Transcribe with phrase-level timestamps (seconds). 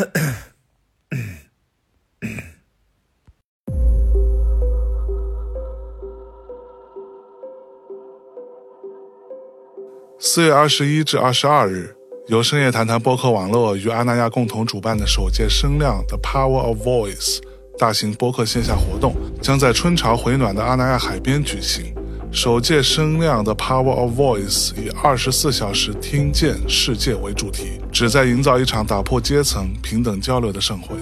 [10.21, 11.97] 四月二十一至二十二日，
[12.29, 17.41] 由深夜谈谈播客网络与阿那亚共同主办的首届声量的 Power of Voice
[17.77, 21.93] 大型播客线下活动将在春潮回暖的阿那亚海边举行。
[22.33, 30.95] 首届声量的 Power of Voice 以二十四小时听见世界为主题，旨在营造一场打破阶层、平等交流的盛会。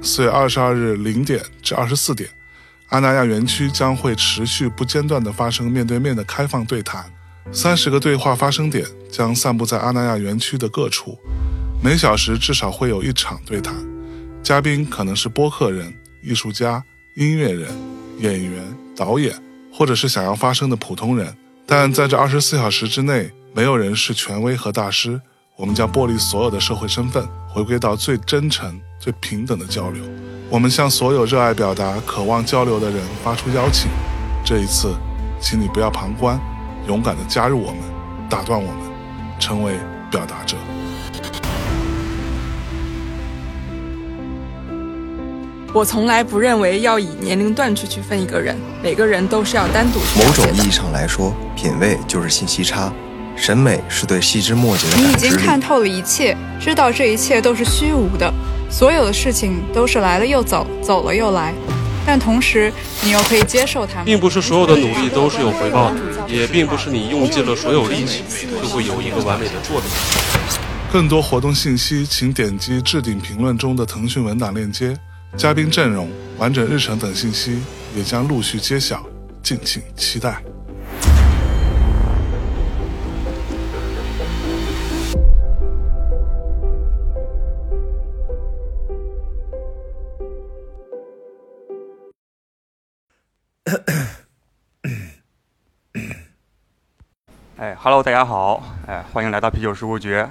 [0.00, 2.30] 四月二十二日零点至二十四点，
[2.90, 7.04] 阿那亚园区将会持续不间断地发生面对面的开放对谈。
[7.50, 11.18] 三十个对话发生点将散布在阿那亚园区的各处，
[11.82, 13.74] 每小时至少会有一场对谈。
[14.40, 15.92] 嘉宾可能是播客人、
[16.22, 16.82] 艺术家、
[17.14, 17.68] 音乐人、
[18.20, 18.62] 演员、
[18.96, 19.34] 导演，
[19.76, 21.36] 或者是想要发声的普通人。
[21.66, 25.20] 但在这二十四小时之内，没有人是权威和大师。
[25.56, 30.02] 我们将剥离所有的社会身份，回归到最真诚、最平等的交流。
[30.48, 33.90] 我们向所有热爱表达、渴望交流的人发出邀请。
[34.44, 34.94] 这一次，
[35.40, 36.38] 请你不要旁观。
[36.86, 37.80] 勇敢的加入我们，
[38.30, 38.92] 打断我们，
[39.40, 39.74] 成为
[40.10, 40.56] 表达者。
[45.76, 50.00] 我从来不认为要以年龄段去区分一个人，每个人都是要单独。
[50.16, 52.90] 某种意义上来说，品味就是信息差，
[53.36, 58.32] 审美是对细枝末节的你已经看透了一切，知道这一切都是虚无的，
[58.70, 61.52] 所有的事情都是来了又走，走了又来。
[62.06, 68.22] 但同时，你又可以接受它们，并不是所有的努力都是有回报的，也并不是你用尽了所有力气
[68.62, 69.90] 就会有一个完美的作品。
[70.90, 74.96] 更多活动信息，请点击置顶评论中的腾讯文档链接。
[75.36, 77.62] 嘉宾阵容、完整日程等信息
[77.94, 79.04] 也将陆续揭晓，
[79.42, 80.42] 敬请期待。
[97.58, 100.24] 哎，Hello，大家好，哎，欢迎来到啤酒事务局。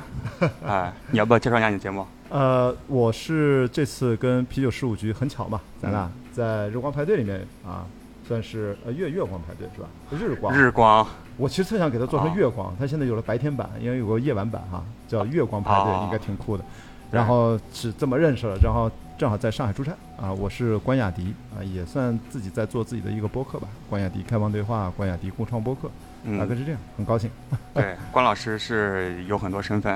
[0.66, 2.06] 哎，你要不要介绍一下你的节目？
[2.30, 7.86] 呃，我是这次跟啤酒十五局很巧嘛，咱俩在日光派对里面啊，
[8.28, 9.88] 算是呃月月光派对是吧？
[10.12, 10.54] 日光。
[10.54, 11.06] 日光。
[11.38, 16.64] 我其实特想给它做成月光，它现在有了白天版，因为有个夜晚版哈，叫月光派对，应该挺酷的。
[17.12, 25.90] 然后是这么认识了，然后正好在上海出差啊，我是关雅迪啊，也算自己在做自己的一个播客吧，关雅迪开放对话，关雅迪共创播客。
[26.38, 27.30] 大概是这样，很高兴。
[27.74, 29.94] 对，关老师是有很多身份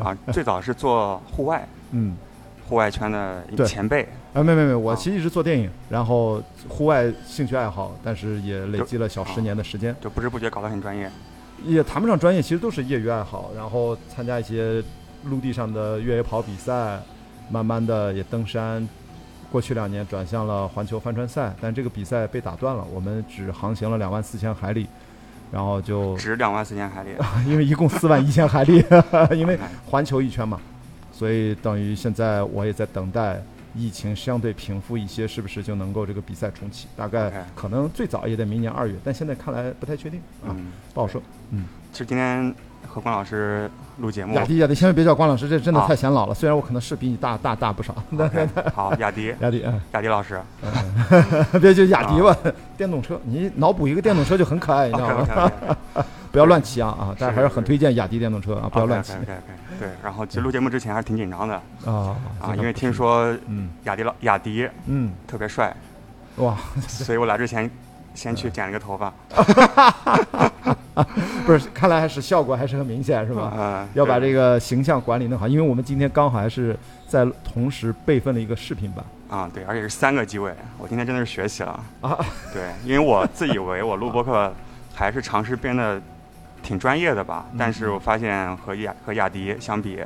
[0.00, 2.16] 啊，最早是做户外， 嗯，
[2.68, 4.08] 户外圈的前辈。
[4.34, 11.10] 啊，没没没，我其实一直做电影，然后户外兴趣爱好，但是也累积了小十年的时间，就不知不觉搞得很专业。
[11.64, 13.50] 也谈不上专业，其实都是业余爱好。
[13.56, 14.82] 然后参加一些
[15.24, 17.00] 陆地上的越野跑比赛，
[17.50, 18.86] 慢慢的也登山。
[19.50, 24.86] 过去两年转向了环球帆船赛，但这个比赛被打断了，我们只航行了两万四千海里。
[25.50, 27.10] 然后就值两万四千海里，
[27.46, 28.84] 因为一共四万一千海里，
[29.36, 30.60] 因为环球一圈嘛，
[31.12, 33.42] 所以等于现在我也在等待
[33.74, 36.88] 疫情相对平复一些，是不是就能够这个比赛重启？
[36.96, 40.54] 大概可能最早也得明年二月，但现在看来不太确定啊，
[40.94, 41.22] 不好说。
[41.50, 42.54] 嗯，其实今天。
[42.88, 46.34] 和关老师录节目，雅迪雅迪，千万别叫关老师，这真的太显老了。
[46.34, 47.94] 虽然我可能是比你大大大不少。
[48.74, 50.40] 好，雅迪， 雅迪，雅迪老师，
[51.60, 52.36] 别就雅迪吧。
[52.76, 55.52] 电动车，你脑补一个电动车就很可爱，你知道吗？
[56.30, 57.16] 不要乱骑啊啊！
[57.18, 59.12] 但是还是很推荐雅迪电动车啊，不要乱骑。
[59.78, 61.54] 对，然后其实录节目之前还是挺紧张的
[61.86, 65.74] 啊啊，因为听说嗯，雅迪老雅迪嗯特别帅
[66.36, 66.56] 哇，
[66.86, 67.70] 所以我来之前。
[68.18, 69.14] 先去剪了个头发，
[71.46, 73.42] 不是，看来还是效果还是很明显，是吧？
[73.42, 79.04] 啊，要把这个形象管理弄好，因为我们今天刚好还是在同时备份了一个视频版。
[79.30, 82.18] 啊，对，而且是三个机位，我今天真的是学习了啊。
[82.52, 84.52] 对，因为我自以为我录播客
[84.92, 86.02] 还是尝试编的
[86.60, 90.00] 挺专业的吧，但是我发现和雅和雅迪相比，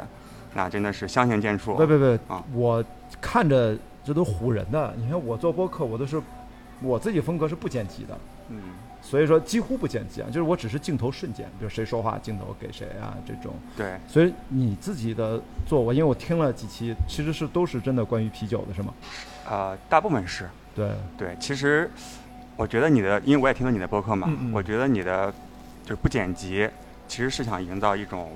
[0.52, 1.76] 那真的是相形见绌。
[1.76, 2.84] 不不不，啊，我
[3.22, 3.74] 看着
[4.04, 4.92] 这都唬人的。
[4.98, 6.20] 你看我做播客，我都是。
[6.82, 8.18] 我自己风格是不剪辑的，
[8.48, 8.60] 嗯，
[9.00, 13.54] 所以说几乎不剪辑啊，就是我只是镜头瞬间，比如谁说话，镜头给谁啊这种。
[13.76, 18.92] 对，所以你自己的做，我因为我听了几期，其实是都是真的关于啤酒的是吗？
[19.48, 20.48] 呃，大部分是。
[20.74, 21.90] 对对，其实
[22.56, 25.32] 我觉得你的，因为我也听了你的播客嘛，我觉得你的
[25.84, 26.68] 就是不剪辑，
[27.06, 28.32] 其实是想营造一种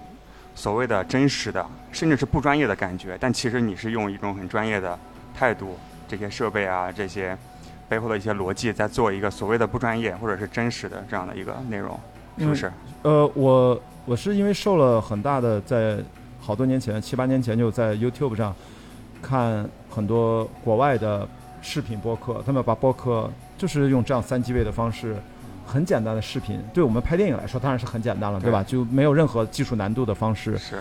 [0.54, 4.98] 所谓的真实的，甚至是不专业的感觉，但其实你是用一种很专业的
[5.34, 7.36] 态度，这些设备啊这些。
[7.88, 11.98] 背后的一些逻辑，在做一个所谓的不专业或者是真实的这样的一个内容，
[12.38, 12.72] 是不是？
[13.02, 15.98] 呃，我我是因为受了很大的，在
[16.40, 18.54] 好多年前，七八年前就在 YouTube 上
[19.22, 21.26] 看很多国外的
[21.62, 25.16] 视频播客，他们把播客就是用这样三机位的方式，
[25.64, 28.62] 很简单的视频，对我们拍电影来说当然是很简单了，对吧？
[28.62, 30.56] 就没有任何技术难度的方式。
[30.58, 30.76] 是。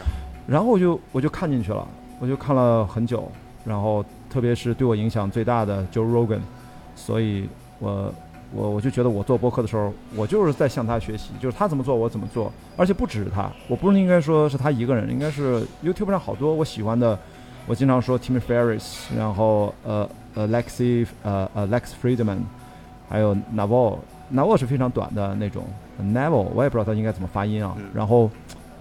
[0.47, 1.87] 然后我就我就看进去了，
[2.19, 3.31] 我就看了很久，
[3.65, 6.41] 然后特别是对我影响最大的 Joe Rogan，
[6.95, 7.47] 所以
[7.79, 8.13] 我
[8.53, 17.17] 我我就觉得我做播客的时候，我就是在向他学习，就是他怎么做我怎么做，而且不只是他，我不是应该说是他一个人，应该是 YouTube 上好多我喜欢的，
[17.67, 22.39] 我经常说 Tim Ferriss，然后呃呃 Lexi 呃呃 Lex Friedman，
[23.09, 25.65] 还有 Naval，Naval 是非常短的那种
[26.01, 28.29] Naval，我也不知道他应该怎么发音啊，然后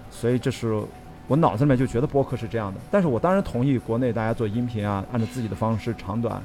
[0.09, 0.81] 所以这是。
[1.27, 6.39] 我脑子里面就觉得播客是这样的，但是我当然同意国内大家做音频啊，按照自己的方式长短、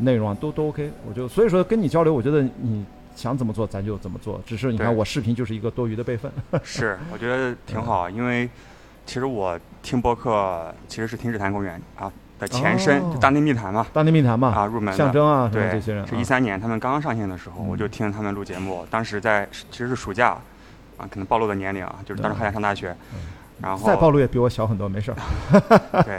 [0.00, 0.90] 内容啊都都 OK。
[1.08, 6.30] 我就所以说跟你交流，我觉得你想怎么做咱就怎么做，只是你看我视频就是一个多余的备份。
[6.62, 8.48] 是，我觉得挺好，因为
[9.06, 20.30] 其实我听播客其实是听日坛公园啊的前身，就大内密谈嘛，大内密谈嘛啊入门象征啊对这些人，是一三年他们刚刚上线的时候，我就听他们录节目，当时在其实是暑假
[20.96, 22.96] 啊，可能暴露的年龄啊，就是当时还在上大学。
[23.62, 25.16] 然后再暴露也比我小很多，没事儿。
[26.02, 26.18] 对，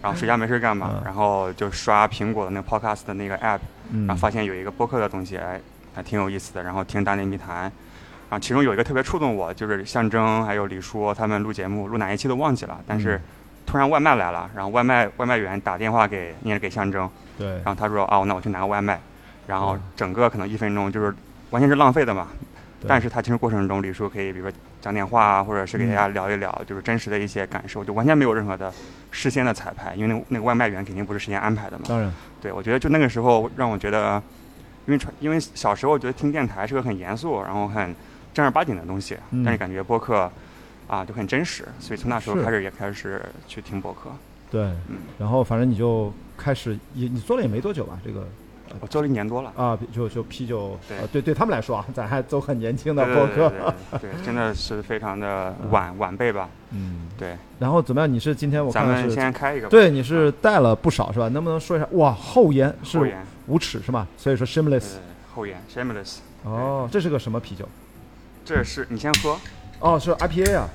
[0.00, 1.02] 然后暑假没事干嘛？
[1.04, 3.58] 然后就刷苹果的那个 Podcast 的那个 App，
[4.06, 5.60] 然后发现有一个播客的东西，哎，
[5.94, 6.62] 还挺有意思的。
[6.62, 7.72] 然后听大内密谈，然
[8.30, 12.80] 后其中有一个特别触动我，就是象征还有李叔他们录节目，录哪一期都忘记了。
[12.86, 13.20] 但是
[13.66, 17.10] 突然外卖来了，然后外卖外卖员打电话给，也是给象征。
[17.36, 17.48] 对。
[17.56, 19.00] 然后他说：“哦，那我去拿个外卖。”
[19.46, 21.14] 然后整个可能一分钟就是
[21.50, 22.28] 完全是浪费的嘛。
[22.86, 28.72] 但是他其实过程中，李叔可以比如说讲点话啊，或者是给大家聊一聊，就是真实的一些感受，就完全没有任何的
[29.10, 31.84] 事先的彩排，因为那那个外卖员肯定不是事先安排的嘛。
[31.88, 34.22] 当然，对我觉得就那个时候让我觉得，
[34.86, 37.94] 因为传因为小时候觉得听电台是个很严肃，然后很
[38.32, 40.30] 正儿八经的东西，但是感觉播客
[40.86, 44.10] 啊就很真实，所以从那时候开始也开始去听播客。
[44.50, 48.26] 对，嗯，然后反正你就开始也你做了也没多久吧，这个。
[48.80, 53.52] 我做了一年多了啊，就就啤酒，对对，对他们来说啊，咱还都很年轻的播客，
[54.00, 57.36] 对，真的是非常的晚晚辈吧，嗯，对。
[57.58, 58.12] 然后怎么样？
[58.12, 61.28] 你是今天我看咱们先开一个，对，你是带了不少是吧？
[61.28, 61.86] 能不能说一下？
[61.92, 63.14] 哇，后烟是
[63.46, 64.06] 无耻是吧？
[64.16, 64.94] 所以说 shameless，
[65.34, 66.18] 后烟 shameless。
[66.44, 67.68] 哦，这是个什么啤酒？
[68.44, 69.36] 这是你先喝。
[69.80, 70.68] 哦，是 IPA 啊，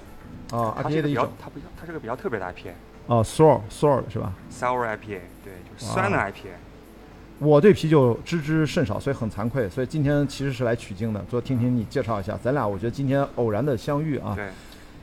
[0.51, 2.72] 哦，IPA 的一种，它不，它是个比较特别的 IPA。
[3.07, 6.56] 哦，sour sour 是吧？sour IPA，对，就是酸的 IPA。
[7.44, 9.68] 我对啤酒知之甚少，所以很惭愧。
[9.68, 12.40] 所以今天其实是来取经的，说听听你介绍一下。
[12.42, 14.48] 咱俩我觉得今天偶然的相遇啊，对，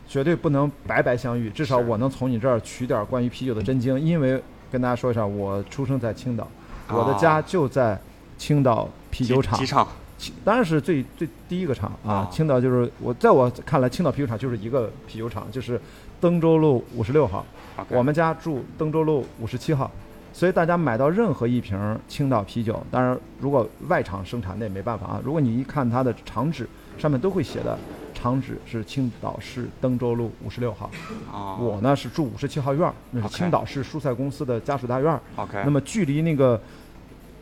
[0.08, 1.50] 绝对不能白白相遇。
[1.50, 4.00] 至少我能从你这儿取点关于啤酒的真经。
[4.00, 4.42] 因为
[4.72, 6.48] 跟大家说一下，我出生在青岛，
[6.88, 8.00] 我的家就在
[8.38, 9.58] 青岛啤酒厂。
[10.44, 12.26] 当然是最最第一个厂啊。
[12.32, 15.80] 青岛就是我在我看来，青岛啤酒厂就是一个啤酒厂，就是
[16.20, 17.44] 登州路五十六号。
[17.90, 19.90] 我们家住登州路五十七号。
[20.40, 21.78] 所以大家买到任何一瓶
[22.08, 25.20] 青岛啤酒，当然如果外厂生产那也没办法啊。
[25.22, 26.66] 如果你一看它的厂址，
[26.96, 27.78] 上面都会写的，
[28.14, 30.90] 厂址是青岛市登州路五十六号。
[31.60, 35.20] 我呢是住五十七号院，那是青岛市蔬菜公司的家属大院。
[35.36, 35.60] OK。
[35.62, 36.58] 那么距离那个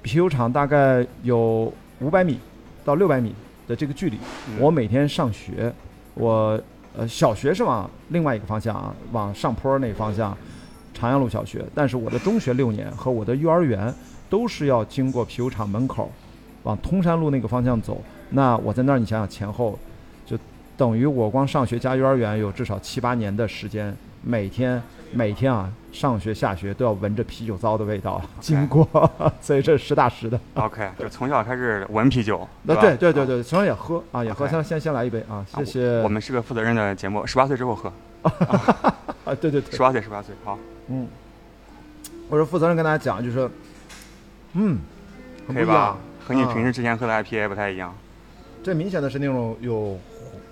[0.02, 2.40] 啤酒厂大概有五百米
[2.84, 3.32] 到六百米
[3.68, 4.18] 的这个距离。
[4.58, 5.72] 我每天上学，
[6.14, 6.60] 我
[6.96, 10.36] 呃小学是往另外一个方向啊，往上坡那方向。
[10.98, 13.94] 长阳路小学，但是我的中学六年和我的幼儿园
[14.28, 16.10] 都是要经过啤酒厂门口，
[16.64, 18.02] 往通山路那个方向走。
[18.30, 19.78] 那我在那儿，你想想前后，
[20.26, 20.36] 就
[20.76, 24.82] 等于我光上学加幼儿园有至少七八年的时间，每天
[25.12, 28.86] 每天啊上学下学都要闻着啤酒糟的味道经过，
[29.40, 30.38] 所以这是实打实的。
[30.54, 36.02] OK，就从小开始闻啤酒，那对对对对，从小也喝啊也喝，先先先来一杯啊，谢谢。
[36.02, 37.90] 我们是个负责任的节目，十八岁之后喝。
[39.24, 40.58] 啊对对对，十八岁十八岁好。
[40.88, 41.06] 嗯，
[42.28, 43.50] 我说负责任跟大家讲，就是，
[44.54, 44.78] 嗯，
[45.46, 45.96] 可以吧？
[46.26, 47.94] 和你平时之前喝的 IPA 不太一样。
[48.62, 49.98] 这明显的是那种有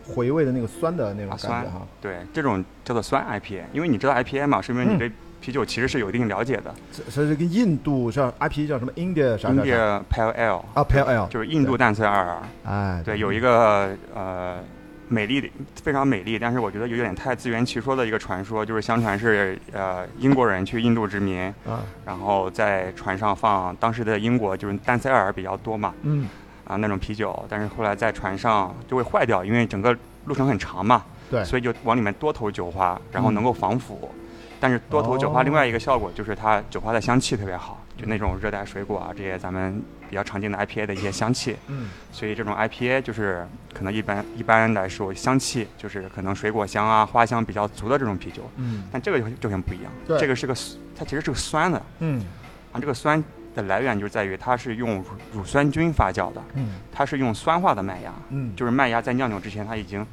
[0.07, 1.87] 回味的那个酸的那种感觉哈。
[2.00, 6.75] 对，这种叫做酸 IPA，因为你知道 IPA 嘛，说明你对啤酒其实是有一定了解的。
[7.11, 12.38] 所以这个印度像 IPA 叫什么？India 啥？India Pale Ale 啊，Pale Ale 就是印度淡色二。
[12.64, 14.59] 哎，对，有一个呃。
[15.08, 15.48] 美丽的
[15.82, 26.28] 非常美丽，但是我觉得有点太自圆其说的一个传说，就是相传是呃英国人去印度殖民，啊，然后在船上放当时的英国就是丹塞尔比较多嘛，嗯，
[26.64, 34.10] 啊那种啤酒，但是后来在船上就会坏掉，因为整个路程很长嘛，对，所以就往里面多投酒花，然后能够防腐，
[34.58, 35.42] 但是多投酒花哦。
[35.44, 41.56] 另外一个效果就是它酒花的香气特别好，就那种热带水果啊这些咱们比较常见的 IPA 的一些香气。
[41.68, 50.54] 嗯所以这种 IPA 就是可能一般一般来说香气就是可能水果香啊花香比较足的这种啤酒，嗯但这个就就很不一样，对这个是个
[50.96, 52.24] 它其实是个酸的，嗯
[52.72, 53.22] 啊这个酸
[53.54, 60.06] 的来源就在于它是用乳乳酸菌发酵的，嗯它是用酸化的麦芽，嗯，就是麦芽在酿酒之前它已经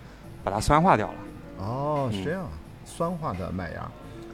[0.44, 1.14] 把它酸化掉了。
[1.60, 2.48] 哦，是嗯这样，
[2.86, 3.90] 酸化的麦芽。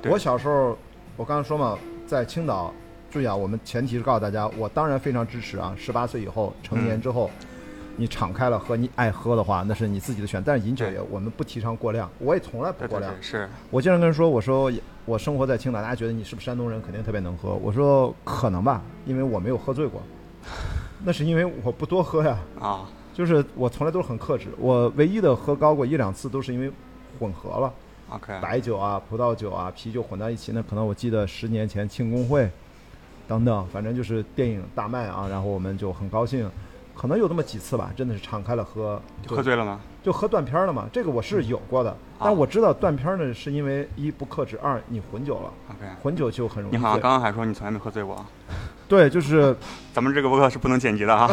[0.06, 0.78] 我小时候，
[1.18, 1.78] 我刚刚说嘛，
[2.08, 2.74] 在青岛，
[3.10, 7.30] 注意啊，我们前提是告诉大家，我当然非常支持啊，十八岁以后成年之后，
[7.98, 10.42] 你敞开了喝，你爱喝的话，那是你自己的选。
[10.46, 13.12] 但是饮酒也，我们不提倡过量，我也从来不过量。
[13.12, 14.72] 对对是，我经常跟人说，我说
[15.06, 17.56] 我生活在青岛，大家觉得你是不是山东人，肯定特别能喝。
[17.56, 20.02] 我说可能吧，因为我没有喝醉过，
[21.04, 22.38] 那是因为我不多喝呀。
[22.60, 26.72] 啊，就是我从来都是很克制，我唯一的喝高过一两次都是因为
[27.20, 27.74] 混合了。
[28.10, 32.50] OK，白酒啊、葡萄酒啊、啤酒混到一起，那可能我记得十年前庆功会
[33.30, 36.50] 等等，反正就是电影大卖啊，然后我们就很高兴，
[36.96, 39.80] 可能有那么几次吧，真的是敞开了喝，喝醉了吗？
[40.02, 40.88] 就喝断片儿了嘛。
[40.92, 45.54] 这个我是有过的，但我知道断片儿呢是因为一不克制，二你混酒了
[46.02, 47.00] 混酒就很容易你好像。
[47.00, 48.26] 刚刚还说你从来没喝醉过啊，
[48.88, 49.56] 对，就是
[49.94, 51.30] 咱们这个播客是不能剪辑的啊。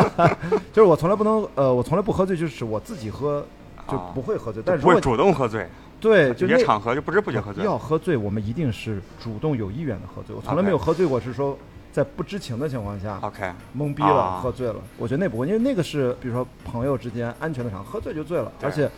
[0.72, 3.44] 就是我从来不能呃，我从来不喝醉，就是我自己喝
[3.88, 5.68] 就啊不会喝醉，但是不会主动喝醉，
[6.00, 7.64] 对就些场合就不知不觉喝醉。
[7.64, 10.34] 要喝醉，我们一定是主动有意愿的喝醉。
[10.34, 11.58] 我从来没有喝醉过，是说
[11.92, 14.76] 在不知情的情况下 OK，懵逼了、啊喝醉了。
[14.98, 18.52] 我觉得那不会，因为那个是比如说朋友之间安全的场合，喝醉就醉了。
[18.62, 18.90] 而且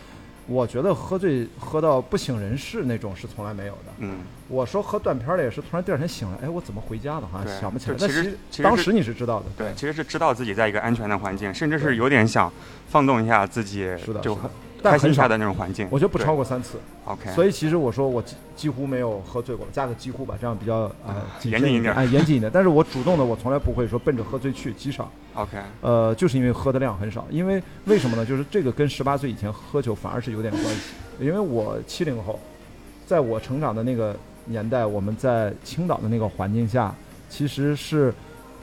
[0.46, 3.92] 我觉得喝醉喝到不省人事那种是从来没有的。
[3.98, 7.26] 嗯，我说喝断片儿了也是突然第二天醒来，哎，我怎么回家的？
[7.26, 7.96] 好像想不起来。
[7.96, 12.50] 就其实但其其实是当时你是知道的，对，其实是知道自己在一个安全的环境，甚至是有点想
[12.88, 14.36] 放纵一下自己，是的，就
[14.82, 15.28] 开心一下。
[15.28, 15.86] 的那种环境。
[15.90, 22.50] 我觉得不超过三次，OK，所以其实我说我几几乎没有喝醉过，加个几乎吧，这样比较呃严谨一点哎，严谨一点。
[22.52, 25.10] 但是我主动的，我从来不会说奔着喝醉去，极少。
[25.34, 28.24] OK，呃，就是因为喝的量很少，因为为什么呢？
[28.24, 30.92] 就是这个跟十八岁以前喝酒反而是有点关系。
[31.20, 32.38] 因为我七零后，
[33.06, 34.16] 在我成长的那个
[34.46, 36.94] 年代，我们在青岛的那个环境下，
[37.28, 38.14] 其实是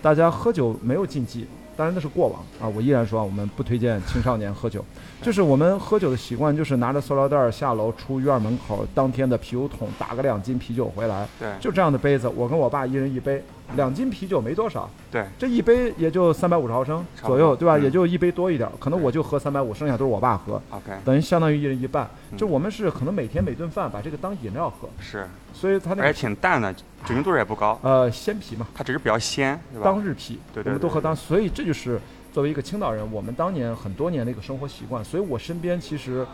[0.01, 1.45] 大家喝酒没有禁忌，
[1.77, 2.67] 当然那是过往啊。
[2.67, 4.83] 我依然说啊，我们不推荐青少年喝酒，
[5.25, 11.49] 就是我们喝酒的习惯就是拿着塑料袋儿下楼出院门口，当天的啤酒桶打个两斤啤酒回来，对。
[11.59, 13.43] 就这样的杯子，我跟我爸一人一杯，
[13.75, 14.87] 两斤啤酒没多少。
[15.11, 17.75] 对，这一杯也就三百五十毫升左右，对吧？
[17.75, 17.83] 嗯。
[17.85, 22.07] 也就一杯多一点儿，可能我就喝三百五，剩下都是我爸喝，OK，等于相当于一人一半。
[22.29, 22.37] 嗯。
[22.37, 29.85] 就我们是可能每天每顿饭把这个当饮料喝，是，所以它那而且个挺淡的，酒精度也不高，呃鲜啤嘛，它只是比较鲜，对吧？
[29.85, 31.99] 当日啤，对对对我们都喝当，所以这就是
[32.35, 35.01] 作为一个青岛人，我们当年很多年的一个生活习惯。
[35.05, 36.27] 所以我身边其实。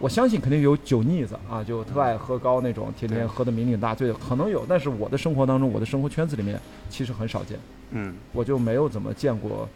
[0.00, 4.66] 我相信肯定有酒腻子啊，就特爱喝高那种，天天喝的酩酊大醉的，可能有。
[4.68, 6.60] 但是我的生活当中，我的生活圈子里面
[6.90, 7.56] 其实很少见。
[7.90, 9.68] 嗯，我就没有怎么见过，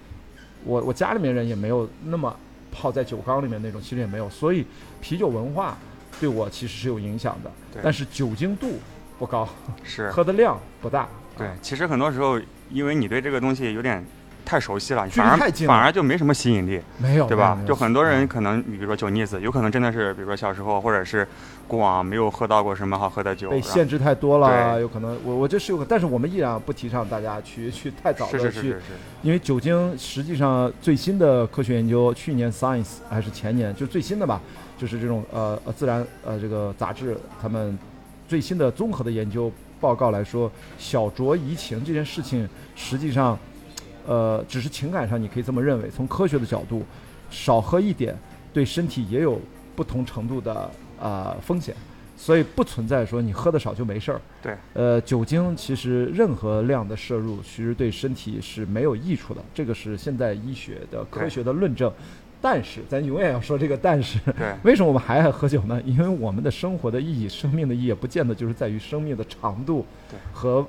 [0.64, 2.34] 我我家里面人也没有那么
[2.72, 4.66] 泡在酒缸里面那种，其实也没有，所以
[5.00, 5.78] 啤酒文化
[6.18, 8.72] 对我其实是有影响的，但是酒精度
[9.20, 9.48] 不高，
[9.84, 14.04] 是，喝的量不大，对啊，其实很多时候，因为你对这个东西有点
[14.48, 15.36] 太熟悉了，反而
[15.66, 17.60] 反而就没什么吸引力，没有对吧？
[17.66, 18.28] 就很多人嗯。
[18.28, 21.28] 可能，你比如说酒腻子，有可能真的是，比如说小时候或者是
[21.66, 28.68] 过往没有喝到过什么好喝的酒，被限制太多了，有可能我我这是有可，但是我们依然不提倡大家去去太早的去是是是是。
[28.70, 28.80] 是，
[29.20, 34.40] 因为酒精实际上最新的科学研究，去年 Science 还是前年，就最新的吧，
[34.78, 37.78] 就是这种呃呃自然呃这个杂志他们
[38.26, 43.38] 最新的综合的研究报告来说，小酌怡情这件事情实际上，
[44.08, 46.82] 呃只是情感上你可以这么认为，从科学的角度，
[47.30, 48.16] 少喝一点
[48.52, 49.40] 对身体也有
[49.76, 51.72] 不同程度的呃风险。
[52.20, 54.20] 所以不存在说你喝的少就没事儿。
[54.42, 61.92] 对，呃，酒精其实任何量的摄入，其实对身体是没有益处的，这个是现代医学的科学的论证。
[62.40, 65.80] 但是，咱永远要说这个但是，对 为什么我们还爱喝酒呢？
[65.84, 70.66] 因为我们的生活的意义、生命的意义，不见得就是在于生命的长度对和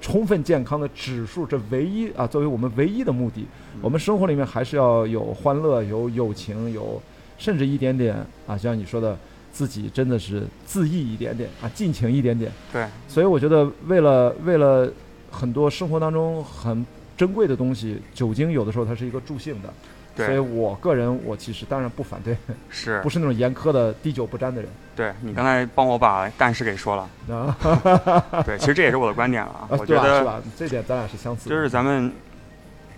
[0.00, 3.42] 充分健康的指数，这唯一啊，作为我们唯一的目的。
[3.74, 7.00] 嗯我们生活里面还是要有欢乐、有友情、有
[7.38, 8.14] 甚至一点点
[8.46, 9.16] 啊，像你说的，
[9.52, 12.52] 自己真的是自意一点点啊，尽情一点点。
[12.72, 14.92] 对，所以我觉得，为了为了
[15.30, 16.84] 很多生活当中很
[17.16, 19.72] 珍贵的东西，酒精有的时候它是一个助兴的。
[20.16, 22.36] 所以，我个人，我其实当然不反对，
[22.68, 23.00] 是。
[23.04, 24.70] 不，是那种严苛的滴酒不沾的人。
[24.96, 27.56] 对你刚才帮我把但是给说了，啊，
[28.44, 30.42] 对，其实这也是我的观点了啊，啊我觉得是吧？
[30.58, 31.54] 这点咱俩是相似的。
[31.54, 32.12] 就是咱们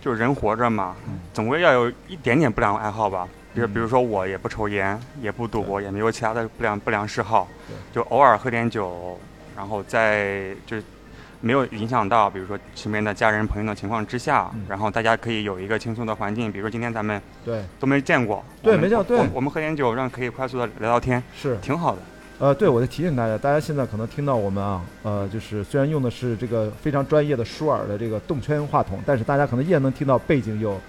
[0.01, 0.97] 就是人活着嘛，
[1.33, 3.29] 总归要有一点点不良爱好吧。
[3.55, 7.47] 比如，嗯比如说我也不抽烟，也不赌博，也没有其他的不良不良嗜好，
[7.93, 9.17] 就偶尔喝点酒，
[9.55, 10.83] 然后再就是
[11.43, 21.59] 没有影响到，比如说身边的家人朋友的情况之下，嗯然后大家可以有一个轻松的环境，比如说今天咱们对，都没见过，对没见过对我我们喝点酒，让可以快速的聊聊天，是。
[21.61, 21.99] 挺好的。
[22.39, 30.81] 呃，对，我得提醒大家，大家现在可能听到我们啊，呃，就是虽然用的是这个非常专业的舒尔的这个动圈话筒，但是大家可能依然能听到背景有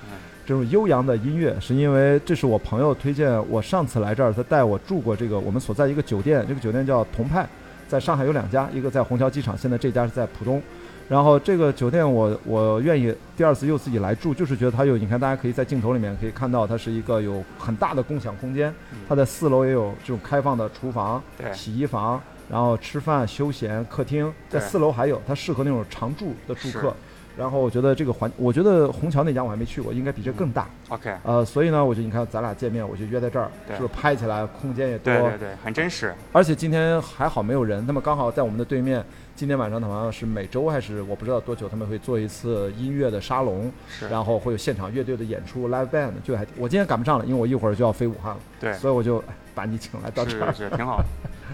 [0.46, 3.32] 这种悠扬的音乐，是因为这是我朋友推荐。
[3.50, 7.48] 我上次来这儿，他带我住过这个我们所在一个酒店，这个酒店叫同派，
[7.94, 10.60] 在上海有两家，一个在虹桥机场，现在这家是在浦东。
[11.08, 18.74] 然后这个酒店我我愿意第二次又自己来住，就是觉得它有，你看大家可以在镜头里面可以看到，它是一个有很大的共享空间，
[19.08, 21.22] 它在四楼也有这种开放的厨房、
[21.54, 22.20] 洗衣房，
[22.50, 26.96] 然后吃饭、休闲、客厅，在四楼还有，它适合那种常住的住客。
[27.36, 30.68] 然后我觉得这个环，我觉得虹桥那家我还没去过，应该比这更大。
[30.90, 35.14] OK，呃，所以呢，我就你看咱俩见面，我就约在这儿，对是不是拍起来空间也多？
[35.14, 36.14] 对对对，很真实。
[36.32, 39.04] 而且今天还好没有人，那么刚好在我们的对面，
[39.36, 50.52] 今天晚上好像是每周还是我不知道多久，他们会做一次音乐的沙龙，是，然后会有现场乐队的演出 live band，就还我今天赶不上了，因为我一会儿就要飞武汉了，对，所以我就哎把你请来到这儿。
[50.54, 51.06] 是是挺好的。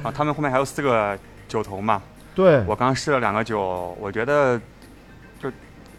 [0.04, 1.18] 啊，他们后面还有四个
[1.48, 2.02] 酒头嘛，
[2.36, 4.79] 对，我刚试了两个酒，我觉得就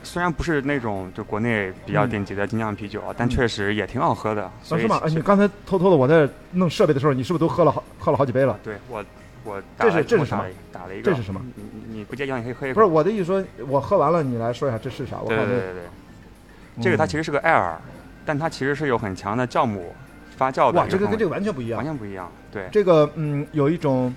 [0.02, 4.44] 虽然不是那种就国内比较嗯顶级的精酿啤酒，但嗯确实也挺好喝的。
[4.44, 5.00] 啊所以是吗？
[5.04, 8.58] 哎，你刚才偷偷的我在弄设备的时候，你是不是都喝了好喝了好几杯了？
[8.62, 9.04] 对我
[9.44, 12.74] 我打这是了这是什么打了一个，这是什么你你你不介意你可以喝一口。
[12.74, 15.18] 不是我的意思说，我喝完了，你来说一下这是啥？
[15.26, 17.80] 对对对对对，这个它其实实是个艾尔，
[18.24, 19.92] 但它其实是有很强的酵母
[20.36, 20.86] 发酵的哇。
[20.86, 21.86] 这个跟这个完全不一样完。
[21.86, 22.30] 全不一样。
[22.50, 24.14] 对，这个嗯，有一种，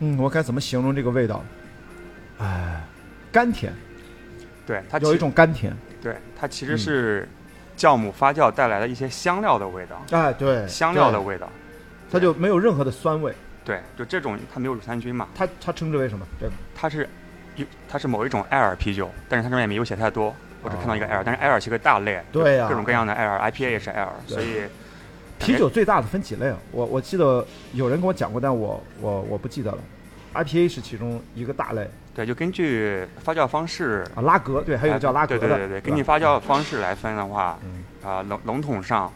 [0.00, 1.42] 嗯，我该怎么形容这个味道？
[2.38, 2.82] 哎，
[3.30, 3.72] 甘甜，
[4.70, 5.76] 对它有一种甘甜。
[6.00, 7.28] 对它其实嗯是
[7.76, 11.50] 酵母发酵带来的一些香料的味道，哎，对，香料的，味道。
[12.08, 13.34] 它就没有任何的酸味。
[13.64, 16.24] 对，就这种它没有乳酸菌嘛，它它称之为什么？
[16.38, 17.08] 对它是
[17.56, 24.62] 有它是某一种艾尔啤酒，但是它上面也没有写太多，我只看到一个艾尔，但是艾尔是个大类，哦对呀各种各样的艾尔，IPA 也是艾尔，所以
[25.38, 26.56] 啤酒最大的分几类啊？
[26.70, 29.78] 我我记得有人跟我讲过，但我我我不记得了。
[30.34, 34.06] IPA 是其中一个大类对，就根据发酵方式。
[34.14, 39.10] 啊，拉格对，还有叫拉格的，对对对对，根据发酵方式来分的话，嗯啊、笼笼统上，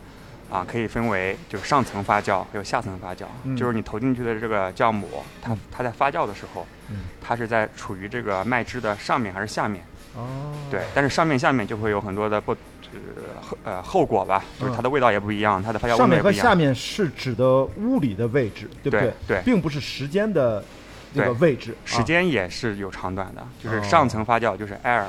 [0.51, 5.09] 啊、可以分为就是上层发酵还有下层发酵，嗯就是你投进去的这个酵母，
[5.43, 9.85] 它嗯它在发酵的时候，嗯它是在处于这个麦汁的上面还是下面？
[10.17, 16.47] 哦，对，但是上面下面就会有很多的不呃后呃后果吧，就是它的味道也不一样，它的发酵嗯上面和温度也不一样。
[16.47, 20.63] 下面是指的物理的位置，对不对对并不是时间的
[21.15, 25.07] 那个对位置，时啊间也是有长短的，就是哦上层发酵就是艾尔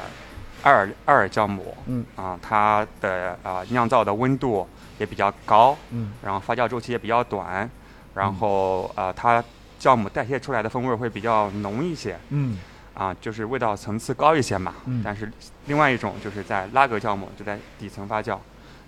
[0.63, 2.05] 艾尔艾尔酵母，嗯。
[2.15, 6.13] 啊，它的啊、酿造的温度也比较高，嗯。
[6.23, 7.69] 然后发酵周期也比较短，
[8.13, 9.43] 然后呃它
[9.79, 12.57] 酵母代谢出来的风味会比较浓一些嗯。
[12.93, 14.73] 啊，就是味道层次高一些嘛。
[14.85, 15.01] 嗯。
[15.03, 15.31] 但是
[15.65, 18.37] 另外一种就是在拉格酵母就在底层发酵，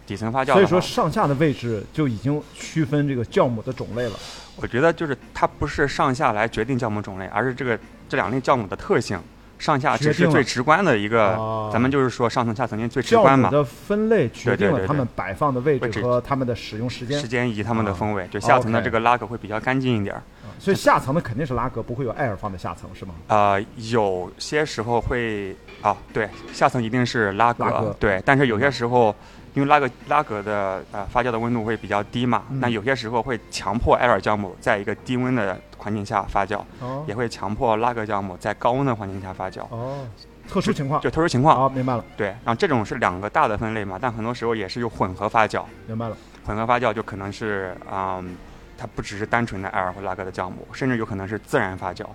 [0.08, 4.14] 底层发酵所以说上下的位置就已经区分这个酵母的种类了。
[4.56, 7.78] 我觉得就是它不是上下来决定酵母种类，而是这个
[8.10, 9.20] 这两类酵母的特性，
[9.60, 17.20] 上下只是最直观的一个，哦咱们就是说上层下层间最直观嘛，母的分类决定了它们摆放的位位置置和它们的使用时间。
[17.20, 18.28] 时，间以及它们的啊风味。
[18.32, 20.24] 就下层的这个拉格会比较干净一点儿，
[20.58, 23.14] 所以下层的肯定是拉格，不会有艾尔放在下层，是吗？
[23.28, 27.96] 呃，有些时候会啊，对，下层一定是拉格，拉格。
[28.00, 29.14] 对，但是有些时候。
[29.58, 32.60] 因为拉格拉格的呃发酵的温度会比较低嘛，嗯。
[32.60, 37.04] 那有些时候会强迫艾尔酵母在一个低温的环境下发酵，哦。
[37.08, 40.08] 也会强迫拉格酵母在高温的环境下发酵，哦，
[40.48, 41.02] 特殊情况。
[41.02, 41.58] 就特殊情况。
[41.58, 45.64] 好，明白了，对，然后这种是两个大的分类嘛，但很多时候也是有混合发酵。
[45.88, 46.16] 明白了。
[46.46, 48.38] 混合发酵就可能是，嗯，
[48.78, 52.06] 它不只是单纯的艾尔或拉格的酵母，甚至有可能是自然发酵，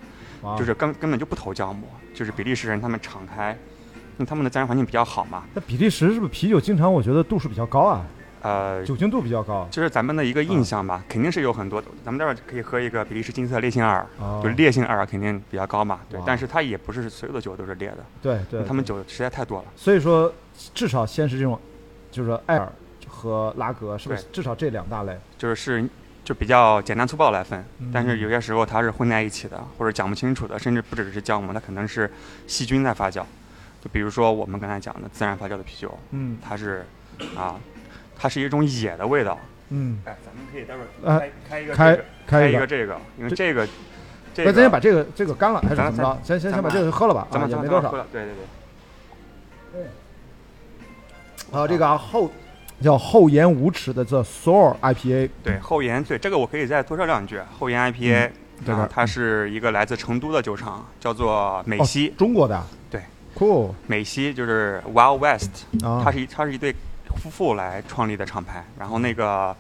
[0.57, 3.59] 就是根根本就不投酵母，就是比利时人他们敞开，
[4.12, 8.07] 因为他们的自然环境比较好嘛，那比利时是不是啤酒经常我觉得度数比较高啊，
[8.42, 8.85] 呃。
[8.85, 9.66] 酒精度比较高？
[9.70, 11.83] 就是咱们的一个印象吧，肯定是有很多。
[12.05, 16.20] 咱们待会儿可以喝一个比利时金色烈性艾尔，哦就烈性艾尔肯定比较高嘛，对。
[16.27, 19.64] 但是它也不是所有的酒都是烈的，对对他们酒实在太多了。
[19.77, 20.33] 所以说
[20.75, 21.59] 至少先是这种，
[22.11, 22.70] 就是说艾尔
[23.07, 25.16] 和拉格是不是至少这两大类？
[25.38, 25.88] 就是是
[26.25, 32.11] 就比较简单粗暴来分，嗯但是有些时候它是混在一起的，或者讲不清楚的，甚至不只是酵母，它可能是
[32.46, 33.25] 细菌在发酵。
[33.83, 36.87] 就比如说我们刚才讲的自然发酵的啤酒，嗯它是
[37.37, 37.61] 啊，
[38.16, 39.37] 它是一种野的味道。
[39.71, 43.66] 嗯，哎，咱们可以待会呃儿开开一个开这个开开一个一个这个，因为这这个
[44.35, 46.18] 这那个咱先把这个这个干了还是怎么着？
[46.23, 47.90] 先先先把这个喝了吧，啊，咱们也没多少。
[47.90, 48.35] 对对
[49.73, 49.85] 对。
[51.59, 52.31] 啊，这个啊后
[52.81, 57.40] 叫厚颜无耻的这 Sour IPA，对厚颜，对这个我可以再多说两句。
[57.59, 58.31] 厚颜 IPA，、
[58.64, 62.09] 在这儿啊，它是一个来自成都的酒厂，叫做美西。
[62.09, 62.62] 哦中国的，
[63.38, 65.51] 对，cool 美西就是 Wild West，
[65.85, 66.75] 啊，它是一它是一对
[67.16, 69.55] 夫妇来创立的厂牌，然后那个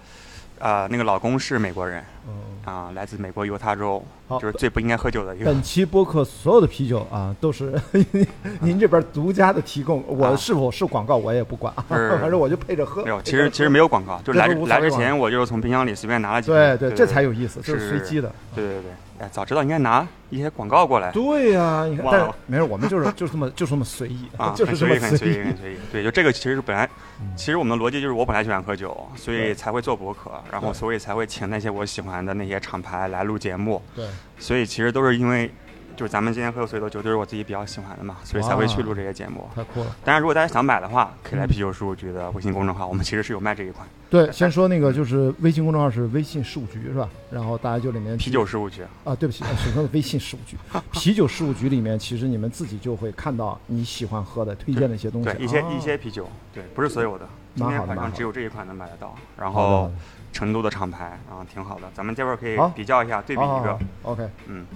[0.58, 2.32] 呃那个老公是美国人嗯
[2.64, 4.00] 啊、来自美国犹他州，
[4.40, 5.46] 就是最不应该喝酒的一个。
[5.46, 7.74] 本期播客所有的啤酒啊，都是
[8.62, 13.02] 您这边独家的提供，我啊是否是广告我也不管，啊 反正我就配着喝。
[13.02, 16.88] 没有，其实其实没有广告，就是来来之前我就是从冰箱里随便拿了几对瓶。
[16.90, 18.32] 对，这才有意思，是随机的。
[18.54, 25.76] 对对对，哎，早知道应该拿一些广告过来对呀，你看，哇但没事，我们就是就是这么就是这么随意啊， 就是这么很随意，很随意，很随意。
[25.92, 26.84] 对，就这个其实是本来，
[27.20, 34.04] 嗯其实我们的逻辑就是我本来喜欢喝酒，所以才会做博客，然后所以才会请那些我喜欢的那些厂牌来录节目，对，
[34.38, 35.48] 所以其实都是因为。
[35.96, 39.48] 就是咱们今天喝的所有的酒都是我自己比较喜欢的嘛，所以才会去录这些节目。
[39.54, 39.96] 太酷了。
[40.04, 47.08] 当然，如果大家想买的话，可以来嗯啤酒事务局的微信公众号，我们其实是有卖这一款对，先说那个就是微信公众号是微信事务局是吧？
[47.30, 48.82] 然后大家就里面啤酒事务局。
[49.04, 50.56] 啊，对不起，是说的微信事务局。
[50.92, 55.30] 啤酒事务局里面，其实你们自己就会看到你喜欢喝的、推荐的一些东西。
[55.30, 57.26] 对，一些、哦一些啤酒，对，不是所有的。
[57.54, 59.14] 今天好蛮好的蛮好的像只有这一款能买得到。
[59.38, 59.90] 然后
[60.32, 63.78] 成都的厂牌啊，挺好的，咱们这会儿可以比较一下，对比一个。
[64.02, 64.66] OK，嗯，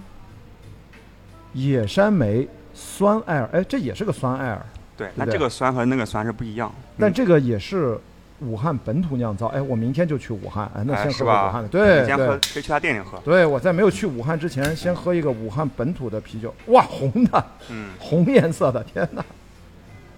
[1.57, 6.71] 野山梅酸艾尔，哎，这也是个酸艾尔，对，那这个酸和那个酸是不一样。
[6.77, 7.99] 嗯但这个也是
[8.41, 9.47] 武汉本土酿造。
[9.47, 11.69] 哎，我明天就去武汉，哎，那哎先是吧喝武汉的。
[11.71, 13.19] 对先喝，对可以去他店里喝。
[13.25, 16.55] 对，我在没有去武汉之前，先喝一个武汉本土的啤酒。
[16.67, 19.25] 哇，红的，嗯，红颜色的，天哪！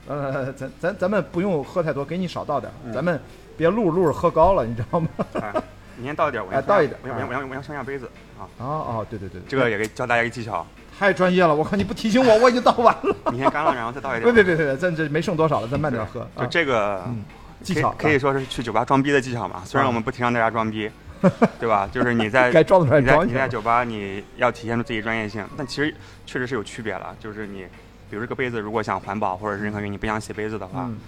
[0.09, 3.21] 呃，咱咱咱们不用喝太多，给你少倒点咱们
[3.57, 5.09] 别露着录着喝高了，你知道吗？
[5.35, 5.53] 哎，
[5.97, 8.43] 你先倒一点，我哎先倒一点我先我要我要我要上下杯子啊。
[8.59, 10.67] 哦哦，对对对，这个也给教大家一个技巧，
[10.99, 13.17] 太专业了，我靠，你不提醒我，我已经倒完了。
[13.31, 14.35] 你先干了，然后再倒一点。
[14.35, 16.27] 别别别别，咱这没剩多少了，咱慢点喝。
[16.37, 17.25] 就啊这个嗯
[17.63, 19.63] 技巧可以说是去酒吧装逼的技巧嘛。
[19.65, 20.91] 虽然啊我们不提倡大家装逼，
[21.61, 21.89] 对吧？
[21.93, 23.49] 就是你在该装的时候你在你在。
[23.49, 25.95] 酒吧你要体现出自己专业性，但其实
[26.27, 27.15] 确实是有区别了。
[27.21, 27.65] 就是你，
[28.11, 30.99] 比如这个杯子，如果想环保或者是任何原因你不想洗杯子的话，嗯，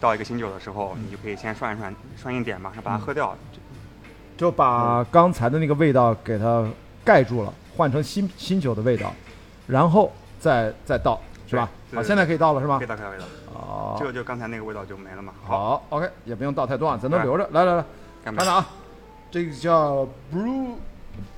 [0.00, 3.36] 倒一个新酒的时候，你就可以先涮一涮，涮一点马上把它喝掉。
[4.36, 6.66] 就把刚才的那个味道给它
[7.04, 9.12] 盖住了，换成新新酒的味道，
[9.66, 11.68] 然后再再倒，是吧？
[11.94, 13.24] 好，现在可以倒了，是吧可以倒开，味道。
[13.52, 17.48] 好这，个就刚才那个味道就没了嘛。，好，OK，也不用倒太多啊，咱都留着。
[17.52, 17.84] 来来来，
[18.24, 18.68] 干杯看着啊，
[19.30, 20.74] 这个叫 Brew，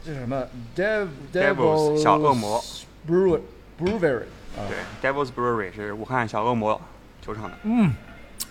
[0.04, 0.42] 这是什么
[0.76, 2.60] ？Dev Devils 小恶魔
[3.08, 3.40] Brew
[3.78, 4.24] Brewery
[4.56, 4.66] 啊。
[4.68, 6.80] 对，Devil's Brewery 是武汉小恶魔
[7.22, 7.52] 酒厂的。
[7.62, 7.92] 嗯，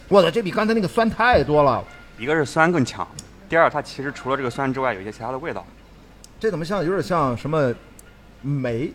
[0.08, 1.84] 我操，这比刚才那个酸太多了。
[2.18, 3.08] 一个是酸更强，
[3.48, 5.63] 第二它其实除了这个酸之外，有一些其他的味道。
[6.40, 7.74] 这怎么像有点像什么
[8.42, 8.92] 梅？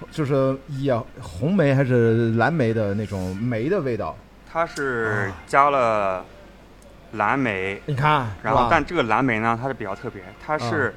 [0.00, 4.16] 对，就是也红梅还是蓝莓的那种梅的味道。
[4.50, 6.24] 它是啊加了
[7.12, 10.94] 蓝莓，你看，然后但这个蓝莓呢，它是比较特别，它是、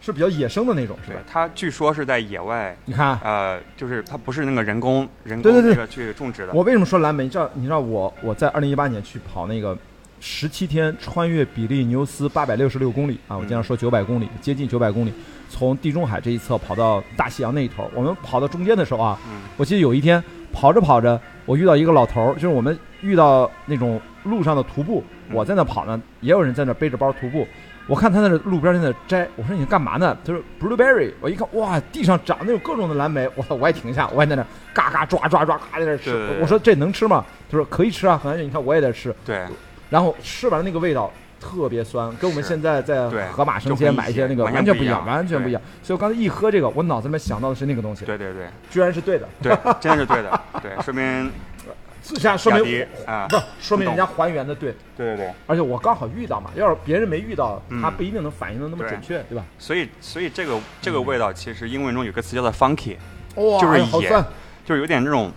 [0.00, 1.18] 是比较野生的那种，是吧？
[1.28, 6.52] 它据说是在野外，你看，呃，就是它不是那个人工人工那个去种植的。
[6.52, 7.24] 我为什么说蓝莓？
[7.24, 9.76] 你知道，你知道我我在二零一八年去跑那个
[10.20, 15.12] 十七天穿越比利牛斯八百六十六公里啊，我经常说九百公里，接近九百公里，
[15.48, 17.90] 从地中海这一侧跑到大西洋那一头。
[17.94, 27.46] 我们跑到中间的时候啊，嗯我记得有一天跑着跑着，我遇到一个老头儿，就是我们遇到那种路上的徒步，嗯我在那跑呢，也有人在那背着包徒步。
[27.86, 30.14] 我看他在那路边在那摘，我说你干嘛呢？
[30.22, 31.10] 他说 blueberry。
[31.22, 37.24] 我一看，哇，地上长的有各种的蓝莓，我操，我也停下，我也在那嘎嘎抓抓抓，嘎在那吃我说这能吃吗？
[37.50, 38.44] 他说可以吃啊，很安全。
[38.46, 39.42] 你看我也在吃，对，
[39.88, 45.62] 然后吃完那个味道特别酸，跟我们现在在对盒马生鲜买一些那个完全不一样，完全不一样。
[45.82, 48.46] 所以我刚才一喝这个，我脑子里面想到的是那个东西，对对对。
[48.70, 49.28] 居然是对的。
[49.42, 51.30] 对，真的是对的，对，说明
[52.02, 57.82] 这下说明啊，不说明人家还原的对，对对对，而且我刚好遇到嘛，要是别人没遇到，嗯。
[57.82, 59.36] 他不一定能反应的那么准确，对。
[59.36, 59.44] 吧？
[59.58, 62.96] 所以所以这个这个味道其实英文中有个词叫做 funky，
[63.36, 64.24] 就是野
[64.64, 65.30] 就是有点那种，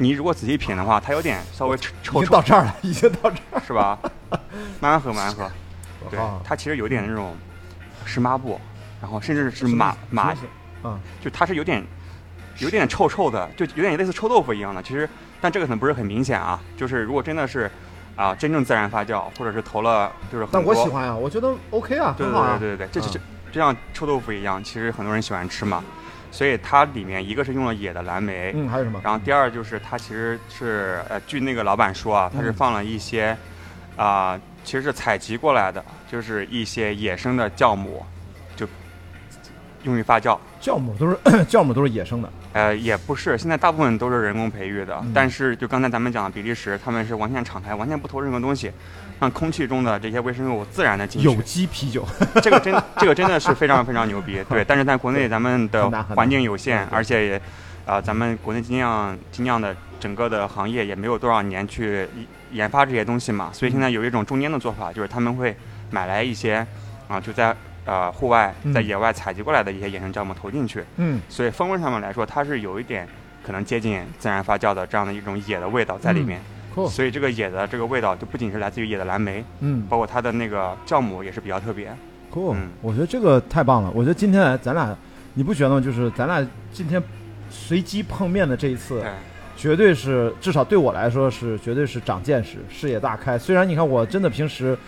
[0.00, 3.98] 你如果仔细品的话，它有点稍微臭臭已经到，这儿了，已经到这儿是吧？
[4.80, 5.50] 慢慢喝慢慢喝，
[6.08, 7.36] 对啊，它其实有点那种
[8.06, 8.58] 湿抹布，
[9.02, 10.34] 然后甚至是马马，
[10.84, 11.84] 嗯，就它是有点
[12.60, 14.82] 有点臭臭的，就有点类似臭豆腐一样的。
[14.82, 15.06] 其实，
[15.38, 16.58] 但这个可能不是很明显啊。
[16.78, 17.70] 就是如果真的是
[18.16, 22.58] 啊，真正自然发酵，或者是投了就是很但我喜欢啊，我觉得 OK 啊，对对。
[22.58, 23.20] 对对对，这就
[23.52, 25.84] 就像臭豆腐一样，其实很多人喜欢吃嘛。
[26.30, 29.00] 所以它里面一个是用了野的蓝莓，嗯，还有什么？
[29.02, 33.36] 然后第二就是它其实是呃，据那个老板说啊，它是嗯放了一些
[33.96, 38.02] 啊、其实是采集过来的，就是一些野生的酵母，
[38.56, 38.66] 就
[39.82, 40.38] 用于发酵。
[40.60, 44.98] 酵母都是 酵母都是野生的，呃，也不是，现在大部分都是人工培育的。
[45.02, 48.72] 嗯但是就刚才咱们讲的比利时，他们是完全敞开，完全不投任何东西，
[49.20, 51.28] 让空气中的这些微生物自然的进去。
[51.28, 52.04] 有机啤酒。
[52.42, 54.64] 这个真这个真的是非常非常牛逼，对。
[54.68, 57.42] 但是在国内咱们的环境有限，而且也
[57.86, 62.06] 啊、咱们国内精酿精酿的整个的行业也没有多少年去
[62.52, 65.56] 研发这些东西嘛，所以现在有一种中间的做法，就是他们会
[65.90, 66.64] 买来一些
[67.08, 73.08] 啊、就在呃户外嗯在野外采集过来的一些野生酵母投进去，嗯，所以风味上面来说，它是有一点
[73.42, 76.40] 可能接近自然发酵的这样的一种野的味道在里面。
[76.74, 76.88] 酷。
[76.88, 81.92] 所以这个野的这个味道就不仅是来自于野的蓝莓，嗯，包括它的那个酵母也是比较特别。
[82.30, 83.90] 酷嗯，我觉得这个太棒了。
[83.92, 84.96] 我觉得今天咱俩，
[85.34, 85.80] 你不觉得吗？
[85.80, 87.02] 就是咱俩今天
[87.50, 89.10] 随机碰面的这一次，对，
[89.56, 93.36] 绝对是至少对我来说是绝对是长见识、视野大开。
[93.36, 94.78] 虽然你看我真的平时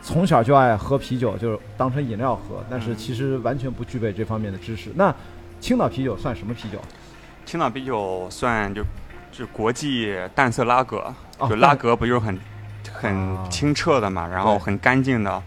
[0.00, 4.90] 从小就爱喝啤酒，就是当成饮料喝，但是嗯其实完全不具备这方面的知识。
[4.94, 5.14] 那
[5.60, 6.78] 青岛啤酒算什么啤酒？
[7.44, 8.82] 青岛啤酒算就
[9.30, 12.40] 就国际淡色拉格，哦就拉格不就是很啊
[12.92, 15.42] 很清澈的嘛，然后很干净的，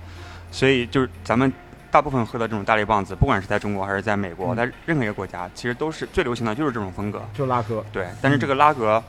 [0.51, 1.51] 所以就是咱们
[1.89, 7.21] 大部分喝的这种大力棒子，不管是在中国还是在美国，嗯在任何一个国家，其实都是最流行的就是这种风格。
[7.33, 7.83] 就拉格。
[7.91, 9.03] 对，但是这个拉格，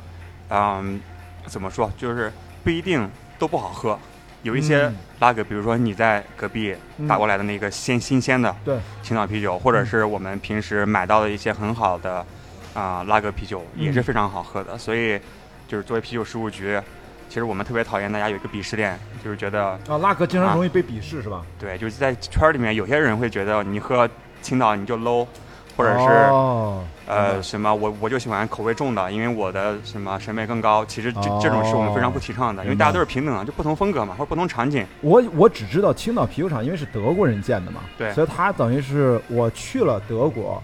[0.49, 1.01] 嗯，
[1.47, 2.33] 怎么说，就是
[2.65, 3.99] 不一定都不好喝。
[4.43, 6.75] 有一些嗯拉格，比如说你在隔壁
[7.09, 12.25] 打过来的那个鲜新鲜的对青岛啤酒，或者是我们平时买到的一些很好的
[12.75, 14.77] 啊、拉格啤酒，也是嗯非常好喝的。
[14.77, 15.19] 所以，
[15.69, 16.81] 就是作为啤酒事务局，
[17.29, 21.43] 其实我们特别讨厌大家有一个鄙视链，就是觉得啊，拉格经常啊容易被鄙视是吧？
[21.59, 24.09] 对，就是在圈儿里面有些人会觉得你喝
[24.41, 25.27] 青岛你就 low，
[25.77, 26.05] 或者是。
[26.31, 30.85] 哦，呃，什么我我就喜欢口味重的，因为我的什么审美更高。
[30.87, 34.87] 其实这、这种是我们非常不提倡的，因为大家都是平等的，就不同风格嘛，或者不同场景。
[35.01, 40.63] 我我只知道青岛啤酒厂，因为是德国人建的嘛，对所以它等于是我去了德国，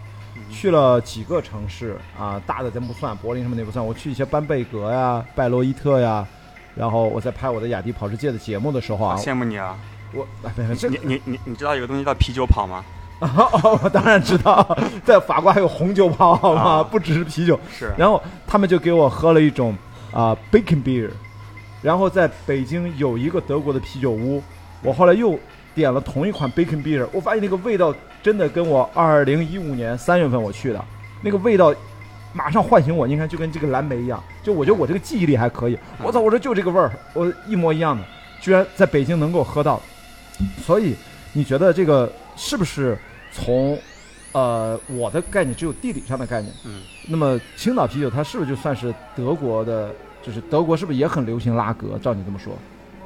[0.51, 6.27] 去了几个城市啊，大的咱不算，柏林什么的也不算，我去一些班贝格呀、拜洛伊特呀，
[6.75, 9.77] 然后我在拍我的雅迪跑世界的节目的时候啊，羡慕你啊！
[10.15, 12.83] 我哎没这你你你你知道有个东西叫啤酒跑吗？
[13.21, 16.63] 哦，我当然知道，在法国还有红酒泡好吗？
[16.63, 17.59] 啊不只是啤酒。
[17.73, 19.77] 是然后他们就给我喝了一种
[20.13, 21.11] 啊、bacon beer，
[21.83, 24.43] 然后在北京有一个德国的啤酒屋，
[24.83, 25.39] 我后来又
[25.75, 30.85] 点了同一款 bacon beer，我发现那个味道真的跟我二零一五年三月份我去的
[31.23, 31.75] 那个味道。
[32.35, 35.77] 马上唤醒我，你看就跟这个蓝莓一样，就我觉得我这个记忆力还可以。
[36.03, 38.05] 我操，我说就这个味儿，我一模一样的，
[38.39, 39.81] 居然在北京能够喝到。
[40.63, 40.95] 所以
[41.33, 42.97] 你觉得这个是不是
[43.33, 43.79] 从
[44.33, 46.53] 呃我的概念只有地理上的概念？
[46.67, 49.91] 嗯，那么青岛啤酒它是不是就算是德国的？
[50.21, 51.97] 就是德国是不是也很流行拉格？
[52.03, 52.53] 照你这么说，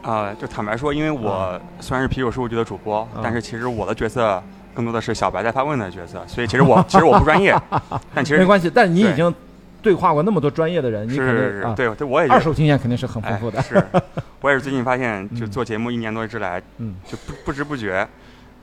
[0.02, 4.42] 啊、就坦白说，因为我啊虽然是啤酒事务局的主播，啊但是其实我的角色
[4.74, 7.54] 更多的是小白在发问的角色，所以其实我 其实我不专业，
[8.14, 8.68] 但其实 没关系。
[8.74, 9.32] 但你已经
[9.82, 12.32] 对话过那么多专业的人，你是是是，啊，对对，我也是。
[12.32, 13.85] 二手经验肯定是很丰哎富的。，是，
[14.40, 18.08] 我也是最近发现，就 嗯做节目一年多之来，嗯就不不知不觉，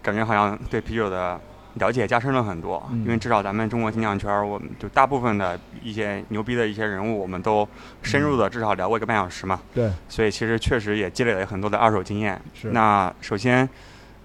[0.01, 1.39] 感觉好像对啤酒的
[1.75, 2.81] 了解加深了很多。
[2.91, 7.67] 嗯因为至少咱们中国精酿圈，我们就大部分的一些牛逼的一些人物，我们都
[8.01, 9.59] 深入的至少聊过一个半小时嘛。
[9.73, 12.39] 对，所以其实确实也积累了很多的二手经验。
[12.53, 13.67] 是那首先，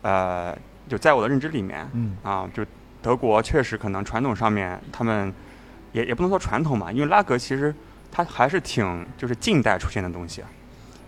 [0.02, 0.56] 呃，
[0.88, 2.64] 就在我的认知里面嗯啊，就
[3.02, 5.32] 德国确实可能传统上面他们
[5.92, 7.74] 也也不能说传统嘛，因为拉格其实
[8.10, 10.42] 它还是挺就是近代出现的东西，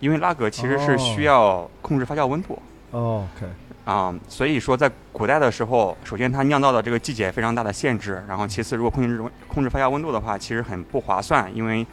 [0.00, 2.60] 因为拉格其实是哦需要控制发酵温度。
[2.90, 3.46] 哦，OK，
[3.86, 11.86] 啊、所以说在古代的时候，首先它酿造的这个季节非常大的限制，然后其次如果控制控制发酵温度的话，其实很不划算，因为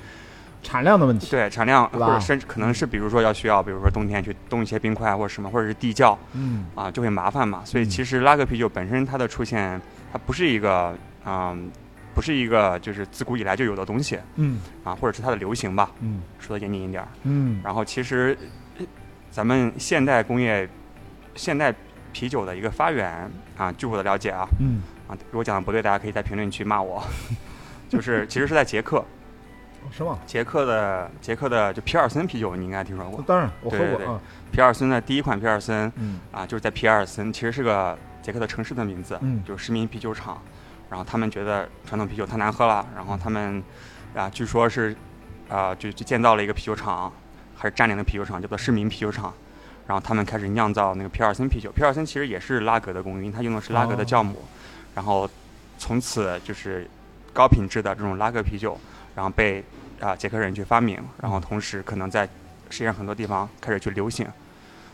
[0.64, 1.28] 产量的问题。
[1.30, 7.62] 对产量或者甚至可能是比如说要需要，比如说冬天去冻一些冰块或者什么，或者是地窖嗯啊，就会麻烦嘛。
[7.64, 9.80] 所以嗯其实拉格啤酒本身它的出现，
[10.12, 11.70] 它不是一个嗯、
[12.16, 17.08] 不是一个就是自古以来就有的东西嗯啊，或者是它的流行吧，嗯说的严谨一点儿。
[17.24, 18.36] 嗯然后其实
[18.80, 18.86] 呃
[19.30, 20.68] 咱们现代工业、
[21.36, 21.74] 现代
[22.12, 27.04] 啤酒的一个发源啊，据我的了解啊嗯，啊，如果讲的不对，大家可以在评论区骂我。
[27.90, 29.06] 就是其实是在捷克，
[29.92, 30.18] 是吗？
[30.26, 33.24] 捷克的捷克的就皮尔森啤酒，你应该听说过。
[33.28, 34.22] 当然我喝对对对过啊。
[34.52, 40.42] 皮尔森的第一款皮尔森嗯啊，就是在皮尔森，其实是个捷克的城市的名字，嗯就是市民啤酒厂。
[40.90, 43.64] 然后他们觉得传统啤酒太难喝了，然后他们
[44.16, 44.96] 啊，据说是
[45.50, 47.12] 啊，就就建造了一个啤酒厂，
[47.56, 49.34] 还是占领了啤酒厂，叫做市民啤酒厂。
[49.88, 51.72] 然后他们开始酿造那个皮尔森啤酒。
[51.72, 54.38] 皮尔森其实也是拉格的工艺，它用的是拉格的哦酵母。
[54.96, 55.30] 然后
[55.78, 56.88] 从此就是
[57.34, 58.78] 高品质的这种拉格啤酒，
[59.16, 59.64] 然后被
[60.00, 62.26] 啊捷克人去发明，然后同时可能在
[62.70, 64.28] 世界上很多地方开始去流行。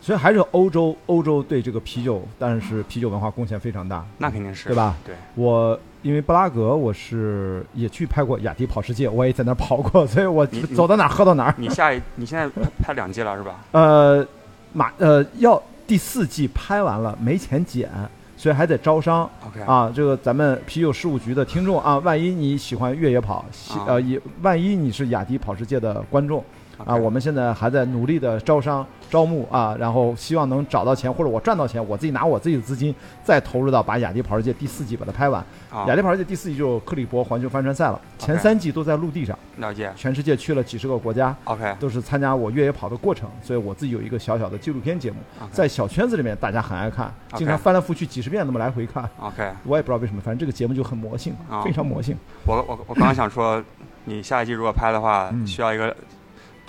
[0.02, 4.96] 所以还是欧洲，欧洲对这个啤酒，但是啤酒文化贡献非常大，那肯定是对吧？
[5.04, 11.54] 对，我因为布拉格，我是也去拍过雅迪跑世界，我也在那儿跑过，所以我走到哪儿喝到哪儿。
[11.58, 13.60] 你下一你现在拍拍两季了是吧？
[13.72, 14.26] 呃，
[14.72, 17.88] 马呃要第四季拍完了，没钱剪，
[18.36, 19.92] 所以还得招商 OK 啊。
[19.94, 26.44] 这个咱们啤酒事务局的听众啊，万一你喜欢越野跑，喜啊呃，也万一你是雅迪跑世界的观众。
[26.86, 35.44] 啊，我们现在还在努力的招商招募啊，然后希望能找到钱，或者我赚到钱，我自己拿我自己的资金再投入到把雅迪跑世界第四季把它拍完。
[35.70, 45.16] 啊雅迪跑世界第四季就克里伯环球帆船赛了，前三季都在陆地上，了解全世界去了几十个国家，OK 都是参加我越野跑的过程，所以我自己有一个小小的纪录片节目，
[45.52, 49.08] 在小圈子里面大家很爱看，经常翻来覆去几十遍那么来回看。
[49.20, 52.16] OK， 我也不知道为什么，反正这个节目就很魔性，啊非常魔性。
[52.46, 53.62] 我我我刚刚想说，
[54.04, 55.94] 你下一季如果拍的话，嗯需要一个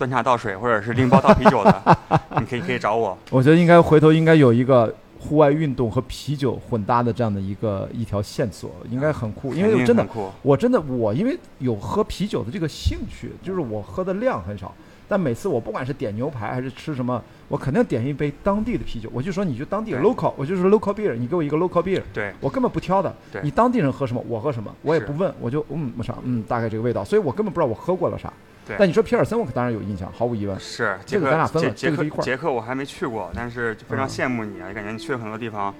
[0.02, 1.98] 端茶倒水或者是拎包倒啤酒的，
[2.40, 3.16] 你可以可以找我。
[3.30, 9.54] 我觉得应该回头应该有一个户外运动和啤酒混搭的这样的一个一条线索，应该很酷。
[9.54, 10.04] 因为真的
[10.42, 14.74] 我真的我因为有喝啤酒的这个兴趣，就是我喝的量很少，
[15.08, 19.08] 但每次我不管是点牛排还是吃什么，我肯定点一杯当地的啤酒。
[19.14, 23.40] 我就说你就当地对 local，我就是 local beer，你给我一个 local beer，对我根本不挑的对。
[23.44, 28.34] 你当地人喝什么，我喝什么，我也不问，我就嗯啥嗯大概这个味道，所以我根本不知道我喝过了啥。
[28.65, 30.60] 对但你说皮尔森，我可当然有印象，毫无疑问。
[30.60, 35.74] 是这捷克个咱俩分了捷捷克这个一块儿捷克我还没去过，但是就非常嗯羡慕你啊，感觉你去了很多地方，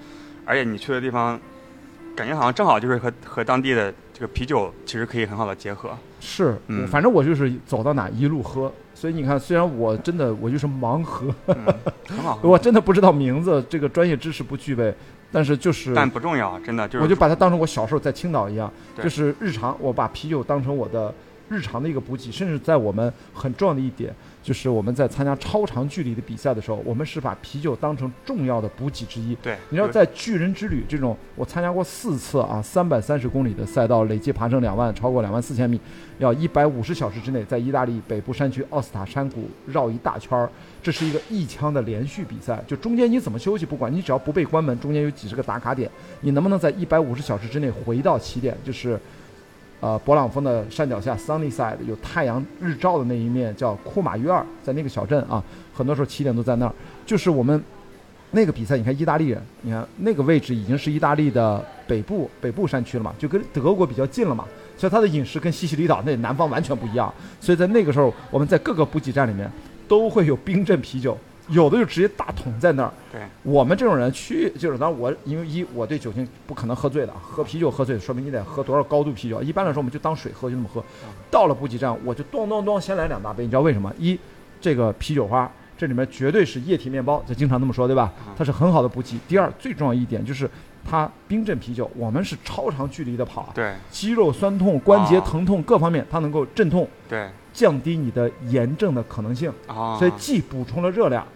[0.44, 1.38] 而且你去的地方，
[2.16, 5.90] 感觉好像正好就是和和当地的这个啤酒其实可以很好的结合。
[6.20, 11.56] 是，嗯我反正我就是走到哪一路喝，所以你看，虽然我真的我就是盲喝，嗯，
[12.08, 14.94] 很好喝， 我真的不知道名字，这个专业知识不具备，
[15.32, 21.12] 但是就是但不重要，真的就是我就把它当成我小时候在青岛一样，对就是日常我把啤酒当成我的
[21.52, 29.34] 日常的一个补给，甚至在我们很重要的一点，就是我们在参加超长距离的比赛的时候，我们是把啤酒当成重要的补给之一。
[29.42, 35.78] 对，你知道，在巨人之旅这种，我参加过四次啊，三百三十公里的赛道，累计爬升两万，超过两万四千米，
[36.18, 40.50] 要一百五十小时之内，在意大利北部山区奥斯塔山谷绕一大圈儿。
[40.82, 45.88] 这是一个一枪的连续比赛，就中间你怎么休息不管，你只要不被关门，中间有几十个打卡点，
[46.22, 48.98] 你能不能在一百五十小时之内回到起点，就是。
[49.82, 55.42] 呃，勃朗峰的山脚下，Sunny Side 有太阳日照的那一面叫库马约尔，在那个小镇啊，
[55.74, 56.72] 很多时候起点都在那儿。
[57.04, 57.60] 就是我们
[58.30, 64.44] 那个比赛，你看意大利人，你看那个位置已经是意大利的北部北部山区了嘛，就跟德国比较近了嘛，
[64.76, 67.12] 所以它的饮食跟西西里岛那南方完全不一样。
[67.40, 69.50] 所以在那个时候，我们在各个补给站里面
[69.88, 72.92] 都会有冰镇啤酒，有的就直接大桶在那儿。
[73.12, 79.42] 对我们这种人去，就是当然我因为一我对酒精不可能喝醉的，喝啤酒喝醉，说明你得喝多少高度啤酒。
[79.42, 80.82] 一般来说，我们就当水喝，就那么喝。
[81.30, 83.92] 到了补给站，我就咚咚咚先来两大杯，你知道为什么？
[83.98, 84.18] 一，
[84.60, 88.12] 这个啤酒花这里面绝对是液体面包，就经常那么说，对吧？
[88.36, 89.18] 它是很好的补给。
[89.26, 90.48] 第二，最重要一点就是
[90.88, 99.52] 它冰镇啤酒，我们是超长距离的跑啊，对肌肉酸痛、关节啊疼痛各方面，它能够镇痛，对降低你的炎症的可能性。
[99.66, 101.26] 啊，所以既补充了热量，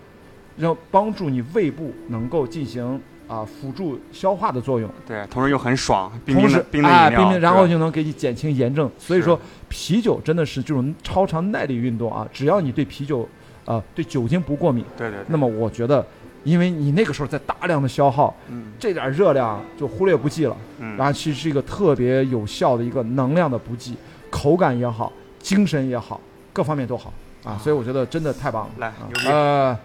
[0.56, 8.88] 然后帮助你胃部能够进行啊、辅助消化的作用，对，同时又很爽，冰同时冰的冰的哎饮料，冰冰，然后就能给你减轻炎症。
[8.96, 13.28] 所以说，啤酒真的是这种超长耐力运动啊，只要你对啤酒
[13.64, 16.06] 啊、对酒精不过敏，对对对，那么我觉得，
[16.44, 20.56] 因为你那个时候在大量的消耗，嗯这点热量就忽略不计了。
[20.78, 23.96] 嗯，然后其实是一个特别有效的一个能量的补给，
[24.30, 25.12] 口感也好，
[25.46, 26.20] 精神也好，
[26.52, 27.12] 各方面都好
[27.44, 28.86] 啊，所以我觉得真的太棒了。
[28.88, 29.78] 啊来牛逼呃，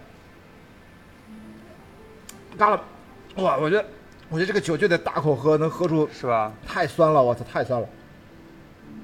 [2.58, 2.82] 干了，
[3.36, 3.56] 哇！
[3.58, 3.84] 我觉得，
[4.28, 6.52] 我觉得这个酒就得大口喝，能喝出是吧？
[6.66, 7.88] 太酸了，我操，太酸了。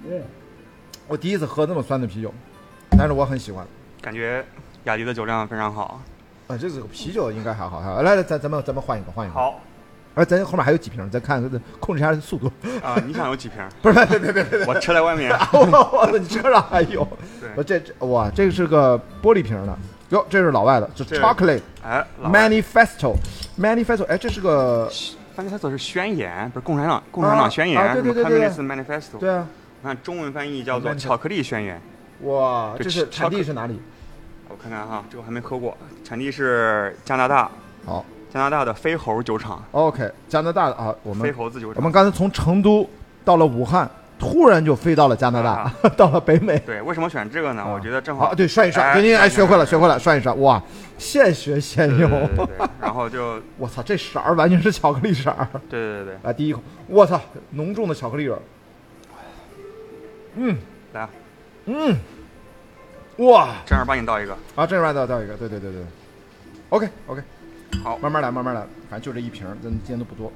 [0.05, 0.21] 嗯，
[1.07, 2.35] 我第一次喝那么酸的啤酒，
[2.90, 3.64] 但是我很喜欢。
[4.03, 4.44] 感觉
[4.83, 6.03] 雅迪的酒量非常好。
[6.49, 8.03] 啊，这个啤酒应该还好，还好。
[8.03, 9.35] 来来，咱咱们咱们换一个，换一个。。
[9.35, 9.61] 好
[10.14, 12.51] 哎，咱后面还有几瓶，咱看看控制一下速度。
[12.83, 13.62] 啊，你想有几瓶？
[13.81, 15.31] 不是，别别别别别，我车在外面。
[15.53, 15.61] 我
[15.92, 17.07] 我操，你车上还有？
[17.40, 19.79] 对我这这哇，这个是个玻璃瓶的，
[20.11, 23.14] 哟，这是老外的，这这 Chocolate 哎，Manifesto
[23.59, 24.90] Manifesto，哎，这是个
[25.37, 29.18] Manifesto 是宣言，不是共产党共产党宣言，啊对对对对对 c o m m u n i s Manifesto。
[29.18, 29.47] 对啊，
[29.83, 31.81] 看中文翻译叫做巧克力宣言。
[32.23, 33.81] 哇，这这是产地是哪里？
[34.49, 37.49] 我看看哈，这个我还没喝过，产地是加拿大，
[37.85, 41.77] 好加拿大的飞猴酒厂，，OK，加拿大的啊，我们飞猴子酒厂。
[41.77, 42.88] 我们刚才从成都
[43.25, 43.88] 到了武汉，
[44.19, 46.59] 突然就飞到了加拿大，啊 到了北美。
[46.61, 47.62] 对，为什么选这个呢？
[47.62, 50.62] 啊我觉得正好啊，对，涮一涮，哎对，您哎，学会了，学会了，涮一涮，哇，
[50.99, 52.11] 现学现用。
[52.11, 55.48] 对对对， 然后就我操，这色儿完全是巧克力色儿。
[55.71, 57.19] 对对对对，来，第一口，我操，
[57.52, 58.42] 浓重的巧克力味儿。
[60.40, 60.57] 嗯
[60.92, 61.11] 来啊，
[61.65, 61.96] 嗯，
[63.17, 65.83] 哇，正儿八经倒一个，啊，正儿八经倒倒一个，对对对对。
[66.71, 67.23] OK OK，
[67.83, 68.60] 好慢慢来，慢慢来，
[68.90, 70.33] 反正就这一瓶，咱今天都不多。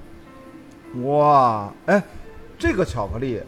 [1.04, 2.02] 哇，哎，
[2.58, 3.40] 这个巧克力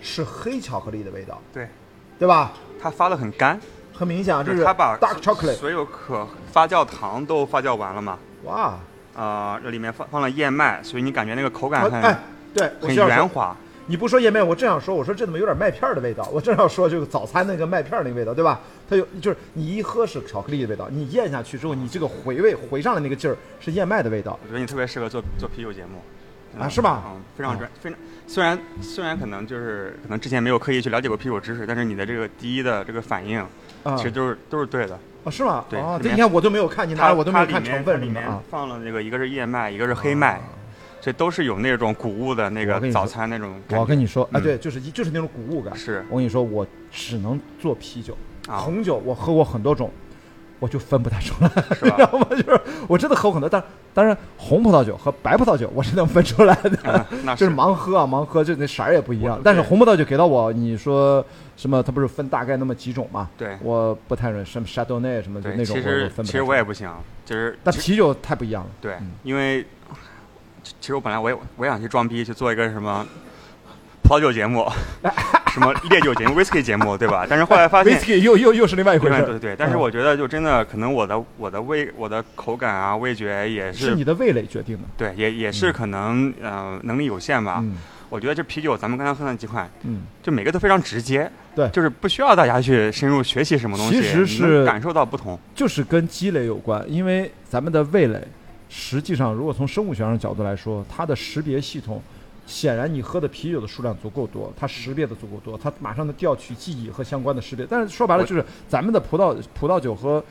[0.00, 1.68] 是黑巧克力的味道，对，
[2.18, 2.52] 对吧？
[2.80, 3.58] 它发的很干，
[3.92, 5.54] 很明显啊，这就是它把 dark chocolate。
[5.54, 8.18] 所有可发酵糖都发酵完了嘛。
[8.44, 8.78] 哇，
[9.14, 12.18] 呃，这里面放放了燕麦，所以你感觉那个口感很、哎，
[12.54, 13.56] 对，很圆滑。
[13.86, 16.28] 你不说燕麦，我正想说，我说这怎么有点麦片儿的味道？
[16.32, 18.60] 我正要说这个早餐那个麦片儿那个味道，对吧？
[18.88, 26.00] 它有就是你一喝是巧克力的味道，你咽下去之后，你这个回味回上来那个劲儿是燕麦的味道我觉得你特别适合做做啤酒节目。
[26.56, 33.40] 啊是吧嗯，非常专，非常虽然虽然可能就是可能之前没有刻意去了解过啤酒知识，但是你的这个第一的这个反应，
[33.82, 34.96] 啊其实都是都是对的。
[35.24, 35.64] 啊是吗？
[35.68, 38.40] 对啊，里面这你看我都没有看，你拿我都没有看成分里面啊。
[38.48, 40.40] 放了那个一个是燕麦，一个是黑麦，
[41.04, 43.80] 这都是有那种谷物的那个早餐那种感觉。
[43.80, 45.76] 我跟你说，哎，嗯对，就是就是那种谷物感。
[45.76, 48.16] 是我跟你说，我只能做啤酒，
[48.48, 49.90] 啊，红酒我喝过很多种，
[50.60, 52.26] 我就分不太出来，是 你吧知道吗？
[52.30, 57.06] 就是我真的喝过很多，但当然红葡萄酒和白葡萄酒我是能分出来的。
[57.36, 59.40] 就是盲喝啊，盲喝，就那色儿也不一样我。
[59.44, 61.22] 但是对红葡萄酒给到我，你说
[61.54, 61.82] 什么？
[61.82, 63.28] 它不是分大概那么几种嘛？
[63.36, 66.90] 对我不太认什么 Chardonnay 什么的对，那种，我其实我分不太其实出来我也不行，
[67.26, 68.70] 就是其实但啤酒太不一样了。
[68.80, 69.64] 对嗯，因为
[70.64, 73.06] 其其实我本来我也我也想去装逼去做一个什么
[74.02, 74.66] 葡萄酒节目，
[75.52, 77.24] 什么烈酒节目、whisky 节目，对吧？
[77.28, 77.96] 但是后来发现。
[77.98, 79.16] Whisky 又又又是另外一回事。
[79.18, 84.82] 对对对，但是嗯我觉得就真的可能我的我的味我的口感啊味觉也是你的味蕾决定的。
[84.96, 87.58] 对也也是嗯可能呃能力有限吧。
[87.60, 87.76] 嗯
[88.10, 95.36] 我觉得这啤酒咱们刚才喝那几款，嗯，就每个都非常直接，对就是不需要大家去深入学习什么东西，其实是感受到不同。
[95.52, 98.22] 就是跟积累有关，因为咱们的味蕾，
[98.76, 102.02] 实际上如果从生物学上的角度来说，它的识别系统，
[102.44, 107.64] 显然你喝的啤酒的数量足够多，它识别的足够多，它马上能调取记忆和相关的识别。
[107.70, 110.22] 但是说白了就是咱们的葡萄葡萄酒和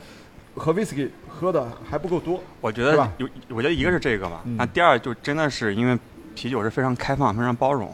[0.54, 2.38] 和 whisky 喝的还不够多。
[2.60, 5.98] 我觉得吧有，我觉得一个是这个嘛，嗯那第二就真的是因为
[6.34, 7.90] 啤酒是非常开放、非常包容。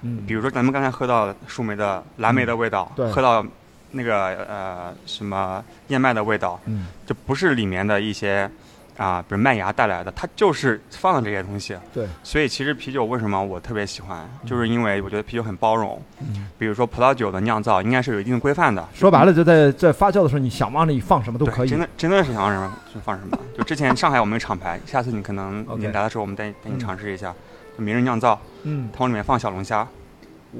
[0.00, 3.44] 嗯比如说咱们刚才喝到树莓的蓝莓的味道，对喝到
[3.90, 8.50] 那个呃什么燕麦的味道，嗯，就不是里面的一些
[8.96, 11.76] 啊，比如麦芽带来的，它就是放了这些东西。
[11.92, 16.00] 对，所以其实啤酒为什么我特别喜欢，就是因为我觉得啤酒很包容。
[16.20, 18.86] 嗯比如说葡萄酒的酿造应该是有一定的规范的。
[18.94, 21.78] 说白了就在在发酵的时候，你想往里放什么都对，可以真。
[21.78, 23.38] 的真的是想让什么就放什么。
[23.56, 27.34] 就之前上海我们有厂牌，下次你可能你来的时候，我们带带你嗯尝试一下。
[27.76, 29.86] 就名人酿造，嗯，它往里面放小龙虾，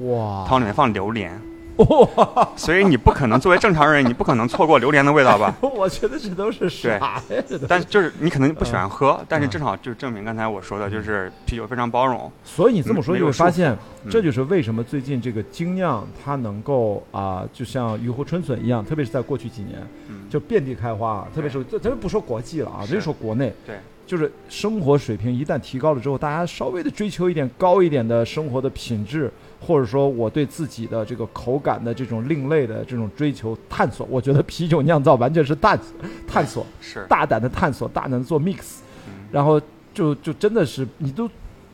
[0.01, 1.31] 哇它往里面放榴莲，
[1.77, 5.55] 哇，所以你不可能作为正常人，你不可能错过榴莲的味道吧？
[5.61, 7.23] 我觉得这都是啥呀？
[7.67, 12.31] 但就是你可能不喜欢喝，但是嗯正好就证明刚才我说的，就是啤酒非常包容。
[12.43, 13.71] 所以你这么说就会发现，
[14.03, 19.75] 嗯这就是为什么最近这个精酿它能够啊、就像雨后春笋一样，特别是在过去几年，
[20.07, 21.27] 嗯，就遍地开花。
[21.35, 23.75] 特别是这咱们不说国际了啊，咱就说国内，对，
[24.05, 35.79] 就是生活水平一旦提高了之后，大家稍微的追求一点高一点的生活的品质，或者说我对自己的这个口感的这种另类的这种追求探索，我觉得啤酒酿造完全是探
[36.27, 38.77] 探索，是，大胆的探索，大胆的做 mix。
[39.07, 39.13] 嗯。
[39.31, 39.59] 然后
[39.93, 41.29] 就就真的是你都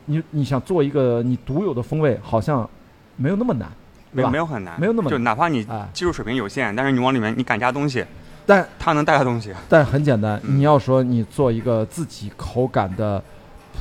[0.06, 2.68] 你你想做一个你独有的风味，好像
[3.16, 3.70] 没有那么难，
[4.12, 5.10] 没有很难，没有那么难。
[5.10, 8.04] 就哪怕你哎，技术水平有限，但是你往里面你敢加东西，
[8.46, 9.52] 但它能带来东西。
[9.68, 10.58] 但很简单，嗯。
[10.58, 13.22] 你要说你做一个自己口感的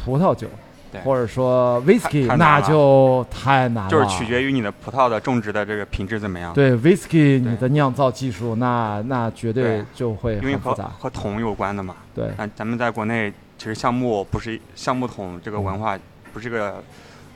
[0.06, 9.86] 葡萄酒对，或者说 whisky，那就太难了，就是取决于你的葡萄的种植的这个品质怎么样。，对 whisky 你的酿造技术，那那绝对对。
[9.94, 11.96] 就会因为和和桶有关的嘛。
[12.14, 15.98] 对，但咱们在国内其实橡木不是橡木桶这个文化
[16.32, 16.84] 不是个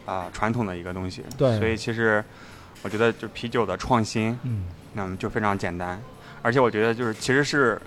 [0.06, 1.58] 啊、传统的一个东西，对。
[1.60, 2.24] 所以其实
[2.84, 6.00] 我觉得就啤酒的创新，嗯，那么就非常简单，
[6.42, 7.82] 而且我觉得就是其实是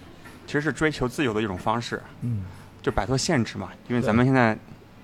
[0.47, 2.45] 其实是追求自由的一种方式，嗯。
[2.83, 4.57] 就摆脱限制嘛，因为咱们现在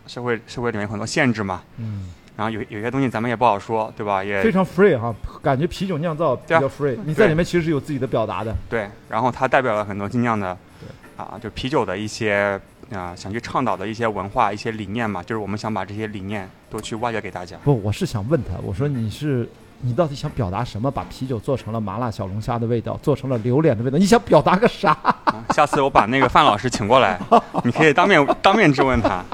[0.06, 4.22] 社会社会里面有很多限制嘛，嗯，然后有有些东西咱们也不好说，对吧？
[4.22, 12.60] 也非常 free 哈，感觉啤酒酿造比较 free，你在里面其实是有自己的表达的，对，然后它代表了很多精酿的对，啊，就啤酒的一些
[12.94, 17.56] 啊、想去倡导的一些文化、一些理念嘛，就是我们想把这些理念都去挖掘给大家。
[17.64, 19.48] 不，我是想问他，我说你是
[19.80, 20.88] 你到底想表达什么？
[20.88, 24.92] 把啤酒做成了麻辣小龙虾的味道，做成了榴莲的味道，你想表达个啥？
[25.02, 27.18] 啊下次我把那个范老师请过来，
[27.64, 29.24] 你可以当面当面质问他。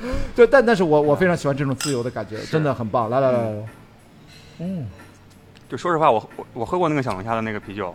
[0.34, 3.10] 对，但但是我我非常喜欢这种自由的感觉，真的很棒。
[3.10, 3.66] 来来来来来，
[4.60, 4.86] 嗯，
[5.68, 7.94] 就说实话，我我我喝过那个小龙虾的那个啤酒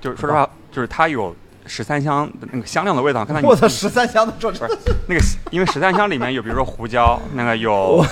[0.00, 1.34] 就是说实话，就是它有
[1.66, 3.24] 十三香的那个香料的味道。
[3.24, 4.66] 刚才你我操，十三香的做不是
[5.06, 5.20] 那个，
[5.50, 8.04] 因为十三香里面有，比如说胡椒，那个有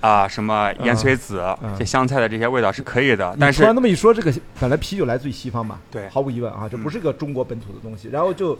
[0.00, 8.08] 啊、什么盐水子、嗯这香菜的这些味道是可以的，但是突然那么一说，这个本来啤酒来自于西方嘛，对毫无疑问啊，这不是个中国本土的东西。
[8.08, 8.56] 然后就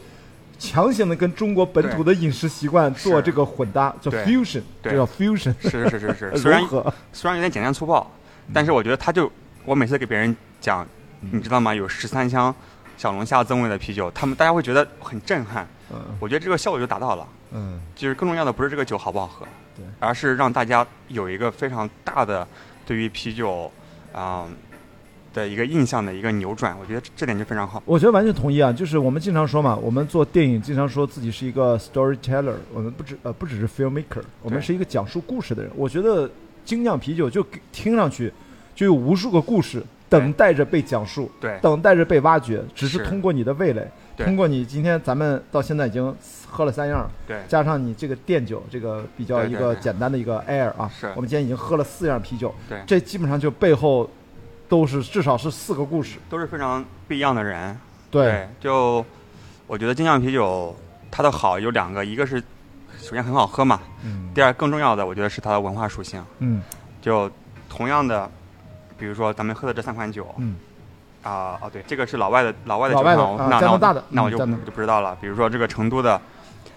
[0.59, 6.63] 强行的跟中国本土的饮食习惯做这个混搭，叫 fusion，对这叫 fusion，是是是是， 虽然。
[7.13, 8.11] 虽然有点简单粗暴，
[8.53, 9.31] 但是我觉得他就
[9.65, 10.87] 我每次给别人讲，
[11.21, 11.75] 你知道吗？
[11.75, 12.55] 有十三香
[12.97, 15.67] 小龙虾增味的啤酒，他们大家会觉得很震撼。
[15.93, 17.27] 嗯我觉得这个效果就达到了。
[17.53, 19.47] 嗯，就是更重要的不是这个酒好不好喝，
[19.77, 22.47] 对，而是让大家有一个非常大的
[22.85, 23.71] 对于啤酒
[24.13, 24.47] 啊、
[25.37, 27.83] 的一个印象的一个扭转，我觉得这这点就非常好。
[27.85, 35.71] 我觉得完全同意啊，就是我们经常说嘛，我们做电影经常说自己是一个 storyteller，我们不只呃不只是 filmmaker，我们是一个讲述故事的人。
[35.77, 36.29] 我觉得
[36.65, 38.33] 精酿啤酒就听上去
[38.75, 46.17] 就有无数个故事等待着被讲述，对等待着被挖掘，只是是通过你的味蕾，对通过你今天咱们到现在已经
[46.49, 54.09] 喝了三样，对加上你这个店酒这个比较一个简单的一个 air 啊，是我们今天已经喝了四样啤酒，对这基本上就背后
[54.69, 57.79] 都是至少是四个故事，都是非常不一样的人。
[58.11, 59.05] 对，就
[59.67, 60.75] 我觉得精酿啤酒
[61.11, 62.43] 它的好有两个，一个是
[62.99, 66.25] 首先很好喝嘛，嗯第二更重要的我觉得是它的文化属性。
[66.39, 66.63] 嗯
[67.01, 67.31] 就
[67.69, 68.31] 同样的，
[68.99, 70.57] 比如说咱们喝的这三款酒，嗯。
[71.23, 75.19] 啊、哦对，这个是老外的老外的酒那那那我就嗯加拿就不知道了。
[75.21, 76.21] 比如说这个成都的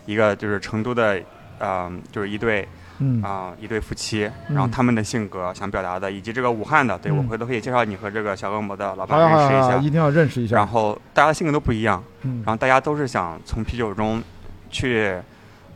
[0.07, 1.21] 一个就是成都的，
[1.59, 2.67] 嗯、就是一对
[2.99, 3.21] 嗯。
[3.21, 4.55] 啊、一对夫妻，嗯。
[4.55, 9.77] 然后他们的性格想表达的，以及这个武汉的，对、我嗯回头可以介绍你和这个小恶魔的老板认识一下。
[9.77, 10.55] 一定要认识一下。
[10.55, 12.43] 然后大家的性格都不一样，嗯。
[12.45, 14.21] 然后大家都是想从啤酒中
[14.69, 15.15] 去，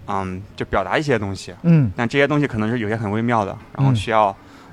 [0.07, 4.32] 嗯，就表达一些东西，嗯，但这些东西可能是有些很微妙的，然后嗯需要，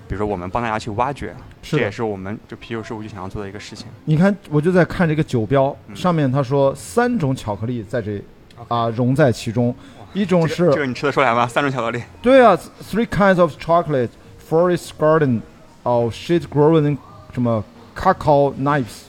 [0.09, 1.76] 比如说我们帮大家去挖掘，是。
[1.76, 3.86] 这也是我们就啤酒事务局想要做的一个事情。
[4.05, 5.94] 你看，我就在看这个酒标，嗯。
[5.94, 8.20] 上面他说三种巧克力在这
[8.68, 9.74] 啊融在其中，
[10.12, 11.46] 一种是这个这个你吃得出来吗？
[11.46, 12.58] 三种巧克力，对啊
[12.90, 14.08] ，three kinds of chocolate,
[14.48, 15.40] forest garden,
[15.84, 16.96] of shade grown
[17.32, 17.62] 什么
[17.94, 19.04] cacao knives,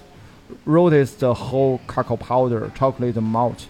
[0.65, 3.65] roasted whole cacao powder, chocolate malt。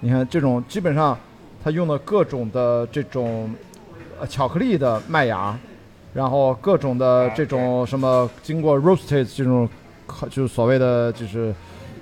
[0.00, 1.18] 你看这种基本上，
[1.62, 3.50] 它用了各种的这种
[4.20, 5.56] 呃巧克力的麦芽，
[6.12, 9.68] 然后各种的这种什么经过 roasted 这种，
[10.30, 11.54] 就是所谓的就是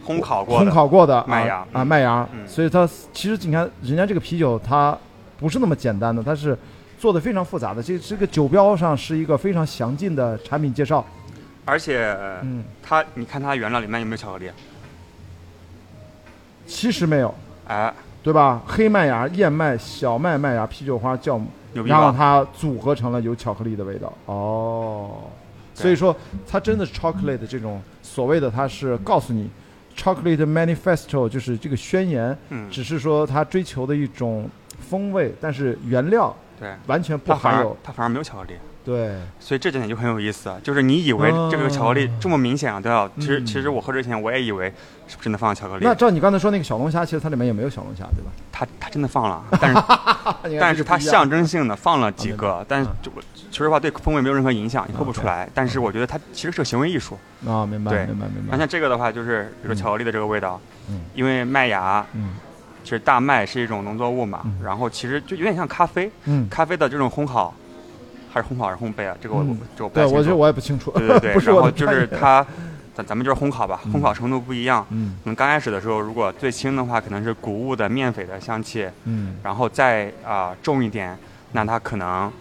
[0.07, 4.97] 烘烤过的，烘烤过的麦芽啊啊麦芽，嗯所以它其实你看人家这个啤酒它
[5.39, 6.57] 不是那么简单的，它是
[6.99, 7.83] 做的非常复杂的。
[7.83, 11.05] 这这个酒标上是一个非常详尽的产品介绍。
[11.67, 14.51] 而且嗯，它，你看它原料里面有没有巧克力？
[16.67, 17.35] 其实没有，
[17.67, 17.93] 哎，
[18.23, 18.63] 对吧？
[18.67, 21.47] 黑麦芽、燕麦、小麦麦芽、啤酒花、酵母，
[21.85, 22.13] 然后？
[22.13, 24.13] 它组合成了有巧克力的味道。
[24.27, 25.23] 哦，
[25.75, 26.15] 所以说
[26.47, 29.51] 它真的是 chocolate 的这种所谓的，它是告诉你
[29.97, 34.49] chocolate manifesto 就是这个宣言，嗯，只是说它追求的一种
[34.81, 37.77] 风味，但是原料对，完全不它反而含有。
[37.83, 38.55] 它反而没有巧克力。
[38.85, 43.11] 对，所以这点就很有意思，就是你以为这个巧克力哦这么明显啊，对吧？
[43.19, 43.47] 其实嗯。
[43.47, 44.67] 其实我喝之前我也以为
[45.09, 45.85] 是不是真的放了巧克力。
[45.85, 48.31] 那，照你刚才说那个小龙虾，其实它里面也没有小龙虾，对吧？
[48.53, 55.49] 它它真的放了， 但是但是它象征性的放了几个，但是就我说实话对风味没有任何影响，你喝不出来。
[55.55, 57.19] 但是我觉得它其实是个行为艺术。
[57.47, 58.01] 啊，明白对。
[58.07, 58.49] 明白明白。
[58.51, 60.61] 那像这个的话，就是比如说巧克力的这个味道，
[60.91, 61.01] 嗯。
[61.15, 62.35] 因为麦芽嗯。
[62.83, 64.59] 其实大麦是一种农作物嘛，嗯。
[64.63, 67.55] 然后其实就有点像咖啡，嗯，咖啡的这种烘烤
[68.35, 69.17] 还是烘烤还是烘焙啊？
[69.21, 70.17] 这个我嗯这我不，太清楚。
[70.19, 72.05] 我觉得我也不清楚，对对对， 然后就是。
[72.09, 72.45] 它，
[72.97, 74.85] 咱咱们就是烘烤吧，嗯烘烤程度不一样。
[74.91, 81.17] 嗯可能刚开始的时候，如果最轻的话，可能是谷物的面粉的香气，嗯然后再啊、重一点，
[81.53, 82.33] 那它可能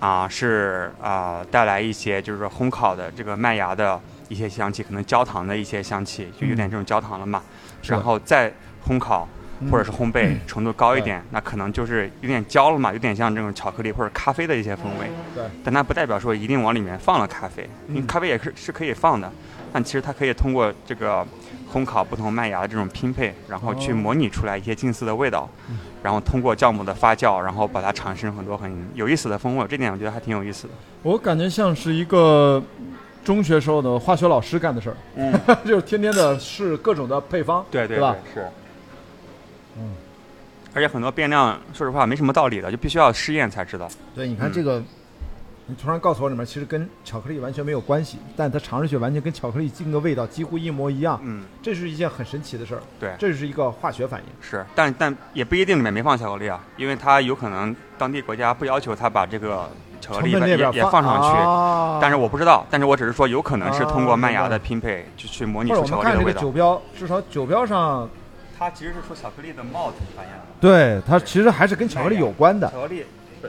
[0.00, 7.42] 啊、是啊、带来一些就是烘烤的这个麦芽的一些香气，可能焦糖的一些香气，就有点这种焦糖了嘛。
[7.46, 7.50] 嗯
[7.82, 8.52] 然后再
[8.86, 9.28] 烘烤
[9.70, 15.06] 或者是烘焙程度高一对点，那可能就是有点焦了嘛，有点像这种巧克力或者咖啡的一些风味。
[15.34, 19.30] 对，但它不代表说一定往里面放了咖啡，因为嗯咖啡也是是可以放的，
[19.72, 21.26] 但其实它可以通过这个
[21.72, 30.74] 烘烤不同麦芽的这种拼配，然后去哦模拟出来一些近似的味道，嗯然后通过酵母的发酵，然后把它产生很多很有意思的风味，这点我觉得还挺有意思的。
[31.02, 32.60] 我感觉像是一个
[33.24, 35.32] 中学时候的化学老师干的事儿，嗯，
[35.64, 38.16] 就是天天的试各种的配方，对对对吧？
[38.34, 38.44] 是。
[40.72, 43.88] 嗯，而且很多变量，说实话没什么道理的，就必须要试验才知道。
[44.14, 44.82] 对，你看嗯这个，
[45.66, 52.82] 你突然告诉我里面其实跟巧克力完全没有关系，但它尝上去完全跟巧克力进个味道几乎一模一样，嗯，这是一件很神奇的事儿。
[52.98, 54.26] 对这是一个化学反应。
[54.40, 59.68] 是，但但也不一定里面没放巧克力啊，因为它有可能当地国家不要求他把这个
[60.00, 61.38] 巧克力成分列也表也放上去。
[61.38, 66.40] 啊但是我不知道，但是我只是说，有可能是通过啊麦芽的拼配，就去模拟或者出我们看这个巧克力的味道。
[66.40, 68.08] 酒标，至少酒标上，
[68.62, 70.44] 它其实是说巧克力的 malt，你发现了？
[70.60, 72.70] 对它其实还是跟巧克力有关的。
[72.70, 73.04] 巧克力，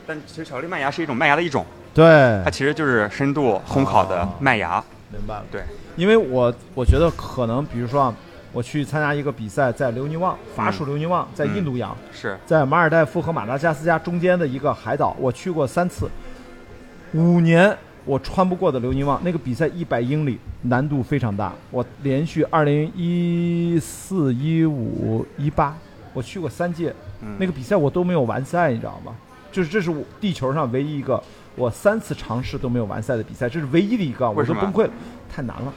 [0.07, 4.84] 但其实巧克力麦芽是一种麦芽的一种，对它，其实就是深度烘烤的麦芽。
[5.11, 5.43] 明白了。
[5.51, 5.61] 对，
[5.95, 8.16] 因为我我觉得可能，比如说啊，
[8.51, 16.09] 我去参加一个比赛，在留尼旺，法属留尼旺，在印度洋，是在马尔代夫和马达加斯加中间的一个海岛，我去过三次，
[17.14, 25.76] 五年我穿不过的留尼旺，那个比赛一百英里难度非常大，我连续二零一四、一五、一八，
[26.14, 29.16] 我去过三届，嗯那个比赛我都没有完赛，你知道吗？
[29.51, 31.22] 就是这是我地球上唯一一个
[31.56, 34.89] 我三次尝试都没有完赛的比赛，这是唯一的一个，我都崩溃了，
[35.32, 35.74] 太难了。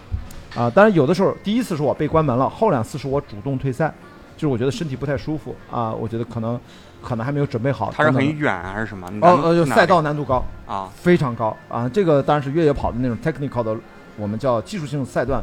[0.55, 3.95] 啊，当然有的时候第一次是我被关门了，后两次是我主动退赛，
[4.37, 6.59] 就是我觉得身体不太舒服啊，我觉得可能
[7.07, 7.93] 可能还没有准备好。
[7.95, 9.07] 它是很远还是什么？
[9.21, 11.89] 哦呃，就赛道难度高，啊，非常高啊。
[11.89, 13.77] 这个当然是越野跑的那种 technical 的，
[14.17, 15.41] 我们叫技术性赛段，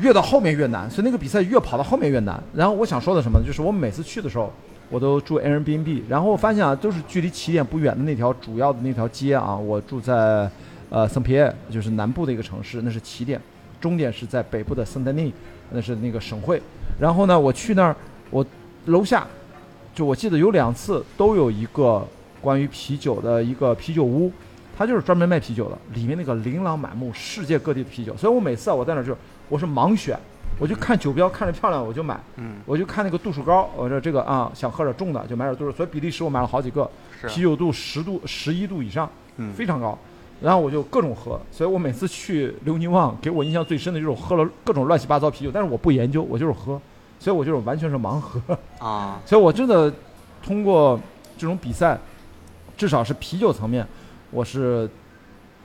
[0.00, 2.40] 越到后面越难，所以那个比赛越跑到后面越难。
[2.54, 3.44] 然后我想说的什么呢？
[3.44, 4.52] 就是我每次去的时候，
[4.90, 10.48] 我都住 Airbnb，然后我发现啊，都是距离起点不远的那条主要的那条街啊，我住在
[10.90, 13.40] 呃圣皮埃，就是南部的一个城市，那是起点，
[13.80, 15.32] 终点是在北部的圣丹尼，
[15.70, 16.62] 那是那个省会。
[17.00, 17.96] 然后呢，我去那儿，
[18.30, 18.46] 我
[18.86, 19.26] 楼下
[19.94, 22.04] 就我记得有两次都有一个
[22.40, 24.32] 关于啤酒的一个啤酒屋，
[24.76, 28.16] 它就是专门卖啤酒的，里面那个琳琅满目，世界各地的啤酒。
[28.16, 29.16] 所以我每次啊，我在那儿就
[29.48, 30.18] 我是盲选，
[30.58, 36.90] 我就看酒标，看着漂亮我就买，嗯，我就看那个度数高，我说这个啊想喝点重的就买点度数，所以比利时我买了好几个，
[37.28, 39.96] 啤酒度十度、十一度以上，嗯非常高。
[40.42, 46.78] 然后我就各种喝，所以我每次去留尼旺，给我印象最深的就是我喝了各种乱七八糟啤酒，但是我不研究，我就是喝，
[47.24, 48.38] 所以我就是完全是盲盒。
[48.78, 49.90] 啊， 所以我真的
[50.42, 51.00] 通过
[51.38, 51.98] 这种比赛，
[52.76, 53.86] 至少是啤酒层面，
[54.30, 54.86] 我是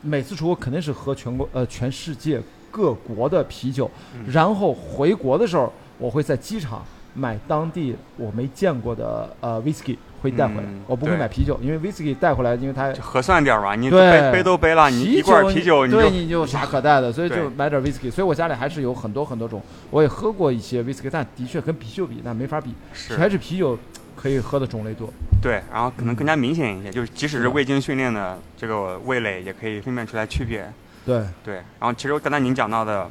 [0.01, 2.41] 每次出国肯定是喝全国呃全世界
[2.72, 4.24] 各国的啤酒，嗯。
[4.32, 6.82] 然后回国的时候，我会在机场
[7.14, 18.11] 买当地我没见过的呃 whisky 会带回来，嗯我不会买啤酒，因为 whisky 带回来，因为它就核算点儿吧，你对背背都背了，你一罐啤酒你对就你就啥可带的，所以就买点 whisky。
[18.11, 23.78] 所以我家里还是有很多很多种，我也喝过一些 whisky，但的确跟啤酒比，那没法比，是还是啤酒
[24.15, 25.09] 可以喝的种类多。
[25.41, 30.70] 对，然后可能更加明显一些，就是即使是未经训练的这个味蕾，也可以分辨出来区别。
[31.05, 33.09] 对，对，然后其实刚才您讲到的，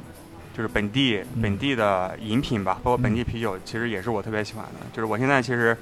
[0.55, 4.85] 就是本地嗯本地的饮品吧，包括本地啤酒，其实也是我特别喜欢的。
[4.93, 5.75] 就是我现在其实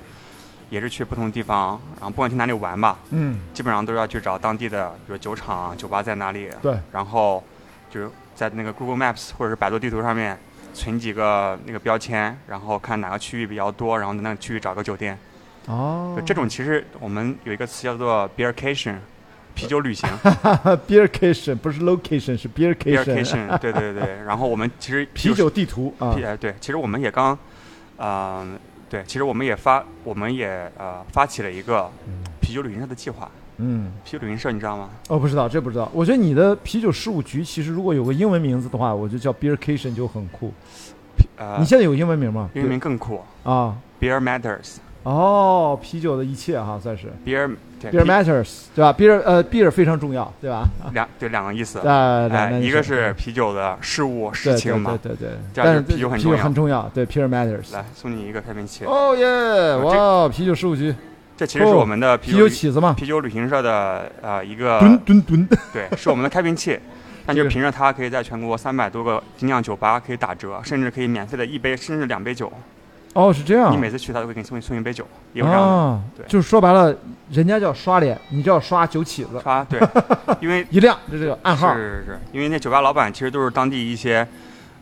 [0.70, 7.43] 也是去不同地方，然后不管去哪里玩吧，嗯，基本上都是要去找当地的，比如酒厂、酒吧在哪里，对，然后
[7.89, 10.38] 就是在那个 Google Maps 或者是百度地图上面
[10.74, 15.18] 存几个那个标签，然后看哪个区域比较多，然后在那个区域找个酒店。
[15.68, 16.22] 哦。
[16.26, 18.97] 这种其实我们有一个词叫做 beercation，
[19.55, 20.07] 啤酒旅行。
[20.88, 24.18] Beercation 不是 location 是 beercation，beercation，对对对。
[24.26, 26.13] 然后我们其实啤酒地图啊。
[26.39, 27.38] 对，其实我们也刚，
[27.97, 28.59] 嗯、
[28.89, 31.89] 对，其实我们也发我们也呃发起了一个
[32.39, 33.29] 啤酒旅行社的计划。
[33.57, 34.89] 嗯，啤酒旅行社你知道吗？
[35.09, 35.89] 哦，不知道，这不知道。
[35.93, 40.53] 我觉得你的啤酒事务局其实如果有个英文名字的话，我就叫 beercation 就很酷。
[41.38, 42.49] 呃你，现在有英文名吗？
[42.53, 44.75] 英文名更酷啊，，Beer Matters。
[45.03, 50.67] 哦，啤酒的一切哈，算是 Beer 对 beer matters 对吧？beer 呃 beer 非常重要，对吧？
[50.93, 51.80] 两对两个意思。
[51.84, 54.97] 呃，哎，那一个是啤酒的事物事情嘛。
[55.01, 57.73] 对对对但是啤酒很重要很重要，对 beer matters。
[57.73, 59.75] 来送你一个开瓶器，哦耶！
[59.78, 60.93] 哇，啤酒事务局，
[61.36, 65.47] 这其实是我们的啤啤酒起子嘛，啤酒旅行社的呃一个吨吨吨。
[65.71, 66.80] 对，是我们的开瓶器。
[67.30, 72.49] 那就凭着它，可以在全国三百多个精酿酒吧可以打折，甚至可以免费的一杯，甚至两杯酒。
[73.14, 73.72] 哦，是这样。
[73.72, 75.68] 你每次去，他都会给你送送一杯酒，有这样的。
[75.68, 76.95] 啊，对就是说白了，
[77.32, 79.80] 人家叫刷脸，你叫刷酒起子，刷对，
[80.39, 81.74] 因为一亮，这是个暗号。
[81.74, 84.28] 是是是，因为那酒吧老板其实都是当地一些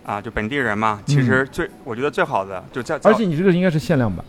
[0.05, 0.99] 啊，就本地人嘛。
[1.05, 4.23] 其实最、我觉得最好的就在，嗯而且你这个应该是限量版。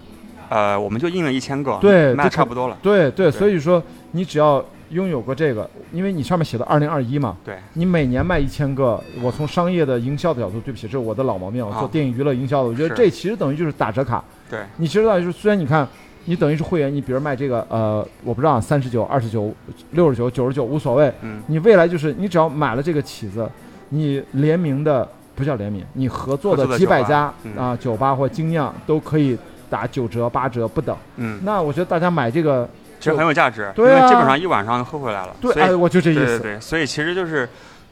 [0.48, 2.78] 呃，我们就印了一千个，卖对这的差不多了。
[2.80, 3.82] 对对，对所以说
[4.12, 11.88] 你只要拥有过这个，因为你上面写的二零二一嘛，对，你每年卖一千个，我从商业的营销的角度，对不起，这是我的老毛病，我做啊。
[11.90, 14.22] 电影娱乐营销的，我觉得这其实等于就是打折卡。
[14.50, 15.86] 对，你其实到就是虽然你看，
[16.26, 19.52] 你等于是会员，你比如卖这个呃，我不知道三十九、二十九、
[19.92, 23.48] 六十九、九十九无所谓，嗯，你未来就是你只要买了这个起子，
[23.88, 27.56] 你联名的不叫联名，你合作的几百家嗯。
[27.56, 29.36] 啊酒吧或精酿都可以
[29.68, 30.96] 打九折、八折不等。
[31.16, 32.68] 嗯，那我觉得大家买这个，
[32.98, 35.34] 其实很有价值，对啊因为基本上一晚上喝回来了。
[35.40, 36.20] 对，所以哎，我就这意思。
[36.20, 37.48] 对对对，所以其实就是，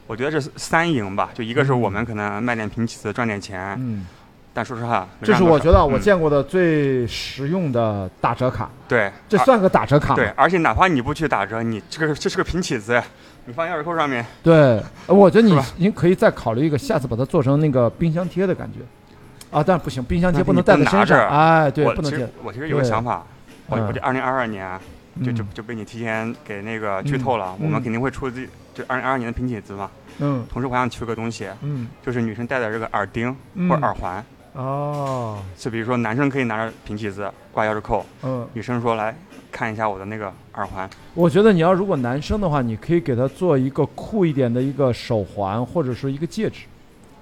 [0.07, 4.05] 我觉得是三赢吧，就一个是我们可能卖点瓶起子赚点钱，嗯，
[4.53, 13.01] 但说实话，这是我觉得我嗯见过的最实用的打折卡，对，这算个打折卡吗对，而且哪怕你不去打折，你这个这是个平起子，
[13.45, 18.79] 你放钥匙扣上面，对，呃我觉得你您可以再考虑一个，下次把它做成那个冰箱贴的感觉。
[19.51, 22.29] 啊，但不行，冰箱贴不能带在身不拿着上，哎，对，我其实不能贴。
[22.43, 23.25] 我其实有个想法，
[23.67, 24.67] 我嗯我这二零二二年
[25.23, 29.89] 就就嗯就被你提前给那个剧透了，我们嗯肯定会出这就二零二二年的平起子嘛。
[30.19, 39.13] 嗯同时我想出个东西，嗯就是女生戴的这个耳钉嗯或者耳环，哦，就比如说男生可以拿着平起子挂钥匙扣，嗯，女生说来
[39.51, 46.61] 看一下我的那个耳环，我觉得你要如果男生的话，你可以给他做一个酷一点的一个手环，或者说一个戒指，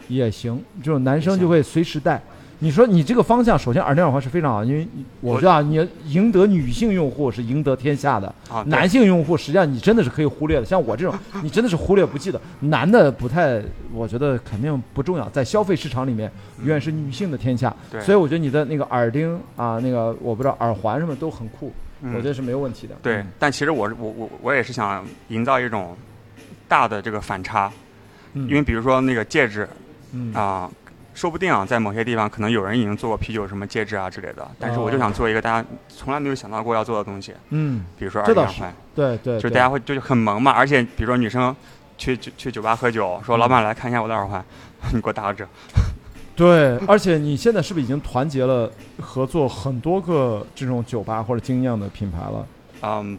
[0.07, 0.63] 也行。
[0.83, 2.21] 这种男生就会随时戴。
[2.63, 10.65] 你说你这个方向，首先耳钉耳环是非常好，因为你我知道你赢得女性用户是赢得天下的，啊，男性用户实际上你真的是可以忽略的。
[10.65, 12.39] 像我这种，你真的是忽略不计的。
[12.61, 13.61] 男的不太，
[13.91, 17.75] 我觉得肯定不重要，在消费市场里面，永远是女性的天下。
[17.91, 21.69] 对所以我觉得你的那个耳钉啊，那个我不知道耳环什么都很酷，
[22.01, 22.95] 嗯我觉得是没有问题的。
[23.03, 25.97] 对嗯，但其实我我我我也是想营造一种
[26.69, 27.69] 大的这个反差，
[28.35, 29.67] 嗯因为比如说那个戒指
[30.13, 30.71] 嗯啊、
[31.13, 41.55] 说不定啊，在某些地方可能有人已经做过啤酒什么戒指啊之类的，但是我就想做一个大家从来没有想到过要做的东西，嗯，比如说耳环，对对，就大家会就是很萌嘛，而且比如说女生
[41.97, 44.43] 去去去酒吧喝酒，说老板来看一下我的耳环，
[44.93, 45.47] 你给我打个折，
[46.35, 52.47] 对，而且你现在是不是已经团结了合作很多个这种酒吧或者精酿的品牌了？
[52.81, 53.17] 嗯。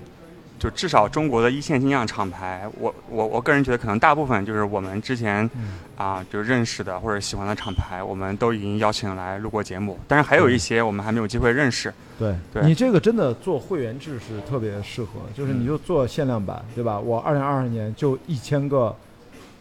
[0.65, 11.93] 就至少中国的一线精酿厂牌，我我我个人觉得可能大部分就是我们之前嗯啊、就认识的或者喜欢的厂牌，我们都已经邀请来录过节目，但是还有一些我们还没有机会认识。
[12.19, 16.99] 对对你这个真的做会员制是特别适合，就是你就做限量版，对吧？
[16.99, 18.97] 我二零二二年就一千个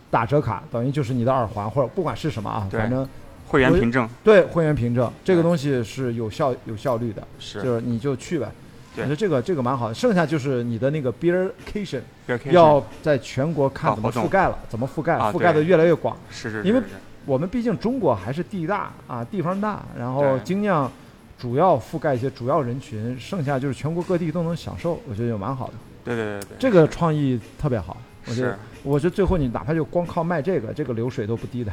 [0.09, 3.07] 打折卡，等于就是你的耳环或者不管是什么啊，反正
[3.47, 8.49] 会员凭证对会员凭证这个东西是有效有效率的，是就是你就去呗。
[8.95, 16.15] 对我觉得这个这个蛮好的，剩下就是你的那个 beercation 要要在全国看怎么覆盖了，怎么覆盖，啊覆盖的越来越广。
[16.29, 16.81] 是是是，因为
[17.25, 20.91] 我们毕竟中国还是地大啊，地方大，然后对精酿
[21.37, 25.73] 主要覆盖一些主要人群，剩下就是全国各地都能享受，我觉得也蛮好的。
[26.03, 31.71] 对对对对，这个创意特别好，我觉得，我觉得最后你哪怕就光靠卖这个，这个流水都不低的。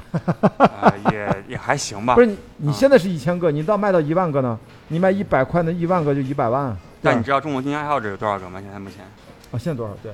[0.59, 2.21] 呃也也还行吧不。
[2.21, 4.59] 是你，你啊现在是一千个，你到卖到一万个呢？
[4.89, 6.77] 你卖一百块，那一万个就一百万。
[7.03, 8.61] 但你知道中国精酿爱好者有多少个吗？
[8.61, 9.05] 现在目前
[9.53, 9.95] 啊，现在多少？
[10.03, 10.13] 对，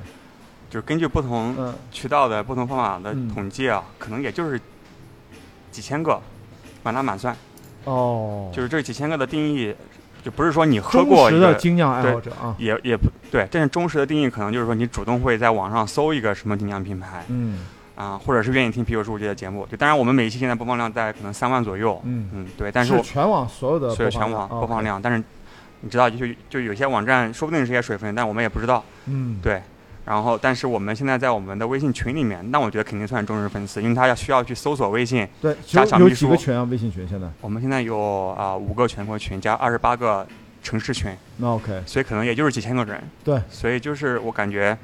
[0.70, 4.60] 就是根据不同嗯，渠道的不同方法的嗯统计啊，可能也就是
[5.70, 6.20] 几千个，
[6.82, 7.36] 满打满算，
[7.84, 9.74] 哦，就是这几千个的定义，
[10.22, 11.54] 就不是说你喝过一个。
[11.54, 12.54] 精酿爱好者啊。
[12.58, 17.66] 也也不对，但是忠实的定义可能就是说，你主动会在网上搜一个什么精酿品牌嗯
[17.96, 19.66] 啊，或者是愿意听啤酒事务局的节目。
[19.66, 24.82] 就当然，我们每一期现在播放量在可能三万左右，嗯，嗯，对，但是我全网所有的所有全网播放。
[24.82, 25.22] 量，但是
[25.80, 28.82] 你知道，就就有些网站说不定是些水分，但我们也不知道。
[29.06, 29.62] 嗯，对，
[30.04, 35.26] 然后但是我们现在在我们的微信群里面，那我觉得肯定算忠实粉丝，因为他要需要去搜索微信。
[35.40, 36.62] 对，加小秘书几个群啊？
[36.64, 37.28] 微信群现在？
[37.40, 40.26] 我们现在有啊、五个全国群加二十八个
[40.62, 43.02] 城市群，那 OK，所以可能也就是几千个人。
[43.22, 44.76] 对，所以就是我感觉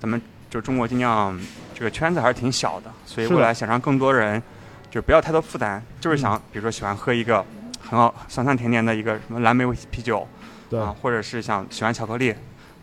[0.00, 1.38] 咱们就中国精酿
[1.74, 4.42] 这个圈子还是挺小的，所以未来想让更多人
[4.90, 7.44] 就不要太多负担，就是想、嗯比如说喜欢喝一个
[7.80, 10.26] 很好酸酸甜甜的一个什么蓝莓啤酒。
[10.68, 12.32] 对，啊，或者是想喜欢巧克力，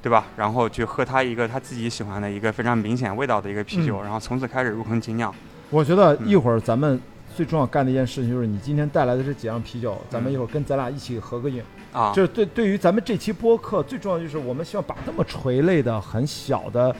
[0.02, 0.26] 对吧？
[0.36, 5.34] 然后去喝他一个他自己喜欢的一个非常明显味道的一个啤酒，嗯然后从此开始入坑精酿。
[5.70, 7.00] 我觉得嗯一会儿咱们
[7.34, 11.64] 最重要干的一件事情就是，你今天带来的这几样啤酒，咱们嗯一会儿跟咱俩一起合个影。
[11.94, 16.94] 啊，就是对对于咱们这期播客最重要的就是，我们希望把那么垂类的、很小的，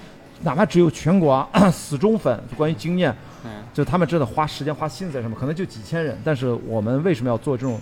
[0.44, 3.14] 哪怕只有全国啊 死忠粉，就关于经验，
[3.46, 7.80] 嗯，就他们真的花时间花心思在上面，可能就几千人，但是我们为什么要做这种？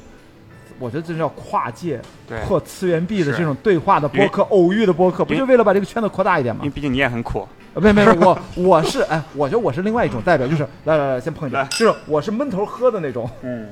[0.77, 6.59] 我觉得这是叫跨界对，破次元壁的这种对话的播客、偶遇的播客，不就为了把这个圈子扩大一点吗？
[6.63, 6.73] 因为？
[6.73, 13.69] 毕竟你也很苦，啊，没没没， 我我是哎，我觉得我是另外一种代表，就是来来来，先碰一杯，就是我是闷头喝的那种，嗯，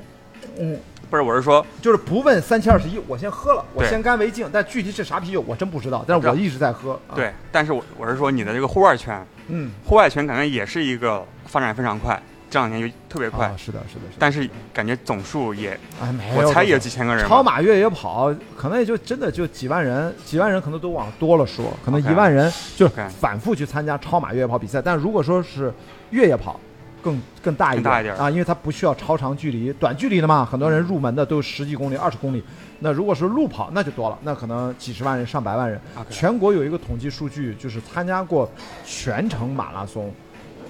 [0.58, 0.78] 嗯，
[1.10, 6.94] 不是，我是说，就是不问三七二十一，我先喝了，我先干为敬，但具体是啥啤酒我真不知道，但是我一直在喝。
[7.06, 12.20] 啊，对，但是我我是说你的这个户外圈，嗯，户外圈感觉也是一个发展非常快，
[12.50, 14.16] 这两年就特别快，啊，是的，是的，是的。
[14.18, 24.80] 但是感觉总数也，哎，没有，我猜也有几千个人吧，超马越野跑，可能也就真的就几万人，几万人可能都往多了说，可能 OK 一万人就 OK 反复去参加超马越野跑比赛。
[24.80, 25.72] 但如果说是
[26.10, 26.58] 越野跑，
[27.02, 32.42] 更更大一点，更大一点啊，因为它不需要超长距离，短距离的嘛，很多人入门的都十几公里、二十公里。
[32.80, 35.80] 那如果是路跑，那就多了，那可能几十万人、上百万人。
[35.96, 38.50] OK 全国有一个统计数据，就是参加过
[38.84, 40.12] 全程马拉松，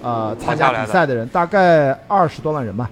[0.05, 2.87] 呃，参加比赛的人大概二十多万人吧，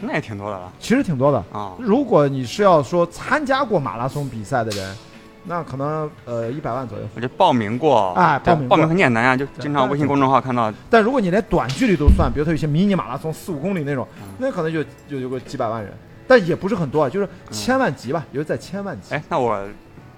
[0.00, 1.38] 那也挺多的了其实挺多的。
[1.52, 1.74] 啊。
[1.78, 4.96] 如果你是要说参加过马拉松比赛的人，
[5.44, 7.04] 那可能呃一百万左右。
[7.14, 15.92] 我就报名过，对哎报名报名很简单呀，就经常微信公众号看到，但如果你连短距离都算，比如他有些迷你马拉松四五公里那种嗯，那可能就就有个几百万人，
[16.26, 19.14] 但也不是很多啊，就是千万级吧，也就在千万级。
[19.14, 19.56] 哎，那我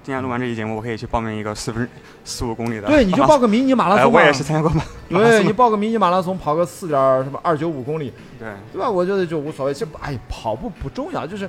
[0.05, 1.89] 今天录完这期节目，我可以去报名一个四分
[2.25, 2.89] 四五公里的。
[2.89, 4.19] 对，你就报个迷你马拉哎，松嘛。
[4.19, 4.83] 我也是参加过马。
[5.11, 8.91] 拉松对你报个迷你马拉松，跑个四点什么二九五公里，对对吧？
[8.91, 9.73] 我觉得就无所谓。
[9.73, 11.49] 其实哎，跑步不重要，就是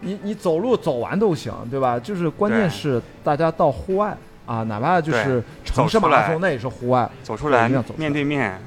[0.00, 2.00] 你你走路走完都行，对吧？
[2.00, 7.06] 就是关键是大家到户外啊，哪怕就是城市马拉松，那也是户外。
[7.22, 8.58] 走出来面对面，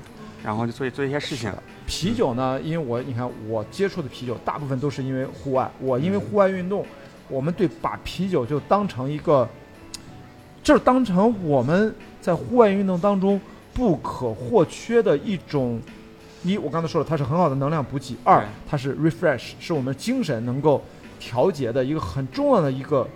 [0.43, 1.51] 然后就做做一些事情。
[1.87, 6.85] 啤酒呢，因为我你看我接触的啤酒大部分都是因为户外，我因为户外运动，
[7.27, 9.47] 我们对把啤酒就当成一个，
[10.61, 13.39] 就是当成我们在户外运动当中
[13.73, 15.79] 不可或缺的一种。
[16.45, 20.83] 一，我刚才说了，它是很好的能量补给；二，它是 refresh，是我们精神能够
[21.17, 23.07] 调节的一个很重要的一个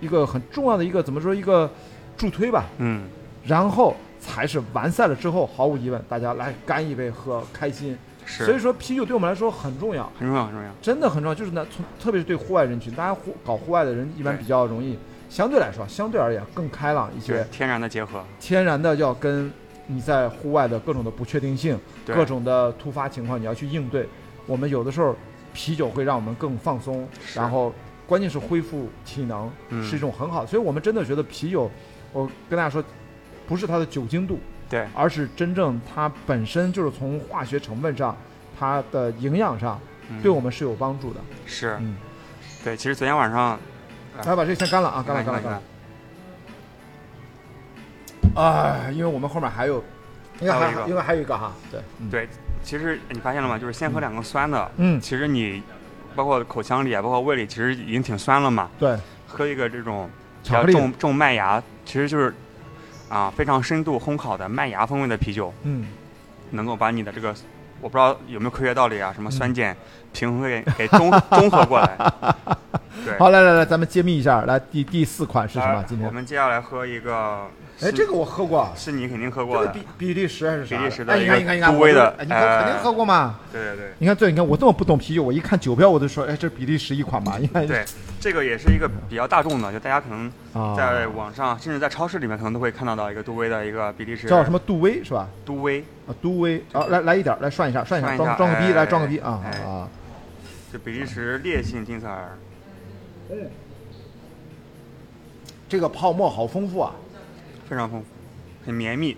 [0.00, 1.70] 一个很重要的一个怎么说一个
[2.14, 2.66] 助推吧。
[2.76, 3.08] 嗯，
[3.42, 7.96] 然后才是完赛了之后，毫无疑问，大家来干一杯喝开心。
[8.24, 8.44] 是。
[8.44, 10.70] 所以说，啤酒对我们来说很重要，很重要，很重要。
[10.80, 11.34] 真的很重要。
[11.34, 14.98] 就是呢，从特别是对户外人群，大家户搞户外的人一般比较容易，
[15.28, 18.24] 相对来说，相对而言更开朗一些，，对天然的结合。
[18.40, 19.52] 天然的要跟
[19.86, 24.08] 你在户外的各种的不确定性、对各种的突发情况，你要去应对。
[24.46, 25.16] 我们有的时候
[25.52, 27.72] 啤酒会让我们更放松，然后
[28.06, 30.44] 关键是恢复体能，嗯是一种很好。
[30.44, 31.70] 所以我们真的觉得啤酒，
[32.12, 32.82] 我跟大家说，
[33.46, 34.38] 不是它的酒精度，
[34.74, 38.16] 对，而是真正它本身就是从化学成分上，
[38.58, 41.20] 它的营养上，嗯对我们是有帮助的。
[41.46, 41.76] 是。
[41.80, 41.96] 嗯，
[42.64, 43.56] 对，其实昨天晚上，
[44.24, 45.62] 来把这个先干了啊，干了干了干了。
[48.34, 49.76] 啊，因为我们后面还有，
[50.40, 52.28] 应该还有一个还应该还有一个哈，对，嗯对，
[52.64, 53.56] 其实你发现了吗？
[53.56, 55.62] 就是先喝两个酸的，嗯其实你
[56.16, 58.68] 包括口腔里啊，包括胃里，其实已经挺酸了嘛。
[58.76, 58.98] 对，
[59.28, 60.10] 喝一个这种
[60.42, 62.34] 比巧克力较重重麦芽，其实就是
[63.08, 65.86] 啊非常深度烘烤的麦芽风味的啤酒，嗯，
[66.50, 67.34] 能够把你的这个
[67.80, 69.76] 我不知道有没有科学道理啊，什么酸嗯碱
[70.12, 71.96] 平衡给给中 中和过来。
[73.04, 75.84] 对，好，来来来，咱们揭秘一下，来第第四款是什么？
[75.86, 77.46] 今天我，们接下来喝一个，
[77.82, 80.76] 哎，这个我喝过，是你肯定喝过的，这个比比利时还是啥？
[80.76, 83.38] 比利时的哎，你看你看你看，杜威的我哎你看肯定喝过嘛。
[83.52, 83.92] 对对对。
[83.98, 87.36] 你看，对，你看我这么不懂啤酒，我一看酒标我就说，哎，这是比利时一款吧？
[87.40, 87.84] 你看，对，
[88.20, 95.28] 这个也是一个比较大众的，就大家可能啊，在网上，甚至在超市里面，可能都会看到到一个杜威的一个比利时叫什么杜威是吧？
[95.44, 99.88] 杜威，啊，杜威啊，来来一点，来涮一下，涮一下，装装个逼，哎来装个逼啊哎啊！
[100.72, 102.36] 就比利时烈性金色尔，
[105.68, 106.94] 这个泡沫好丰富啊！
[107.68, 108.06] 非常丰富，
[108.66, 109.16] 很绵密。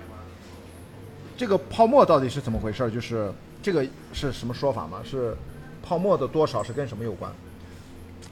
[1.37, 2.91] 这个泡沫到底是怎么回事儿？
[2.91, 3.33] 就是
[3.63, 5.03] 这个是什么说法吗？
[5.05, 5.37] 是
[5.83, 7.31] 泡沫的多少是跟什么有关？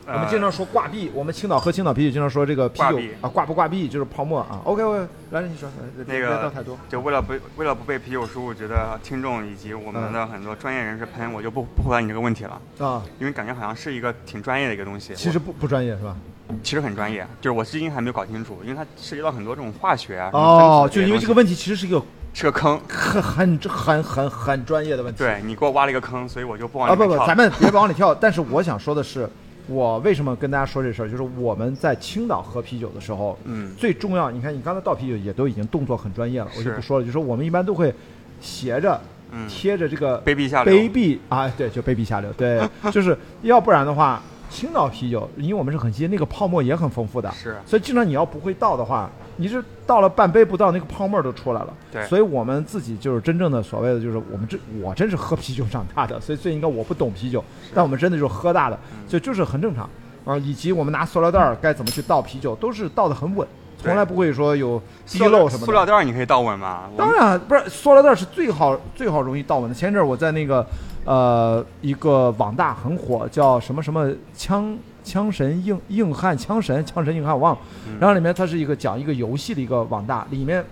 [0.06, 4.60] 我们经常说挂壁，我们青岛喝青岛啤酒经常说这个啤酒啊挂不挂壁就是泡沫啊。
[4.64, 6.78] OK OK，来你说，来那别个倒太多。
[6.88, 15.14] 就为了不为了不被啤酒叔觉得听众以及我们的很多专业人士喷，我就不不回答你这个问题了，啊，因为感觉好像是一个挺专业的一个东西。
[15.14, 16.16] 其实不不专业是吧？
[16.62, 20.28] 其实很专业，就是我至今还没有搞清楚，因为它涉及到很多这种化学啊。
[20.34, 22.00] 哦，就因为这个问题其实是一个
[22.34, 25.18] 是个坑，很很很很很专业的问题。
[25.18, 27.16] 对你给我挖了一个坑，所以我就不往里啊不不。
[27.26, 28.14] 咱们别往里跳。
[28.14, 29.28] 但是我想说的是，
[29.66, 37.92] 我为什么跟大家说这事儿，就是我们在青岛喝啤酒的时候，嗯，最重要，你看你刚才倒啤酒也都已经动作很专业了，我就不说了，就说我们一般都会
[38.40, 39.00] 斜着
[39.30, 40.74] 嗯，贴着这个卑鄙下流。
[40.74, 42.60] 杯壁啊，对，就卑鄙下流，对，
[42.92, 47.56] 就是要不然的话，青岛啤酒，因为我们是很新，那个泡沫也很丰富的，是。
[47.66, 51.74] 所以经常你要不会倒的话，你是倒了半杯不到，那个泡沫都出来了。
[51.92, 57.42] 对所以我们自己就是真正的所谓的，就是我们这我真是喝啤酒长大的， 所以最应该我不懂啤酒，
[57.74, 59.88] 但我们真的就是喝大的，嗯所以就是很正常
[60.24, 60.36] 啊。
[60.38, 63.46] 以及我们拿塑料袋儿该怎么去倒啤酒，都是倒的很稳，
[63.78, 65.66] 从来不会说有滴漏什么的。
[65.66, 66.90] 塑料袋儿你可以倒稳吗？
[66.96, 69.74] 当然不是，塑料袋是最好最好容易倒稳的。
[69.74, 70.66] 前阵儿我在那个
[71.04, 77.98] 呃一个网大很火，叫什么什么枪枪神硬硬汉枪神枪神硬汉我忘了，嗯。
[78.00, 80.64] 然后里面它是一个讲一个游戏的一个网大，里面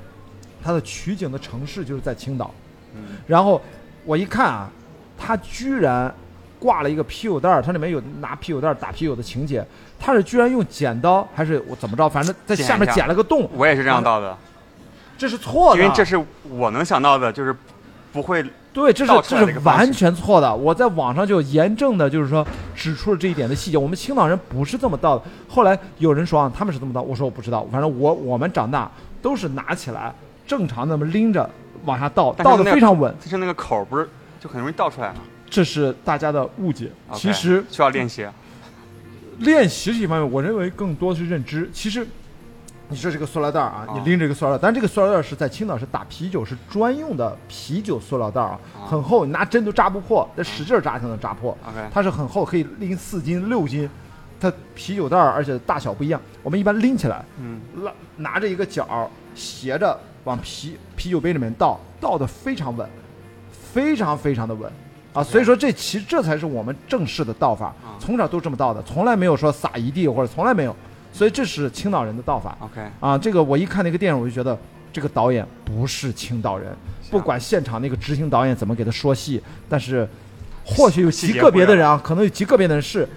[0.62, 2.50] 它的取景的城市就是在青岛，
[2.94, 3.18] 嗯。
[3.26, 3.60] 然后
[4.04, 4.70] 我一看啊，
[5.18, 6.12] 它居然
[6.58, 9.64] 挂了一个啤酒袋儿，它里面有拿啤酒袋儿打啤酒的情节，
[9.98, 14.36] 它是居然用剪刀还是我怎么着，反正在下面剪了个洞，我也是这样到的，
[15.18, 17.54] 这是错的，因为这是我能想到的，就是
[18.12, 20.54] 不会对，这是这是完全错的。
[20.54, 23.76] 我在网上就严正的，就是说指出了这一点的细节。
[23.76, 25.24] 我们青岛人不是这么倒的。
[25.48, 27.66] 后来有人说啊，他们是这么倒，我说我不知道。
[27.70, 28.90] 反正我我们长大
[29.20, 30.14] 都是拿起来
[30.46, 31.48] 正常那么拎着
[31.84, 33.14] 往下倒，倒的非常稳。
[33.20, 34.08] 就是那个口不是
[34.40, 35.16] 就很容易倒出来吗？
[35.50, 36.90] 这是大家的误解。
[37.12, 38.26] 其实需要练习。
[39.38, 41.68] 练习是一方面，我认为更多是认知。
[41.72, 42.06] 其实，
[42.92, 51.56] 你这是个塑料袋儿啊，啊你拎着一个塑料袋儿，但这个塑料袋儿是在青岛是打啤酒是专用的啤酒塑料袋儿啊，啊很厚，你拿针都扎不破，得使劲儿扎才能扎破。
[51.90, 53.88] 它是很厚，可以拎四斤六斤，
[54.38, 56.20] 它啤酒袋儿，而且大小不一样。
[56.42, 62.86] 我们一般拎起来，嗯，拉拿着一个角儿斜着往啤啤酒杯里面倒，倒的非常稳，
[63.50, 64.70] 非常非常的稳
[65.14, 65.22] 啊。
[65.22, 70.76] 所以说这其实这才是我们正式的倒法啊，从小都这么倒的，从来没有说撒一地或者从来没有。
[71.12, 72.56] 所以这是青岛人的倒法。
[72.60, 73.18] OK，啊。
[73.18, 74.58] 这个我一看那个电影，我就觉得
[74.92, 76.74] 这个导演不是青岛人，
[77.10, 80.08] 不管现场那个执行导演怎么给他说戏，但是
[80.64, 83.08] 或许有极个别的人啊，可能有极个别的人是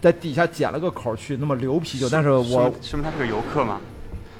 [0.00, 3.80] 在底下捡了个口去那么流啤酒，但是我说说明他是个游客嘛，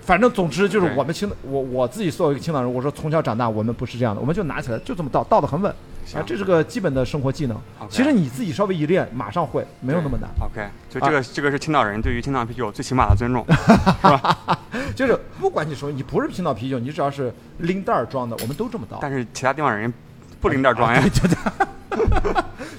[0.03, 5.75] 反正总之就是我们青我我自己作为一个青岛人，我说从小长大我们不是这样的，我们就拿起来就这么倒，倒的很稳
[6.19, 7.61] 啊，这是个基本的生活技能。
[7.89, 10.29] 其实你自己稍微一练，马上会，没有那么难。
[10.41, 13.45] OK，就这个、这个是青岛人对于青岛啤酒最起码的尊重。
[13.49, 14.59] 是吧
[14.95, 18.99] 就是不管你说你不是青岛啤酒，你只要是拎袋儿装的，我们都这么倒。
[19.01, 19.93] 但是其他地方人
[20.41, 21.03] 不拎袋装呀。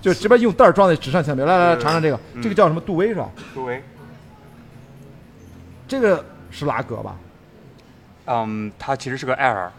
[0.01, 3.29] 就直接用袋儿装在纸上前面，来来来，尝尝这个，嗯这个叫什么杜威是吧？
[3.53, 3.83] 杜威，
[5.87, 7.15] 这个是拉格吧？
[8.25, 9.71] 嗯，它其实是个艾尔，啊，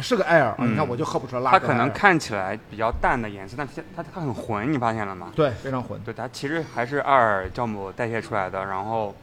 [0.00, 0.56] 是个艾尔啊！
[0.58, 1.58] 嗯你看我就喝不出来辣它。
[1.58, 5.32] 可能看起来比较淡的颜色，但它它它很浑，你发现了吗？
[5.34, 8.64] 对非常浑，对，它其实还是艾尔酵母代谢出来的。
[8.64, 9.14] 然后，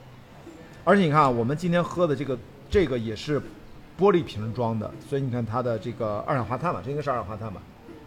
[0.84, 2.38] 而且你看啊我们今天喝的这个
[2.70, 3.40] 这个也是
[4.00, 7.62] 玻璃瓶装的，所以你看它的这个二氧化碳吧，这应该是二氧化碳吧？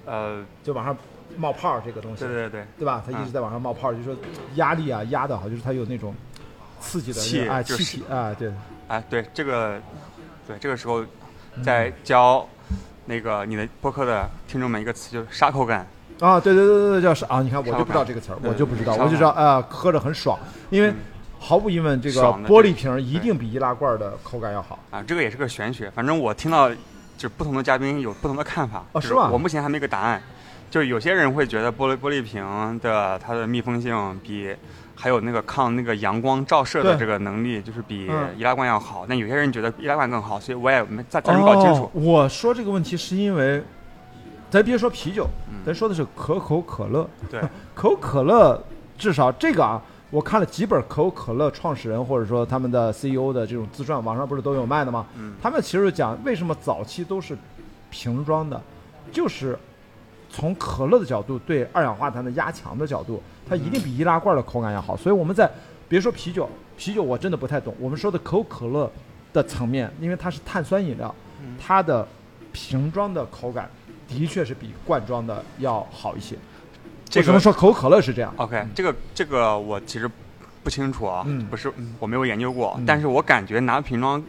[0.07, 0.97] 呃，就往上
[1.37, 3.03] 冒泡这个东西，对对对，对吧？
[3.05, 4.17] 它一直在往上冒泡儿，就是说
[4.55, 6.15] 压力啊压的好，就是它有那种
[6.81, 8.53] 刺激的气啊就是气体啊，对，
[8.89, 9.81] 哎，对这个，
[10.47, 11.05] 对这个时候
[11.63, 12.49] 在教
[13.11, 15.85] 那个你的播客的听众们一个词，就是沙口感。
[16.21, 20.39] 啊，对对对对对，叫沙啊，你看我就不知道这个词儿，我就不知道，我就知道啊，喝着很爽，
[20.71, 20.97] 因为嗯
[21.41, 24.79] 毫无疑问，这个玻璃瓶一定比易拉罐儿的口感要好。
[24.91, 25.91] 啊，这个也是个玄学。
[25.91, 26.77] 反正我听到就
[27.19, 28.85] 是不同的嘉宾有不同的看法。
[28.95, 30.23] 就是哦吗我目前还没个答案。
[30.71, 34.55] 就是有些人会觉得玻璃玻璃瓶的它的密封性比
[35.01, 39.07] 还有那个抗那个阳光照射的这个能力，就是比嗯易拉罐要好。
[39.09, 41.91] 但有些人觉得易拉罐更好，所以我也没暂暂时搞清楚哦。。
[41.95, 43.65] 我说这个问题是因为，
[44.51, 47.09] 咱别说啤酒，嗯咱说的是可口可乐。
[47.31, 47.41] 对，
[47.75, 48.63] 可口可乐
[48.99, 49.81] 至少这个啊，
[50.11, 55.07] 我看了几本可口可乐创始人或者说他们的 CEO 的这种自传，网上不是都有卖的吗？
[55.17, 57.35] 嗯他们其实讲为什么早期都是
[57.89, 58.61] 瓶装的，
[59.11, 59.59] 就是
[60.29, 64.97] 从可乐的角度对二氧化碳的压强的角度，它一定比易拉罐的口感要好。
[64.97, 65.51] 所以我们在
[65.89, 66.49] 别说啤酒，
[66.79, 67.75] 啤酒我真的不太懂。
[67.81, 68.91] 我们说的可口可乐
[69.33, 72.07] 的层面，因为它是碳酸饮料，嗯它的
[72.53, 73.69] 瓶装的口感
[74.07, 76.37] 的确是比罐装的要好一些。
[77.09, 80.09] 这为什么说可口可乐是这样？OK，这个这个我其实
[80.63, 84.23] 不清楚啊，嗯不是我没有研究过，嗯但是我感觉拿瓶装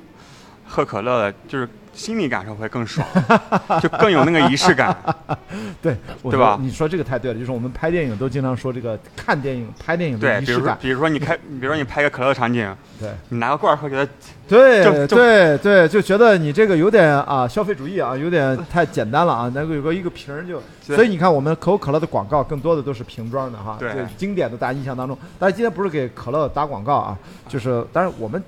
[0.65, 3.05] 喝可乐，就是心理感受会更爽，
[3.81, 4.95] 就更有那个仪式感。
[5.81, 10.77] 对，我对吧你说这个太对了，就是我们拍电影都经常说这个看电影、拍电影的对，比如说仪式感。
[10.81, 14.07] 比如说你开， 比如说你拍个可乐场景，对你拿个罐儿喝，觉得
[14.47, 19.51] 对对对，就觉得你这个有点啊消费主义啊，有点太简单了啊。
[19.53, 25.17] 那个有个一个瓶儿就，所以你看我们可口可乐的广告更多的都是瓶装的哈，对经典的大家印象当中。
[25.39, 27.17] 但是今天不是给可乐打广告啊，
[27.47, 28.41] 就是但是我们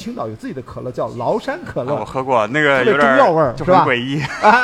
[0.00, 4.22] 青岛有自己的可乐叫崂山可啊我，喝过，那个有点中药味儿就是很吧诡异。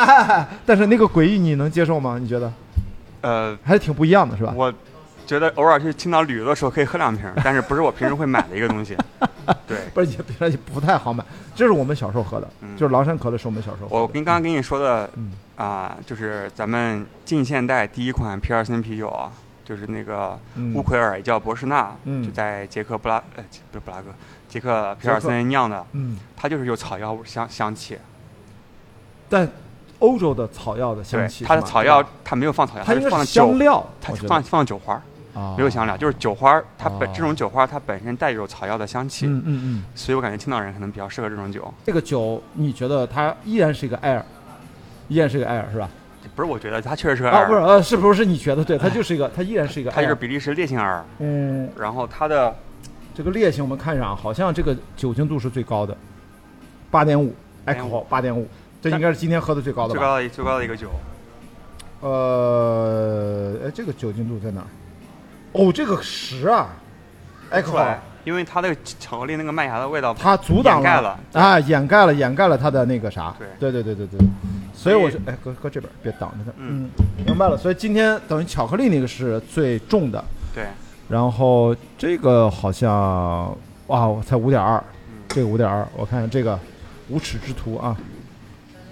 [0.64, 2.18] 但是那个诡异你能接受吗？
[2.18, 2.51] 你觉得
[3.20, 4.55] 呃，还是挺不一样的，是吧？
[4.57, 4.72] 我
[5.26, 8.97] 觉得偶尔去青岛旅游的时候可以喝两瓶， 但是不是我平时会买的一个东西。
[9.68, 10.11] 对，不是
[10.51, 11.22] 也不太好买，
[11.55, 14.03] 这是我们小时候喝的，嗯就是崂山可乐是我们小时候喝的。
[14.03, 19.32] 我跟刚刚跟你说的嗯啊、就是咱们近现代第一款皮尔森啤酒啊，
[19.64, 24.09] 就是那个嗯乌奎尔也叫博士纳，嗯就在捷克布拉呃不是布拉格，
[24.49, 27.99] 捷克皮尔森酿的，嗯，它就是有草药香香气。
[29.28, 29.49] 但
[29.99, 35.03] 欧洲的草药的香对气，，它的草药它没有放草药，它是是放香，料，它放放酒花
[35.57, 41.72] 没有香料，就是酒花儿，它本哦这种酒花儿它本身带有草药的香气，嗯嗯嗯，所以我感觉青岛人可能比较适合这种酒。
[41.84, 44.24] 这个酒你觉得它依然是一个艾尔，
[45.09, 45.88] 依然是一个艾尔是吧？
[46.34, 48.76] 不是，我觉得它确实是个啊，二不是，呃，是不是你觉得对？
[48.78, 50.09] 它就是一个，它依然是一个 它艾尔。
[50.09, 52.55] 就是比利时烈性二，嗯，然后它的
[53.16, 55.96] 这个烈性我们看一下啊好像这个酒精度是最高的，
[56.90, 58.46] 八点五，alcohol 八点五，
[58.82, 60.00] 这应该是今天喝的最高的吧？
[60.00, 60.90] 最高的最高的一个酒，
[62.00, 64.66] 呃，哎，这个酒精度在哪儿？
[65.52, 66.68] 哦，这个十啊
[67.50, 73.34] ，alcohol，因为它那个巧克力那个麦芽的味道，它阻挡掩盖了啊，掩盖了，掩盖了它的那个啥。
[73.58, 74.28] 对对对对对对。
[74.74, 76.52] 所以我就哎，搁搁这边，别挡着它。
[76.58, 76.90] 嗯，
[77.24, 77.56] 明白了。
[77.56, 80.22] 所以今天等于巧克力那个是最重的，
[80.54, 80.66] 对，
[81.09, 84.78] 然后这个好像哇，我才五点二，
[85.09, 86.59] 嗯这个五点二，我看看这个
[87.09, 87.96] 无耻之徒啊。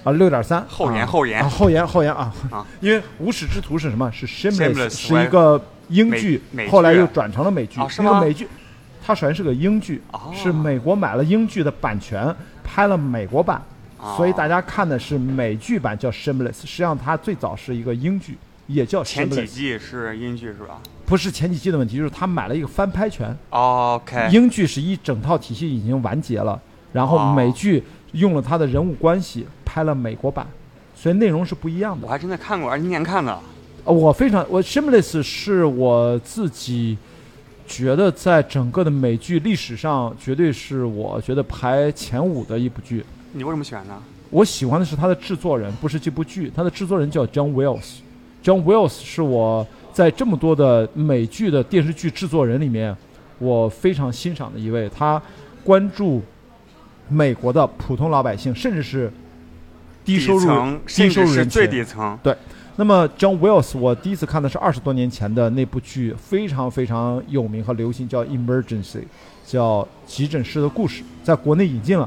[0.04, 2.66] 啊，六点三，后延啊后延啊，后延后延啊啊！
[2.80, 4.12] 因为无耻之徒是什么？
[4.12, 5.58] 是 Shameless，是一个
[5.88, 8.46] 英剧后来又转成了美剧，哦是吗一个美剧，
[9.02, 13.62] 它首先是个英剧，哦是美国买了英剧的版权，拍了美国版，
[13.98, 18.36] 哦所以大家看的是美剧版叫《Shameless》，实际上它最早是一个英剧，
[18.66, 23.36] 也叫《前几》，季是英剧是吧不是前几季的问题，就是他买了一个翻拍权。
[23.50, 26.58] ？OK，英剧是一整套体系已经完结了，
[26.92, 30.46] 然后哦美剧用了他的人物关系拍了美国版，
[30.94, 32.10] 所以内容是不一样的我。
[32.10, 33.38] 还真的看过，而今年看的。
[33.84, 36.96] 呃我非常，我《Shameless》是我自己
[37.66, 43.04] 觉得在整个的美剧历史上，绝对是我觉得排前五的一部剧。
[43.32, 44.02] 你为什么喜欢呢？
[44.30, 46.50] 我喜欢的是他的制作人，不是这部剧。
[46.56, 47.98] 他的制作人叫 John Wills。
[48.44, 52.94] John Wells 是我在这么多的美剧的电视剧制作人里面，
[53.38, 54.86] 我非常欣赏的一位。
[54.94, 55.20] 他
[55.64, 56.22] 关注
[57.08, 59.10] 美国的普通老百姓，甚至是
[60.04, 61.66] 低收入、低收入人至是最。
[61.66, 62.18] 底层。
[62.22, 62.36] 对
[62.76, 68.82] 那么 John Wells，我第一次看的是二十多年前的那部剧，非常非常有名和流行，叫《Emergency》，
[69.46, 72.06] 叫急诊室的故事，在国内引进了。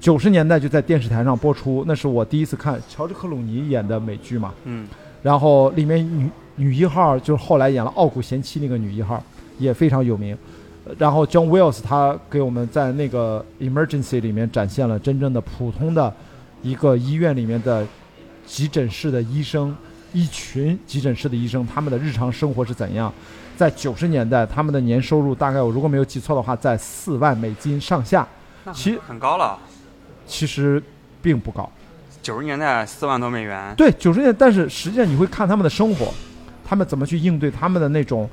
[0.00, 4.52] 九十年代就在电视台上播出，那是我第一次看乔治克鲁尼演的美剧嘛。
[4.64, 4.86] 嗯，
[5.24, 9.20] 然后里面女女一号就是后来演了《傲骨贤妻》那个女一号，
[9.58, 10.36] 也非常有名。
[10.84, 16.14] 呃然后 John Wills 他给我们在那个 Emergency 里面展现了真正的普通的
[16.62, 17.86] 一个医院里面的
[18.44, 19.74] 急诊室的医生，
[20.12, 23.10] 一群急诊室的医生，他们的日常生活是怎样？
[23.56, 28.28] 在九十年代，他们的年收入大概我如果没有记错的话，在四万美金上下，
[28.74, 29.58] 其很很高了。
[30.26, 30.82] 其实
[31.22, 31.70] 并不高。
[32.24, 36.10] 九十年代四万多美元，对，九十年代，但是实际上你会看他们的生活，
[36.64, 38.26] 他们怎么去应对他们的那种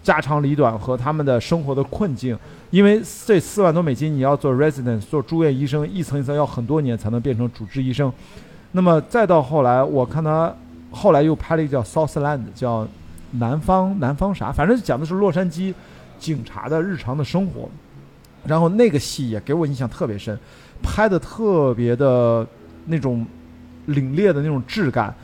[0.00, 2.38] 家长里短和他们的生活的困境。
[2.70, 8.10] 因为这四万多美金，你要做 resident 做住院医生，一层一层要很多年才能变成主治医生。
[8.70, 10.54] 那么再到后来，我看他
[10.92, 12.86] 后来又拍了一个叫 Southland，叫
[13.32, 15.74] 南方南方啥，反正讲的是洛杉矶
[16.16, 17.68] 警察的日常的生活。
[18.46, 20.38] 然后那个戏也给我印象特别深，
[20.80, 22.46] 拍的特别的
[22.86, 23.26] 那种
[23.88, 25.14] 凛冽的那种质感，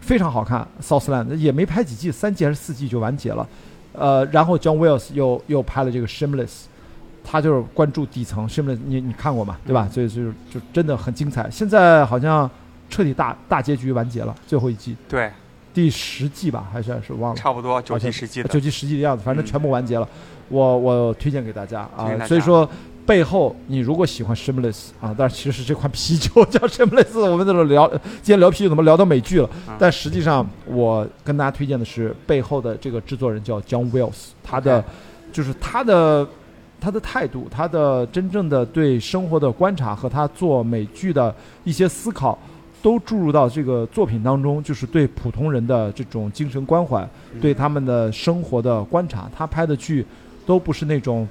[0.00, 0.66] 非常好看。
[0.80, 3.46] Southland 也没拍几季，三季还是四季就完结了。
[3.92, 6.64] 呃，然后 John Wells 又又拍了这个 Shameless，
[7.22, 8.48] 他就是关注底层。
[8.48, 9.56] Shameless 你你看过吗？
[9.64, 9.88] 对吧？
[9.90, 11.48] 所以就是就真的很精彩。
[11.50, 12.50] 现在好像
[12.90, 15.30] 彻底大大结局完结了，最后一季对，
[15.72, 17.36] 第十季吧，还是还是忘了。
[17.36, 18.48] 差不多九季十季的。
[18.48, 20.08] 九季十季的样子，反正嗯全部完结了。
[20.48, 22.68] 我我推荐给大家啊所以说
[23.06, 29.50] 背后你如果喜欢 Shameless 啊，但是其实是这款啤酒叫 Shameless，我们在这聊，今天聊啤酒怎么聊到美剧了？
[29.68, 34.84] 嗯但实际上我跟大家推荐的是背后的这个制作人叫 John Wells，他的
[35.32, 36.26] 就是他的
[36.80, 41.34] 他的态度，他的真正的对生活的观察和他做美剧的
[41.64, 42.38] 一些思考。
[42.82, 47.02] 都注入到这个作品当中，就是对普通人的这种精神关怀，
[47.32, 49.26] 嗯对他们的生活的观察。
[49.34, 50.04] 他拍的剧
[50.44, 51.26] 都不是那种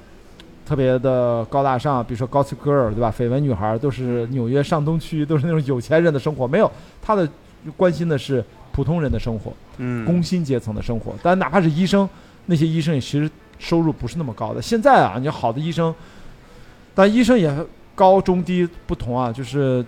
[0.66, 3.14] 特别的高大上，比如说《Gossip Girl》，对吧？
[3.16, 6.46] 绯闻女孩都是纽约上东区，都是那种有钱人的生活。
[6.46, 6.70] 没有，
[7.02, 7.28] 他的
[7.76, 8.42] 关心的是
[8.72, 11.14] 普通人的生活，嗯，工薪阶层的生活。
[11.22, 12.08] 但哪怕是医生，
[12.46, 14.62] 那些医生也其实收入不是那么高的。
[14.62, 15.94] 现在啊，你好的医生，
[16.94, 17.54] 但医生也
[17.94, 19.84] 高中低不同啊，就是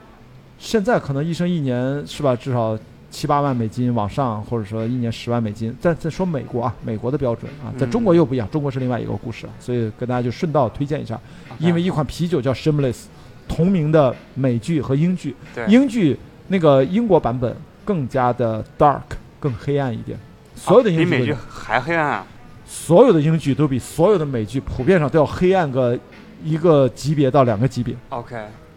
[0.59, 2.79] 现在可能医生一年是吧，至少
[3.11, 5.75] 七八万美金往上，或者说一年十万美金。
[5.81, 9.53] 再再说美国啊，美国的标准啊，在中国又不一样，中国是另外一个故事了。
[9.59, 11.19] 所以跟大家就顺道推荐一下，
[11.59, 13.05] 因为一款啤酒叫 Shameless，
[13.49, 15.35] 同名的美剧和英剧，
[15.69, 19.01] 英剧那个英国版本更加的 dark，
[19.39, 20.19] 更黑暗一点。
[20.55, 22.27] 所有的英剧啊比美剧还黑暗啊。
[22.67, 25.97] 所有的英剧都比所有的美剧普遍上都要黑暗个
[26.43, 27.95] 一个级别到两个级别。
[28.09, 28.37] OK，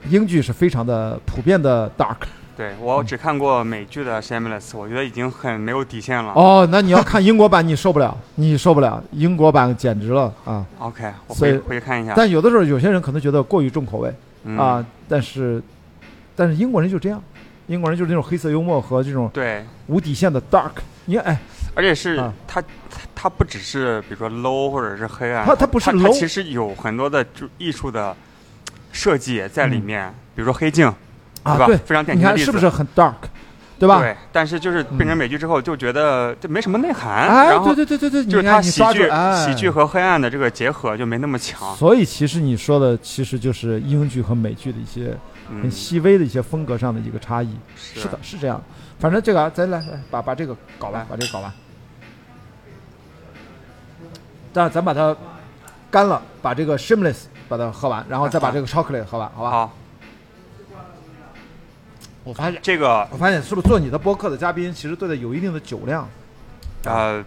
[0.10, 2.18] 英剧是非常的普遍的 dark。
[2.60, 6.34] 对我只看过美剧的 Shameless，我觉得已经很没有底线了。
[6.36, 12.12] 哦，那你要看英国版，你受不了， 你受不了，英国版简直了啊！OK，我回回去看一下。
[12.18, 15.64] 但有的时候有些人可能觉得过于重口味嗯啊，但是
[16.36, 17.24] 但是英国人就这样，
[17.68, 20.72] 英国人就是那种黑色幽默和这种对，无底线的 dark。
[21.06, 21.40] 你看，哎，
[21.76, 22.68] 而且是啊它它
[23.16, 28.14] 它不只是比如说 low 或者是黑暗，它它不是它 low 其实有很多的就艺术的
[28.92, 30.94] 设计在里嗯面，比如说黑镜，
[31.44, 33.14] 啊，对吧对，非常典型的例子看是不是很 dark，
[33.80, 34.00] 对吧？
[34.00, 41.76] 对，但是就是变成美剧之后，就觉得这没什么内涵，哎，对对对对对，就是它喜剧、哎喜剧和黑暗的这个结合就没那么强。
[41.76, 45.18] 所以其实你说的其实就是英剧和美剧的一些
[45.48, 47.58] 很嗯，细微的一些风格上的一个差异。
[47.76, 48.62] 是是的，是这样。
[49.00, 51.52] 反正这个啊咱来来把把这个搞完，把这个搞完。
[54.52, 55.16] 但咱把它
[55.90, 57.18] 干了，把这个 Shameless
[57.48, 59.50] 把它喝完，然后再把这个 Chocolate 喝完，好吧？
[59.52, 59.74] 好，
[62.24, 66.08] 我发现，这个我发现是不是做你的播客的嘉宾其实对的有一定的酒量？
[66.86, 67.24] 呃，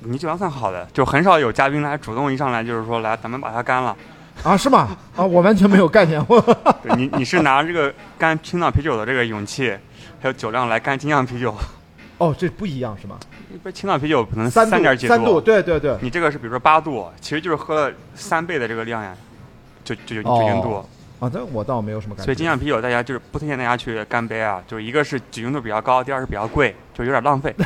[0.00, 3.96] 你酒量算好的，就很少有嘉宾来主动一上来就是说来咱们把它干了。
[4.42, 4.96] 啊，是吗？
[5.16, 6.22] 啊，我完全没有概念。
[6.28, 6.40] 我
[6.82, 9.70] 对你你是拿这个干青岛啤酒的这个勇气，
[10.20, 11.54] 还有酒量来干精酿啤酒。
[12.18, 13.18] 哦，这不一样是吗？
[13.54, 15.96] 一般青岛啤酒可能三点几三度，对对对。
[16.02, 19.14] 你这个是比如说八度，其实就是喝了三倍的这个量呀，
[19.84, 20.84] 就就酒精度。
[21.18, 22.24] 啊，这我倒没有什么感觉。
[22.24, 27.54] 所以精酿啤酒大家就是不推荐大家去干杯啊，就是一个是酒精度比较高，第二是比较贵，就有点浪费。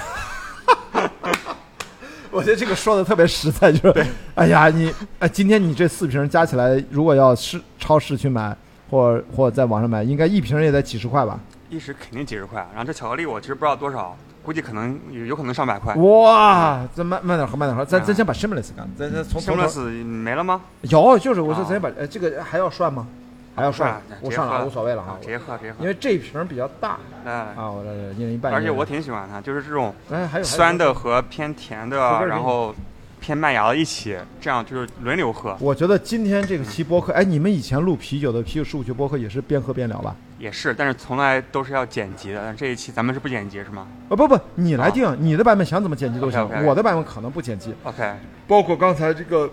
[2.30, 4.06] 我觉得这个说的特别实在，就是，
[4.36, 8.56] 哎呀，你，哎，今天你这四瓶加起来，如果要市超市去买，
[8.88, 11.40] 或或在网上买，应该一瓶也得几十块吧？
[11.68, 12.64] 一时肯定几十块。
[12.70, 15.92] 然后这巧克力我其实不知道多少，估计可能有有可能上百块。
[15.96, 17.84] 哇，咱慢慢点喝，慢点喝。
[17.84, 20.60] 咱咱先把 Shameless 干，咱咱从 Shameless 没了吗？
[20.82, 23.08] 有，就是我说咱先把，呃，这个还要涮吗？
[23.54, 32.74] 还要涮，我上了无所谓了啊，直接喝直接喝，因为这瓶比较大，哎啊，我这一人一半，而且我挺喜欢它，就是这种哎还有酸的和偏甜的，然后
[33.20, 35.56] 偏麦芽的一起，这样就是轮流喝。
[35.60, 40.16] 我觉得今天这个期播客，哎，你们以前录啤酒的啤酒十五期播客也是边喝边聊吧？
[40.38, 43.86] 也是，但是从来都是要剪辑的，但这一期咱们是不剪辑是吗？
[44.08, 47.74] 啊不不，你来定，你的版本想怎么剪辑都行，我的版本可能不剪辑。
[47.82, 48.14] OK，
[48.46, 49.50] 包括刚才这个。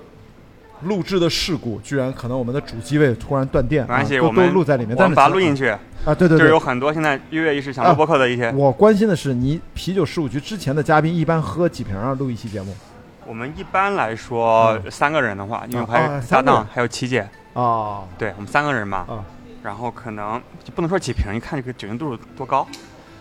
[0.84, 8.52] 录制的事故，居然可能我们的主机位突然断电，没关系，我们录在里面，但是把它录进去啊，对对，对就是有很多现在跃跃欲试想录播客的一些。
[8.52, 12.14] 我关心的是，你啤酒事务局之前的嘉宾一般喝几瓶啊？
[12.14, 12.76] 录一期节目？
[13.26, 19.06] 我们一般来说三个人的话，因为还有搭档，还有琪姐啊，对我们三个人嘛，
[19.64, 22.66] 然后可能就不能说几瓶，一看这个酒精度多高，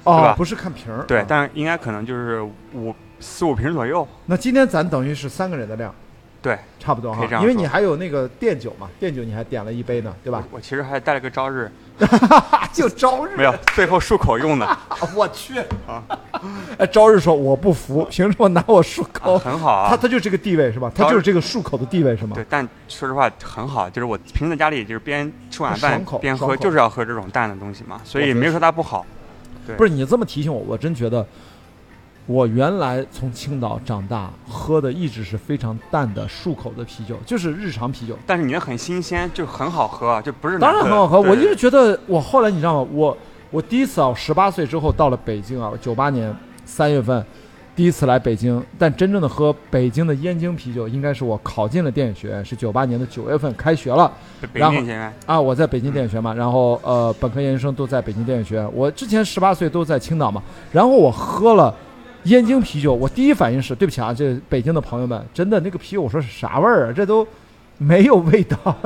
[0.04, 0.34] 对吧？
[0.36, 2.40] 不是看瓶儿，对，但是应该可能就是
[2.74, 4.06] 五四五瓶左右。
[4.26, 5.92] 那今天咱等于是三个人的量。
[6.47, 10.44] 对，差不多哈，因为你还有那个电酒嘛，电酒你还点了一杯呢，对吧？
[10.52, 11.68] 我其实还带了个朝日，
[12.73, 14.78] 就朝日没有，最后漱口用的。
[15.16, 15.59] 我去
[15.89, 16.05] 啊！
[16.78, 19.36] 哎，朝日说我不服，凭什么拿我漱口？
[19.36, 20.89] 很好啊，他他就这个地位是吧？
[20.94, 22.36] 他就是这个漱口的地位是吗？
[22.36, 29.05] 对，但说实话很好，就是我平时在家里就是边吃晚饭边喝，就是要喝这种淡的东西嘛，所以没说它不好。
[29.66, 31.27] 对，不是你这么提醒我，我真觉得。
[32.26, 38.18] 我原来从青岛长大，喝的一直是非常淡的漱口的啤酒，就是日常啤酒。
[38.26, 41.20] 但是你觉得很新鲜，就很好喝，就不是当然很好喝。
[41.20, 42.90] 我一直觉得，我后来你知道吗？
[42.92, 43.16] 我
[43.52, 46.34] 我第一次啊，十八岁之后到了北京啊，九八年
[46.64, 47.24] 三月份
[47.76, 54.12] 第一次来北京，但真正的喝北京的燕京啤酒，应该是我考进了电影学院，是九八年的九月份开学了。
[54.52, 54.76] 然后
[55.26, 58.68] 啊，我在北京电影学院嘛，然后呃，本科研究生都在北京电影学院。
[58.74, 60.42] 我之前十八岁都在青岛嘛，
[60.72, 61.72] 然后我喝了。
[62.26, 66.92] 燕京啤酒，我第一反应是对不起啊，这北京的朋友们，真的那个啤酒，我说是啥味儿啊？
[66.92, 67.26] 这都
[67.78, 68.76] 没有味道。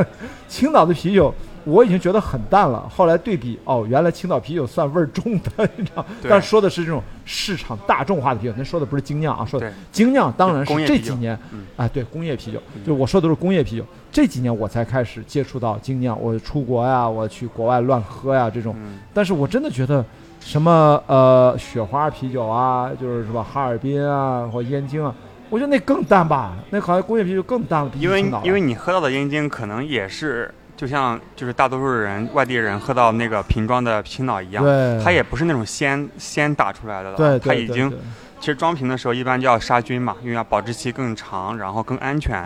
[0.47, 1.35] 青岛的啤酒
[1.65, 6.05] 我已经觉得很淡了，后来对比，哦，原来青岛啤酒算味儿重的，你知道？
[6.29, 11.39] 但说的是这种市场大众化的啤酒，那说的不是精酿啊，说的精酿当然是这几年，
[11.79, 13.85] 哎，对，工业啤酒，就我说的都是工业啤酒。
[14.13, 18.77] 这几年我才开始接触到精酿，我出国呀，我去国外乱喝呀这种，
[19.15, 20.05] 但是我真的觉得。
[20.41, 25.15] 什么呃雪花啤酒啊，就是什么哈尔滨啊或燕京啊，
[25.49, 27.91] 我觉得那更淡吧，那好像工业啤酒更淡了。
[27.97, 34.65] 因为因为你喝到的燕京可能也是，就像就是大多数人外地人喝到那个瓶装的青岛一样，
[35.05, 37.93] 它也不是那种鲜鲜打出来的了，对它已经
[38.41, 42.43] 其实装瓶的时候一般就要杀菌嘛，因为要保质期更长，然后更安全，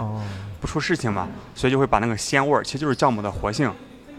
[0.61, 3.71] 不出事情嘛，所以就会把那个鲜味儿，其实就是酵母的活性。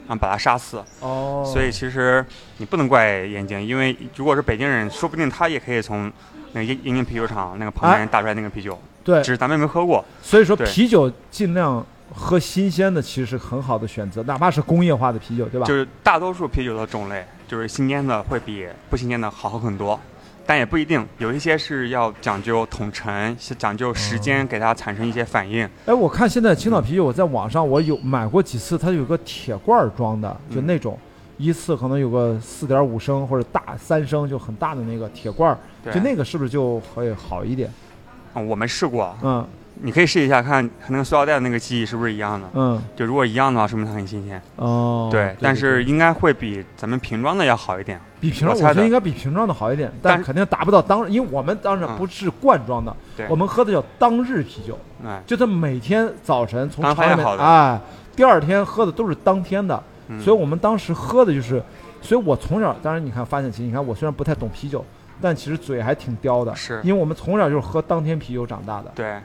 [0.08, 2.26] 啊，把他杀死哦，所以其实
[2.58, 6.12] 你不能怪燕京，因为如果是北京人，说不定他也可以从
[6.54, 8.80] 那个燕燕京啤酒厂那个旁边打出来那个啤酒。
[9.04, 10.04] 对，只是咱们没喝过。
[10.22, 15.68] 所以说啤酒尽量喝新鲜的，其实是很好的选择，哪怕是工业化的啤酒，对吧？
[15.68, 20.00] 就是大多数啤酒的种类，就是新鲜的会比不新鲜的好喝很多。
[20.46, 25.68] 但也不一定，有一些是要讲究统陈，是讲究时间给它产生一些反应。
[25.86, 30.98] 哎，我看现在青岛啤酒，我在网上我有买过几次，它有个铁罐装的，就那种
[31.38, 37.72] 一次可能有个四点五升或者大三升，就很大的那个铁罐，就那个是不是就会好一点？
[38.36, 39.16] 嗯，我没试过。
[39.24, 39.46] 嗯。
[39.82, 42.48] 你可以试一下，看和那个塑料袋的那个记忆是不是一样的。
[42.54, 44.42] 嗯，就如果一样的话，说明它很新鲜。
[44.56, 48.00] 哦，对，但是应该会比咱们瓶装的要好一点。
[48.20, 52.96] 比瓶装，我觉得应该比瓶装的好一点，但肯定达不到当，因为我们当时不是罐装的，
[53.30, 54.80] 我们喝的叫当日啤酒。
[55.06, 57.80] 哎，就他每天早晨从厂里面，哎，
[58.16, 59.82] 第二天喝的都是当天的，
[60.20, 61.62] 所以我们当时喝的就是，
[62.02, 64.84] 所以我从小，当然你看发现其实你看我虽然不太懂啤酒，
[65.22, 68.92] 但其实嘴还挺刁的，是因为我们从小就是喝当天啤酒长大的。
[68.96, 69.20] 对。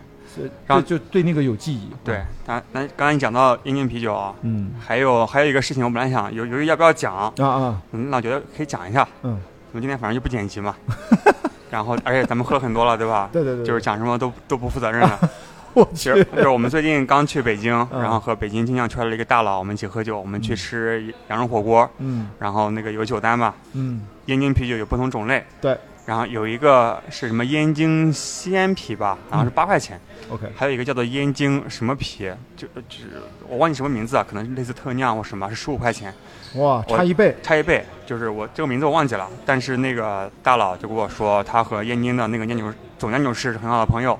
[0.66, 1.90] 然后就对那个有记忆。
[2.04, 9.32] 对，咱咱刚才你讲到燕京啤酒啊，嗯，还有还有一个事情，我本来想有有要不要讲啊啊，嗯，那我觉得可以讲一下，嗯，
[9.72, 10.74] 我们今天反正就不剪辑嘛，
[11.70, 13.28] 然后而且咱们喝很多了，对吧？
[13.32, 15.18] 对对对，就是讲什么都都不负责任了。
[15.72, 18.02] 我其实就是我们最近刚去北京，嗯。
[18.02, 22.28] 然后和北京金匠圈的一个大佬，我们一起喝酒，我们去吃羊肉火锅，嗯。
[22.40, 36.12] 然后那个有酒单嘛，嗯，燕京啤酒有不同种类，对，然后有一个是什么燕京鲜啤吧，然后是八块钱，OK，还有一个叫做燕京什么啤，就就是我忘记什么名字啊，可能是类似特酿或什么，是十五块钱，
[36.54, 44.18] 哇，差一倍，差一倍，就是我这个名字我忘记了，但是那个大佬就跟我说，他和燕京的那个酿酒总酿酒师是很好的朋友，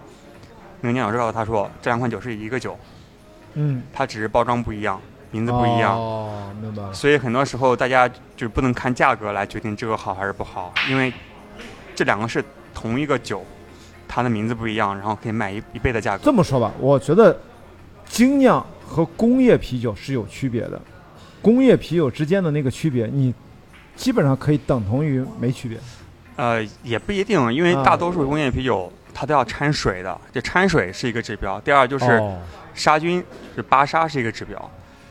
[0.82, 2.78] 那个酿酒师告诉他说，这两款酒是一个酒，
[3.54, 5.00] 嗯，它只是包装不一样，
[5.32, 5.96] 名字不一样。
[5.96, 6.92] 哦，明白了。
[6.92, 11.12] 所以很多时候大家就不能看价格来决定这个好还是不好，因为
[12.00, 13.44] 这两个是同一个酒，
[14.08, 16.24] 它的名字不一样，然后可以卖一一倍的价格。
[16.24, 17.38] 这么说吧，我觉得
[18.06, 20.80] 精酿和工业啤酒是有区别的，
[21.42, 23.34] 工业啤酒之间的那个区别，你
[23.94, 25.78] 基本上可以等同于没区别。
[26.36, 31.60] 呃，也不一定，因为啊大多数工业啤酒它都要掺水的，这掺水是一个指标。
[31.60, 32.38] 第二就是哦
[32.72, 33.22] 杀菌，
[33.54, 34.70] 是巴沙是一个指标。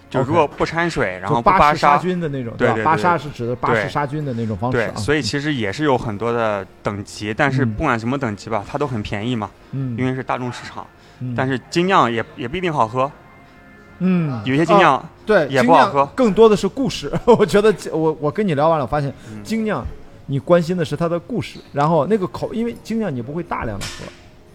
[0.10, 10.86] 就如果不掺水，然后巴巴氏杀沙，菌的那种，对对对巴沙是指的巴氏杀菌的那种方式所以其实也是有很多的等级，但是嗯不管什么等级吧，它都很便宜嘛，嗯，因为是大众市场。
[11.22, 13.12] 嗯但是精酿也也不一定好喝，
[14.00, 17.12] 嗯，有些精酿啊对也不好喝更多的是故事。
[17.28, 19.86] 我觉得我我跟你聊完了，我发现嗯精酿
[20.28, 24.06] 你关心的是它的故事，然后那个口，因为精酿你不会大量的喝，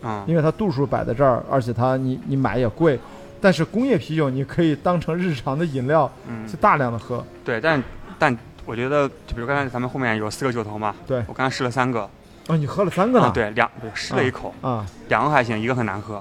[0.08, 2.98] 嗯，因为它度数摆在这儿，而且它你你买也贵。
[3.44, 6.48] 但是工业啤酒你可以当成日常的饮料嗯。
[6.48, 7.22] 去大量的喝。
[7.44, 7.82] 对，但
[8.18, 8.34] 但
[8.64, 11.22] 我觉得，就比如刚才咱们后面有四个酒头嘛，对。
[11.28, 12.08] 我刚才试了三个，
[12.46, 13.26] 哦，你喝了三个呢？
[13.26, 16.14] 啊，对，两对试了一口，啊，两个还行，一个很难喝，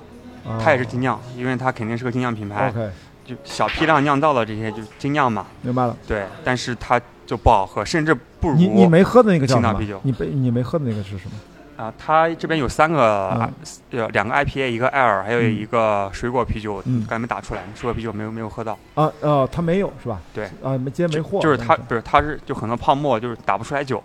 [0.45, 2.89] 啊它也是精酿，因为它肯定是个精酿品牌，OK，
[3.25, 5.95] 就小批量酿造的这些就是精酿嘛，明白了。
[6.05, 9.69] 对，但是它就不好喝，甚至不如你你没喝的那个叫什么？
[9.69, 10.01] 青岛啤酒？
[10.03, 11.37] 你被你没喝的那个是什么？
[11.75, 13.99] 啊，它这边有三个，嗯。
[13.99, 15.55] 呃，两个 IPA，一个艾尔，还有嗯。
[15.55, 17.01] 一个水果啤酒，嗯。
[17.01, 20.19] 刚才没打出来，水果啤酒没有没有喝到，啊呃，它没有是吧？
[20.33, 21.39] 对，啊，没今天没货。
[21.39, 24.03] 就是它不是它是就很多泡沫，就是打不出来酒，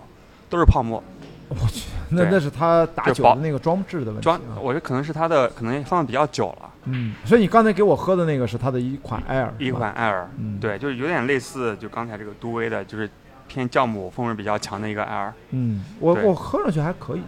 [0.48, 1.02] 都是泡沫。
[1.50, 13.08] 我去，那那是他打酒的那个装置的问题装我觉得可能是它的可能放的比较久了，嗯，所以你刚才给我喝的那个是它的一款艾尔，一款艾尔，嗯，，对，就是有点类似就刚才这个杜威的，就是
[13.46, 15.32] 偏酵母风味比较强的一个艾尔。
[15.52, 17.22] 嗯，我我喝上去还可以，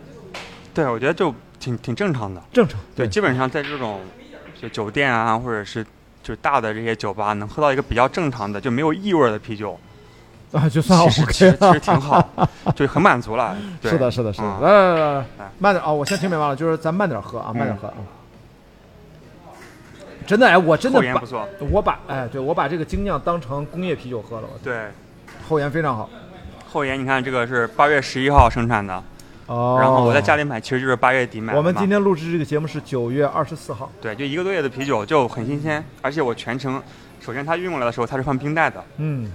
[0.72, 2.42] 对，我觉得就挺挺正常的。
[2.52, 2.78] 正常。
[2.94, 4.00] 对，基本上在这种
[4.60, 5.84] 就酒店啊，或者是
[6.22, 9.78] 就大的这些酒吧，能喝到一个比较正常的，就没有异味儿的啤酒，
[10.52, 11.72] 啊，就算其实 OK 其实其。
[11.72, 13.56] 实挺好，就很满足了。
[13.80, 14.48] 对是的，是的，是的。
[14.48, 15.90] 嗯来来来来慢点啊！
[15.90, 17.94] 我先听明白了，就是咱慢点喝啊，慢点嗯喝啊。
[20.26, 21.48] 真的哎，我真的不错。
[21.70, 24.88] 我把哎，对我把这个精酿当成工业啤酒喝了，我对，
[25.48, 26.08] 后延非常好。
[26.72, 29.02] 后延你看这个是八月十一号生产的，
[29.50, 33.90] 哦，然后我在家里买，其实就是八月底买的我们今天录制这个节目是九月二十四号。
[34.00, 36.80] 对，就一个多月的啤酒就很新鲜，而且我全程，
[37.20, 39.28] 首先它运过来的时候它是放冰袋的，嗯，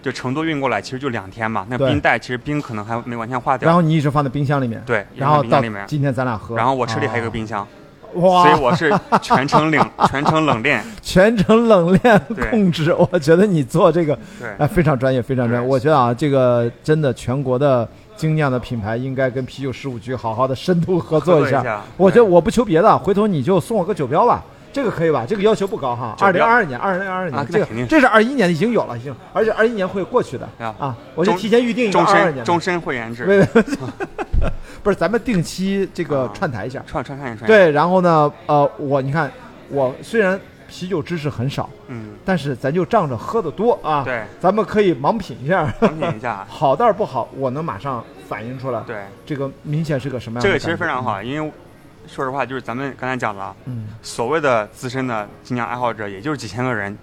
[0.00, 7.66] 就成都运过来其实就两天嘛，那冰袋其实冰可能还没完全化掉，然后你一直放在冰箱里面，对，然后到冰箱里面，今天咱俩喝，然后我车里还有个哦冰箱，
[8.14, 14.48] 哇，所以我是全程冷 全程冷链，全程冷链对控制，我觉得你做这个对。
[14.58, 15.68] 哎非常专业，非常专业。
[15.68, 21.82] 我觉得啊，这个真的全国的精酿的品牌应该跟啤酒十五局好好的深度合作一下。
[21.96, 24.44] 我觉得我不求别的，回头你就送我个酒标吧。
[24.70, 25.24] 这个可以吧？
[25.26, 26.14] 这个要求不高哈。
[26.20, 30.96] 二零二二年，二零二二啊年，这个这是二一年已经有了，已经，而且二一年会过去的啊啊。
[31.14, 33.62] 我就提前预定一个终二二年终身会员制，对，
[34.84, 36.82] 不是，咱们定期这个啊串台一下。
[36.86, 39.32] 串串串一串，，对，然后呢，呃，我你看，
[39.70, 40.38] 我虽然
[40.68, 46.46] 啤酒知识很少，嗯，但是咱就仗着喝的多啊，对，咱们可以盲品一下，盲品一下。
[46.48, 51.52] 好袋儿不好，我能马上反映出来，对，这个明显是个什么样的这个其实非常好，因为
[52.06, 53.88] 说实话，就是咱们刚才讲了，嗯。
[54.02, 56.96] 所谓的资深的精酿爱好者，也就是几千个人，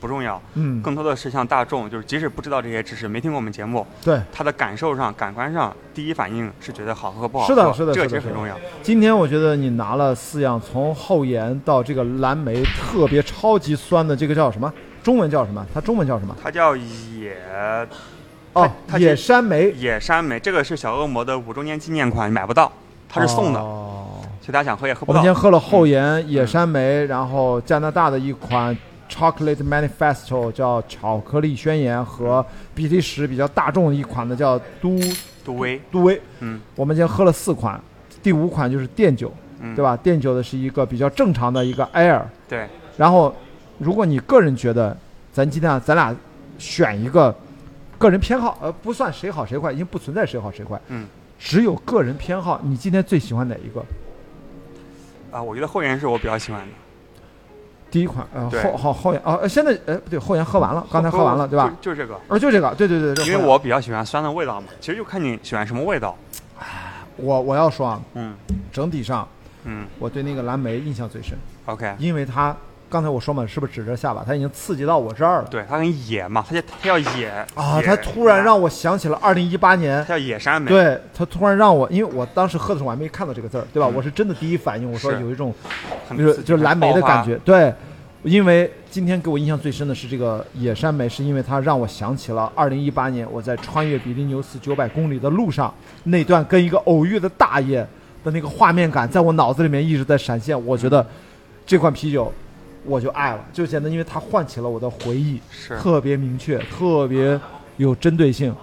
[0.00, 4.20] 不重要，嗯，更多的是像大众，就是即使不知道这些知识，没听过我们节目，对。
[4.32, 8.56] 他的感受上、感官上，第一反应是觉得好喝不好喝，是的是的这实很重要。
[8.82, 14.72] 今天我觉得你拿了四样，从后沿到这个蓝莓特别超级酸的这个叫什么？
[15.02, 15.66] 中文叫什么？
[15.72, 16.36] 它中文叫什么？
[16.42, 17.36] 它叫野
[18.52, 22.70] 哦，野山莓，野山莓，这个是小恶魔的五周年纪念款，买不到，
[23.08, 23.94] 它是送的，哦
[24.40, 25.24] 所以大家想喝也喝不到我们今。
[25.24, 28.74] 天喝了后沿野山莓，然后加拿大的一款
[29.08, 32.44] Chocolate Manifesto 叫巧克力宣言和
[32.74, 34.98] 比利时比较大众的一款的叫都
[35.44, 36.20] 都威，都威。
[36.40, 37.80] 嗯我们今天喝了四款，
[38.22, 39.82] 第五款就是电酒，嗯，对？
[39.82, 39.96] 吧？
[39.96, 42.22] 电酒的是一个比较正常的一个 Air。
[42.48, 43.34] 对，然后，
[43.78, 44.96] 如果你个人觉得，
[45.32, 46.14] 咱今天啊，咱俩
[46.58, 47.34] 选一个
[47.96, 50.80] 个人偏好，呃，不算谁好谁坏，已经不存在谁好谁坏。
[50.88, 51.06] 嗯，
[51.38, 52.60] 只有个人偏好。
[52.62, 53.84] 你今天最喜欢哪一个？
[55.30, 56.68] 啊，我觉得后援是我比较喜欢的。
[57.90, 61.72] 第一款，呃，后后后延啊，呃现在哎不对，后延喝完了，刚才喝完了，对吧？
[61.80, 64.68] 就就这个，哦，就这个，对对对，对因为我比较喜欢酸的味道嘛。
[64.80, 66.16] 其实就看你喜欢什么味道。
[67.16, 68.34] 我我要说啊，嗯
[68.72, 69.26] 整体上
[69.64, 71.36] 嗯我对那个蓝莓印象最深
[71.66, 72.54] ，，OK，因为它
[72.88, 74.24] 刚才我说嘛，是不是指着下巴？
[74.26, 77.76] 它已经刺激到我这儿了对，它很野嘛，它就它要野啊！
[77.76, 80.68] 野它突然让我想起了二零一八年它叫野山莓。
[80.70, 83.88] 对他突然让我，因为我当时喝的时候我还没看到这个字儿，对吧？
[83.90, 85.54] 嗯我是真的第一反应，我说有一种
[86.16, 87.72] 就是就是蓝莓的感觉，对。
[88.24, 97.78] 因为今天给我印象最深的是这个野山莓，是因为它让我想起了二零一八年我在穿越比利牛斯九百公里的路上那段跟一个偶遇的大爷
[98.24, 100.66] 的那个画面感，在我脑子里面一直在闪现。
[100.66, 101.06] 我觉得
[101.64, 102.30] 这款啤酒
[102.88, 105.78] 我就爱了，就简单，因为它唤起了我的回忆，是。
[105.78, 107.38] 特别明确，特别
[107.76, 108.54] 有针对性，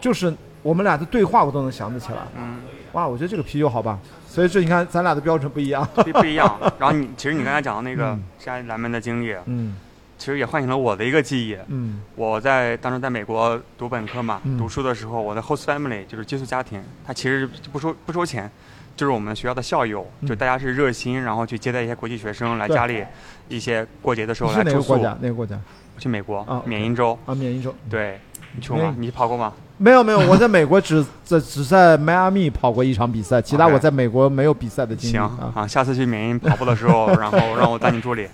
[0.00, 2.18] 就是我们俩的对话我都能想得起来。
[2.36, 2.56] 嗯。
[2.92, 5.86] 哇，我觉得这个啤酒好吧，所以这你看咱俩的标准不一样。
[5.94, 6.58] 不不一样。
[6.80, 8.24] 然后你其实你刚才讲的那个嗯。
[8.38, 9.76] 加蓝莓的经历，嗯。
[10.16, 11.58] 其实也唤醒了我的一个记忆。
[11.68, 12.00] 嗯。
[12.14, 14.56] 我在当时在美国读本科嘛，嗯。
[14.56, 18.50] 读书的时候，我的 host family 就是寄宿家庭，他其实不收不收钱，
[18.96, 23.04] 就是我们学校的校友，嗯就大家是热心，然后去接待一些国际学生来家里
[23.48, 24.96] 一些过节的时候来住宿。
[24.96, 25.18] 哪个国家？
[25.20, 25.60] 哪个国家？
[25.98, 27.74] 去美国、啊缅因州，啊，缅因州。
[27.90, 28.18] 对，
[28.54, 28.94] 你去过吗？
[28.98, 29.52] 你跑过吗？
[29.78, 35.52] 没有没有，我在美国只在只在迈阿密跑过一场比赛，其他我在美国没有比赛的经历行啊。
[35.54, 38.26] 啊，下次去缅因跑步的时候，然后 让我当你助理。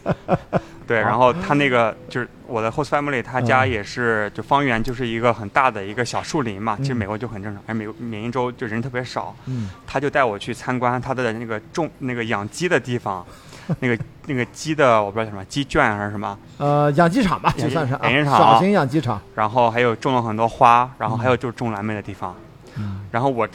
[0.93, 3.71] 对，然后他那个就是我的 host family，他家嗯。
[3.71, 6.97] 也是就方圆就是一个很大的一个小树林嘛，其实嗯。
[6.97, 9.71] 美国就很正常，而美国缅因州就人特别少，嗯。
[9.87, 13.25] 他就带我去参观他的那个种那个养鸡的地方，
[13.81, 19.19] 那个那个鸡的我不知道叫什么鸡圈还是什么，呃，养鸡场吧，就算是啊，养鸡场小型养鸡场。
[19.35, 22.37] 然后还有种了很多花，然后还有就是种蓝莓的地方，
[22.77, 23.07] 嗯。
[23.11, 23.49] 然后我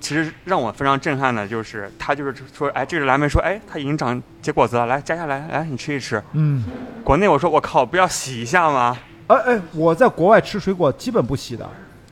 [0.00, 6.22] 其实让我非常震撼的就是他就是说，哎，这个蓝莓说，哎，它已经长结果子了，来摘下来，来你吃一吃。
[6.32, 6.64] 嗯，
[7.04, 8.96] 国内我说我靠，不要洗一下吗？
[9.26, 11.68] 哎哎，我在国外吃水果基本不洗的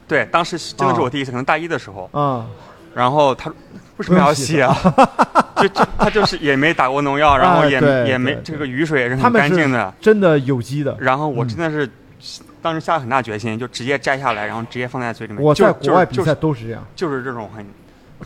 [0.07, 2.47] 对，当时真的是哦我第一次，可能大一的时候，啊。
[2.95, 3.53] 然后他
[3.99, 4.75] 为什么要洗啊？
[5.57, 9.93] 就就他就是也没打过农药，然后也、哎也没这个雨水也是很干净的。
[10.01, 10.97] 真的有机的。
[10.99, 11.91] 然后我嗯真的是、
[12.67, 15.41] 当时下了很大决心，就直接摘下来，然后直接放在嘴里面。
[15.41, 17.65] 我就在国外比就是赛都是这样，就是这种很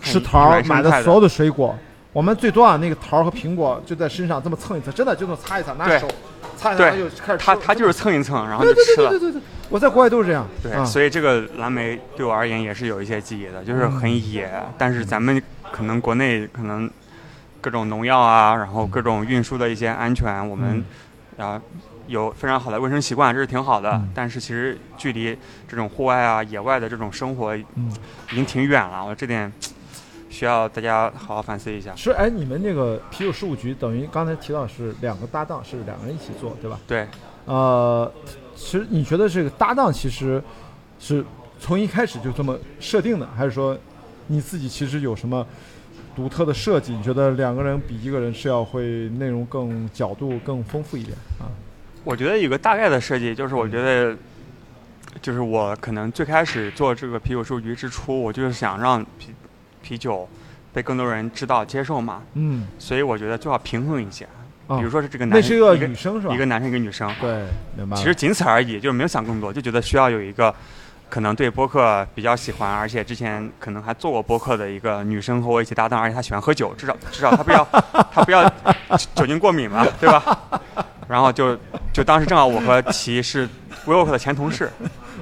[0.01, 1.79] 吃桃买的所有的水果，
[2.15, 6.09] 我们最多啊那个桃儿和苹果就在身上这么蹭一蹭，真的就能擦一擦，拿手
[6.57, 7.45] 擦一擦对然后就开始吃。
[7.45, 9.11] 他他就是蹭一蹭，然后就吃了。
[9.11, 10.49] 对对对对，我在国外都是这样。
[10.62, 16.91] 对，啊所以这个蓝莓对我而言也是有一些记忆的，就是嗯很野，但是咱们可能国内可能
[17.61, 20.83] 各种农药啊，然后各种运输的一些安全，我们
[21.37, 21.61] 啊、
[22.11, 23.93] 有非常好的卫生习惯，这是挺好的。
[23.93, 25.37] 嗯但是其实距离
[25.69, 27.91] 这种户外啊、野外的这种生活已嗯，
[28.31, 29.51] 经挺远了，我这点
[30.28, 31.95] 需要大家好好反思一下。
[31.95, 36.78] 是哎，你们那个啤酒事务局等于刚才提到是两个搭档，是两个人一起做，对吧？
[36.87, 37.07] 对，
[37.47, 38.12] 呃，
[38.57, 40.43] 其实你觉得这个搭档其实
[40.99, 41.24] 是
[41.61, 43.78] 从一开始就这么设定的，还是说
[44.27, 45.47] 你自己其实有什么
[46.16, 46.93] 独特的设计？
[46.93, 51.47] 你觉得两个人比一个人是要会内容更角度更丰富一点啊？
[52.05, 54.17] 我觉得有个大概的设计，就是我觉得，
[55.21, 59.35] 就是我可能最开始做这个啤酒数据之初，我就是想让啤
[59.83, 60.29] 啤酒
[60.73, 64.25] 被更多人知道接受嘛，嗯，所以我觉得最好平衡一些。
[64.25, 64.31] 啊
[64.79, 66.33] 比如说是这个男那是一个女生是吧？
[66.33, 67.45] 一个男生一个女生，对，
[67.77, 67.97] 明白。
[67.97, 70.55] 其实仅此而已，就是没有想更多，就觉得需要有一个
[71.11, 77.66] 可能对播客比较喜欢，而且之前可能还做过播客的一个女生和我一起搭档，而且她喜欢喝酒，至少至少她不要
[78.11, 78.49] 她不要
[79.15, 80.39] 酒精过敏嘛，对吧？
[81.09, 81.59] 然后就
[81.93, 83.49] 就当时正好我和齐是
[83.85, 84.70] WeWork 的前同事，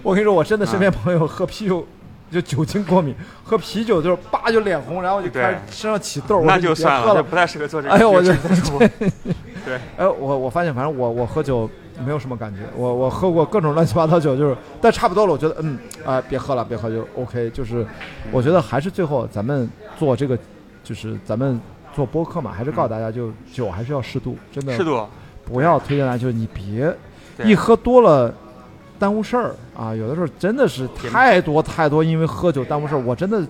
[0.02, 1.86] 我跟你说，我真的身啊边朋友喝啤酒。
[2.30, 7.94] 就酒精过敏，喝啤酒就是叭就脸红，然后就开始对身上起痘那就算了，这不太适合做这个。
[7.94, 8.86] 哎呦我这就个
[9.64, 11.70] 对，哎，我我发现，反正我我喝酒
[12.04, 17.86] 没有什么感觉，我我喝过各种乱七八糟酒，就是但差不多了，我觉得嗯啊、别喝了，别喝就 OK，就是
[18.30, 19.68] 我觉得还是最后咱们
[19.98, 20.38] 做这个，
[20.82, 21.60] 就是咱们
[21.94, 25.06] 做播客嘛，还是告诉大家就酒还是要适度，真的适度，
[25.44, 26.94] 不要推荐大家，就是你别
[27.44, 28.34] 一喝多了。
[29.00, 29.94] 耽误事儿啊！
[29.94, 32.98] 有的时候真的是太多太多，因为喝酒耽误事儿。
[32.98, 33.40] 我真的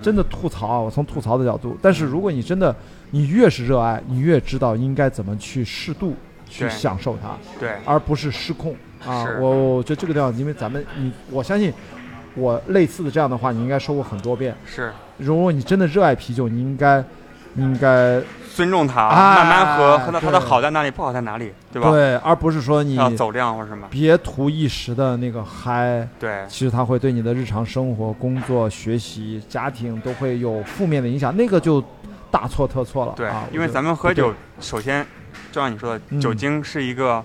[0.00, 0.78] 真的吐槽啊！
[0.78, 2.72] 我从吐槽的角度，但是如果你真的
[3.10, 6.14] 你越是热爱，你越知道应该怎么去适度
[6.54, 9.26] 去享受它，对，而不是失控啊！
[9.40, 11.74] 我我觉得这个地方，因为咱们你，我相信
[12.36, 14.54] 我类似的这样的话，你应该说过很多遍。
[14.64, 17.02] 是如果你真的热爱啤酒，你应该
[17.56, 18.22] 应该
[18.54, 21.90] 尊重它，哎慢慢喝，喝到它的好在哪里，不好在哪里，对吧？
[21.90, 31.82] 对，而不是说你要走量或者什么，别图一时的那个嗨，对，其实它会对你的日常生活、工作、学习、家庭都会有负面的影响，那个就
[32.30, 33.12] 大错特错了。
[33.16, 35.04] 对啊，因为咱们喝酒，首先
[35.52, 37.22] 就像你说的，嗯酒精是一个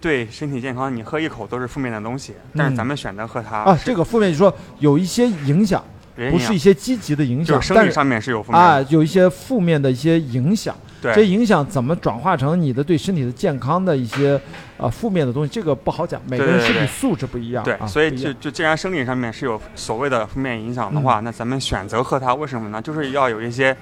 [0.00, 5.84] 对身体健康，你喝一口都是负面的东西，但是嗯咱们选择喝它啊，这个负面就说有一些影响，
[6.30, 10.74] 不是一些积极的影就是，生响但是理上面是有负面的，啊，有一些负面的一些影响。
[11.02, 14.38] 对这对，影响怎么转化成你的对身体的健康的一些
[14.76, 17.64] 呃负面的东西，这个不好讲，每个人身体素质不一样。
[17.64, 22.82] 对，啊所以就就既然生理上面是有所谓的负面影响的话，那咱们选择喝它，为什么呢？
[22.82, 23.74] 就是要有一些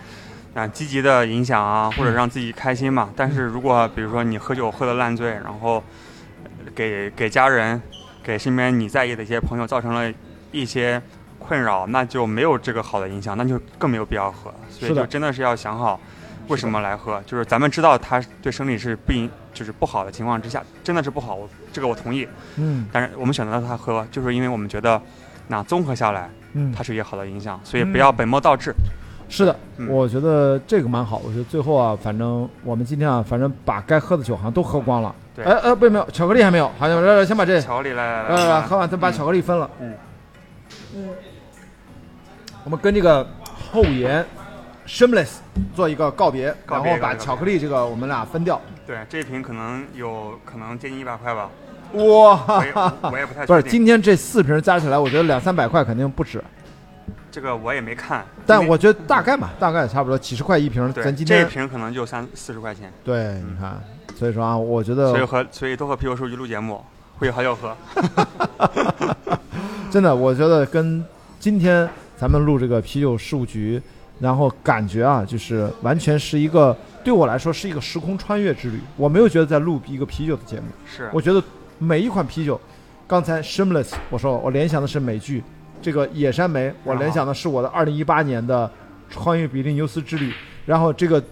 [0.58, 3.10] 啊、积极的影响啊，或者让自己开心嘛。
[3.14, 5.82] 但是如果比如说你喝酒喝得烂醉，然后
[6.38, 7.80] 呃给给家人、
[8.22, 10.12] 给身边你在意的一些朋友造成了
[10.50, 11.00] 一些
[11.38, 14.52] 困扰，那就没有这个好的影响，那就更没有必要喝。
[14.68, 16.00] 所以就真的是要想好。
[16.48, 17.22] 为什么来喝？
[17.26, 21.34] 就是咱们知道它对生理是不影，就是不好的情况之下，真的是不好。
[21.34, 22.26] 我这个我同意。
[22.56, 24.98] 嗯但是我们选择它喝，就是因为我们觉得，
[25.48, 28.72] 那综合下来，嗯它，是一个好的影响，所以不要本末倒置。
[29.28, 31.20] 是的，嗯我觉得这个蛮好。
[31.24, 35.14] 我觉得最后啊，反正我们今天啊，反正把该喝的酒好像都喝光了。
[35.36, 39.70] 对哎哎，不没有，巧克力还没有，好像来来先把这巧克力来来来来喝完，咱把巧克力分了。
[39.80, 39.94] 嗯
[40.96, 41.08] 嗯，
[42.64, 43.26] 我们跟这个
[43.70, 44.24] 后沿
[44.86, 45.36] Shameless
[45.74, 48.60] 做一个告别，然后把巧克力这个我们俩分掉。
[48.86, 51.50] 对这瓶可能有可能接近一百块吧，
[51.92, 52.72] 哇我也
[53.12, 56.42] 我也不太不是，今天这四瓶加起来，我觉得两三百块肯定不止，
[57.38, 60.92] 这个我也没看，但我觉得大概嘛，大概差不多几十块一瓶。
[60.92, 63.80] 咱今天这一瓶可能就三四十块钱，对，你看，
[64.16, 66.84] 所以说啊，我觉得所以喝所以多喝啤酒时候一录节目
[67.16, 67.76] 会有好酒喝。
[69.88, 71.04] 真的，我觉得跟
[71.38, 73.80] 今天咱们录这个啤酒事务局，
[74.18, 78.80] 然后感觉啊，就是完全是一个对我来说是一个时空穿越之旅。
[78.96, 81.40] 我没有觉得在录一个啤酒的节目，是，我觉得
[81.78, 82.60] 每一款啤酒，
[83.06, 85.44] 刚才 Shameless，我说我联想的是美剧，
[85.80, 88.70] 这个野山梅，我联想的是我的二零一八年的
[89.08, 90.32] 穿越比利牛斯之旅，
[90.66, 91.22] 然后这个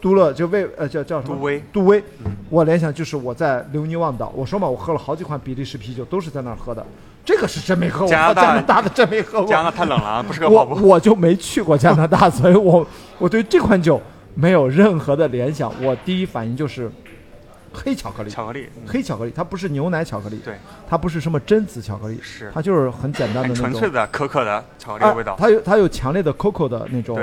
[0.00, 2.02] 都乐就为呃叫叫什么杜威，杜威，
[2.48, 6.84] 我联想就是我在留尼旺岛，我说嘛，我喝了好几款比利时啤酒，都是在那儿喝的。
[7.22, 9.48] 这个是真没喝过，加拿大加拿大的真没喝过。
[9.48, 10.88] 加拿大太冷了，不适合我跑步。
[10.88, 12.84] 我就没去过加拿大， 所以我
[13.18, 14.00] 我对这款酒
[14.34, 15.70] 没有任何的联想。
[15.82, 16.90] 我第一反应就是
[17.72, 20.54] 黑巧克力，巧克力，嗯黑巧克力，它不是牛奶巧克力，对，
[20.88, 25.36] 它不是什么榛子巧克力，是它就是很简单的那种纯粹的可可的巧克力味道。
[25.38, 27.18] 它有它有强烈的 cocoa 的那种，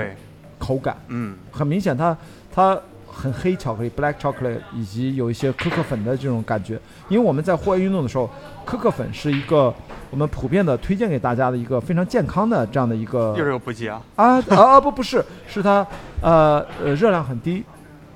[0.57, 0.95] 口感。
[1.07, 2.17] 嗯，很明显它
[2.53, 2.79] 它
[3.11, 6.79] 很黑巧克力 black chocolate，以及有一些可可粉的这种感觉。
[7.09, 8.29] 因为我们在户外运动的时候，
[8.63, 9.73] 可可粉是一个
[10.09, 14.01] 我们普遍的推荐给大家的一个非常健康的这样的一个又是个补剂啊。
[14.15, 15.85] 啊啊啊不不是，是它
[16.21, 17.63] 呃呃热量很低。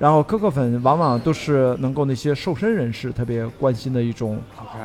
[0.02, 4.42] 然后可可粉往往都是能够那些瘦身人士特别关心的一种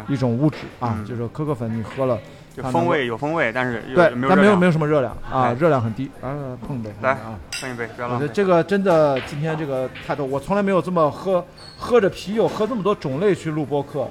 [0.09, 2.18] 一种物质啊，嗯就是可可粉你喝了，
[2.55, 6.28] 就风味有风味，但是又对，没有热量但没有没有什么热量啊，哎热量很低啊，
[6.66, 7.38] 碰杯，来啊。
[7.59, 8.20] 碰一杯，不要我浪。
[8.20, 11.43] 觉得这个真的，今天这个太多，我从来没有这么喝，
[11.78, 14.06] 喝着啤酒，喝这么多种类去录播客。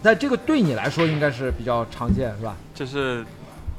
[0.00, 2.54] 但这个对你来说应该是比较常见，是吧？
[2.72, 3.26] 这是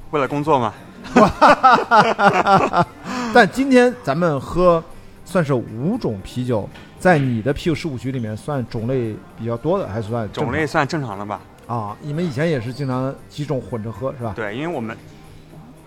[0.09, 0.73] 为了工作嘛。
[3.33, 4.83] 但今天咱们喝
[5.31, 11.39] 算是五种啤酒，在你的啤酒事务局里面算种类比较多的，还是算种类算正常的吧？
[11.67, 11.95] 啊？
[12.01, 14.33] 你们以前也是经常几种混着喝，是吧？
[14.35, 14.95] 对，因为我们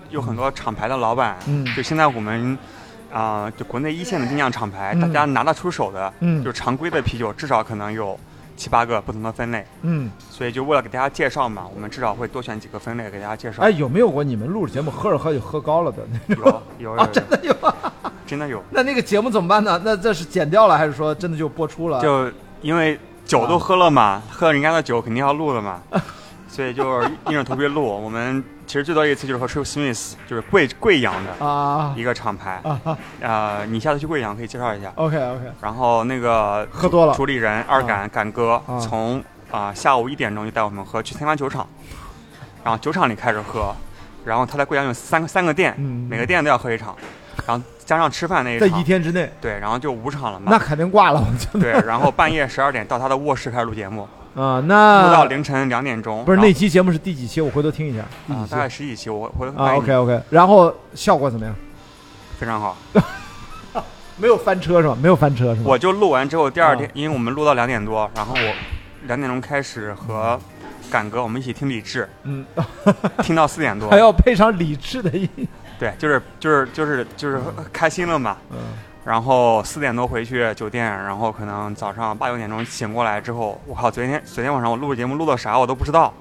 [0.09, 2.57] 有很多厂牌的老板，嗯就现在我们
[3.13, 8.19] 啊、就国内一线的精酿厂牌，嗯大家拿得出手的，嗯就是常规的啤酒，至少可能有
[8.57, 13.63] 七八个不同的分类，嗯，所以就为了给大家介绍嘛，我们至少会多选几个分类给大家介绍。
[13.63, 16.63] 哎，有没有过你们录着节目喝着喝就喝高了的那种？
[16.79, 17.75] 有有 有啊，真的有啊。
[18.27, 19.81] 真的有， 那那个节目怎么办呢？
[19.85, 22.01] 那这是剪掉了，还是说真的就播出了？
[22.01, 22.31] 就
[22.63, 25.83] 因为酒都喝了嘛，喝人家的酒肯定要录的嘛，
[26.55, 27.85] 所以就是硬着头皮录。
[27.85, 34.93] 我们其实最多一次就是和 True Smith，就是贵贵阳的啊一个厂牌，啊哈呃，你下次去贵阳可以介绍一下。
[34.95, 39.21] ，OK OK，然后那个喝多了主理人二杆杆哥啊从
[39.51, 41.67] 啊、下午一点钟就带我们喝，去参观酒厂，
[42.63, 43.75] 然后酒厂里开始喝，
[44.25, 46.97] 然后他在贵阳有三个三个店，嗯每个店都要喝一场，
[47.47, 50.47] 然后加上吃饭那一在场，一天之内，对，然后就五场了嘛。
[50.53, 56.25] 那肯定挂了，对，然后半夜十二点到他的卧室开始录节目，啊，那录到凌晨两点钟。
[56.25, 57.41] 不是那期节目是第几期？
[57.41, 58.01] 我回头听一下。
[58.33, 61.55] 啊、大概十几期，我回头啊？OK OK，然后效果怎么样？
[62.39, 62.77] 非常好。
[64.17, 64.97] 没有翻车是吧？
[65.01, 65.67] 没有翻车是吧？
[65.67, 68.55] 我就录完之后，第二天啊，因为我们录到两点多，然后我
[69.07, 70.39] 两点钟开始和
[70.91, 72.45] 敢哥我们一起听李志，嗯，
[73.23, 73.99] 听到四点多还。
[73.99, 75.29] 要配上李志的音，
[75.79, 77.41] 对，就是就是就是就是
[77.73, 78.37] 开心了嘛。
[78.51, 78.59] 嗯
[79.05, 86.13] 然后四点多回去酒店，然后可能早上八九点钟醒过来之后，我靠，昨天昨天晚上我录节目录的啥我都不知道，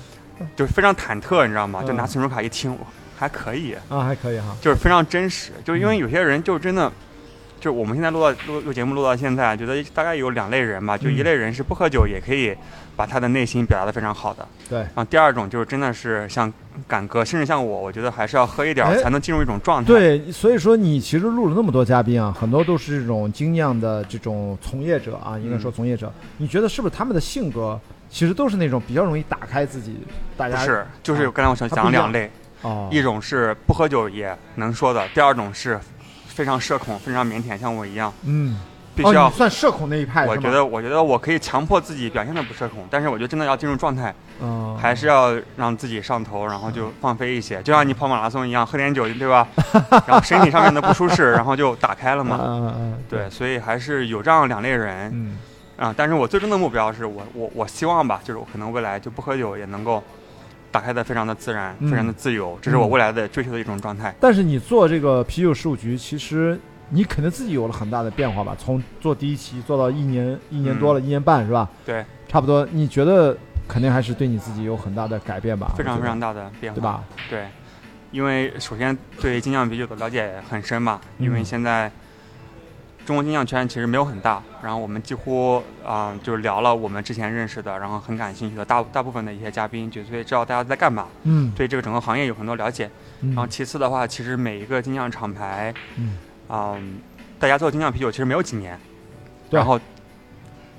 [0.54, 1.82] 就非常忐忑，你知道吗？
[1.82, 2.78] 就拿嗯存储卡一听，
[3.18, 4.54] 还可以，啊，还可以哈。
[4.60, 5.52] 就是非常真实。
[5.64, 6.92] 就是因为有些人就真的，
[7.58, 12.54] 就是我们现在录到录录节目录到现在，觉得大概有两类人吧，就一嗯类人是不喝酒也可以
[12.94, 16.52] 把他的内心表达的非常好的，对，然后第二种就是真的是像
[16.86, 19.88] 敢哥，甚至像我，我觉得还是要喝一点才能进入一种状态。
[19.88, 26.12] 对，所以说你其实录了那么多嘉宾啊，很多都是这种精酿的这种从业者啊，应该说从业者。
[26.38, 27.78] 你觉得是不是他们的性格
[28.10, 29.96] 其实都是那种比较容易打开自己？
[30.36, 32.30] 大家是，就是刚才我想讲两类，
[32.90, 35.78] 一种是不喝酒也能说的，第二种是
[36.26, 38.58] 非常社恐、非常腼腆，像我一样，嗯，
[38.96, 39.30] 必须要。
[39.30, 49.46] 算社恐那一派我觉得，我觉得我可以强迫自己表现的不社恐，但是我觉得真的要进入状态，嗯，还是要让自己上头，然后就放飞一些，就像你跑马拉松一样，喝点酒，对吧？
[50.08, 52.40] 然后身体上面的不舒适，然后就打开了嘛。
[52.42, 55.38] 嗯嗯对，所以还是有这样两类人嗯
[55.76, 55.94] 啊。
[55.96, 60.02] 但是我最终的目标是我我我希望吧，就是我可能未来就不喝酒也能够
[60.72, 64.14] 打开的非常的自然，嗯非常的自由，这是我未来的追求的一种状态。
[64.20, 66.58] 但是你做这个啤酒事务局，其实
[66.90, 68.56] 你可能自己有了很大的变化吧？
[68.58, 71.68] 从做第一期做到一年一年多了，一年半是吧？
[71.84, 72.66] 对，差不多。
[72.70, 73.36] 你觉得
[73.68, 75.72] 肯定还是对你自己有很大的改变吧？
[75.76, 77.04] 非常非常大的变化，对吧？
[77.28, 77.46] 对，
[78.12, 81.90] 因为首先对精酿啤酒的了解很深嘛，因为嗯现在
[83.04, 92.88] 中国精酿圈其实没有很大，然后我们几乎啊、就是聊了我们之前认识的，然后很感兴趣的大大部分的一些嘉宾，就所以知道大家在干嘛，嗯对这个整个行业有很多了解。
[93.22, 96.18] 嗯然后其次的话，其实每一个精酿厂牌，嗯
[96.48, 96.98] 嗯，
[97.38, 98.78] 大家做精酿啤酒其实没有几年，
[99.50, 99.78] 对然后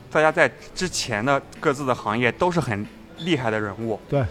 [0.10, 2.86] 大家在之前的各自的行业都是很
[3.20, 4.26] 厉害的人物，对，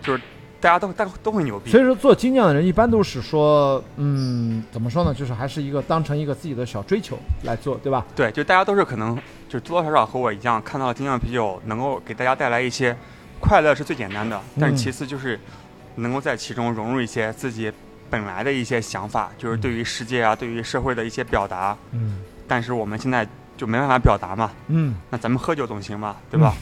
[0.00, 0.22] 就是
[0.60, 5.14] 大家都大都很牛逼所，以说做精酿的人一般都是说，嗯，怎么说呢？
[5.14, 8.04] 就是还是一个当成一个自己的小追求来做，对吧？
[8.16, 9.16] 对，就大家都是可能
[9.48, 12.96] 就多多少少和我一样，看到精酿啤酒能够给大家带来一些
[13.38, 15.38] 快乐是最简单的，但是嗯其次就是
[15.96, 17.70] 能够在其中融入一些自己
[18.10, 21.76] 本来的一些想法，就是对于世界啊，对于社会的一些表达。
[21.92, 22.18] 嗯
[22.50, 23.28] 但是我们现在
[23.58, 26.54] 就没办法表达嘛，嗯，那咱们喝酒总行吧，对吧？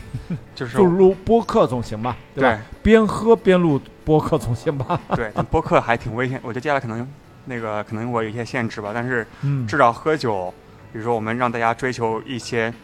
[0.52, 2.50] 就是就录播客总行吧，对吧？
[2.50, 5.00] 对 边喝边录播客总行吧？
[5.14, 7.08] 对，但播客还挺危险，我觉得接下来可能
[7.44, 10.52] 那个可能我有一些限制吧，但是嗯，至少喝酒，
[10.92, 12.74] 比如说我们让大家追求一些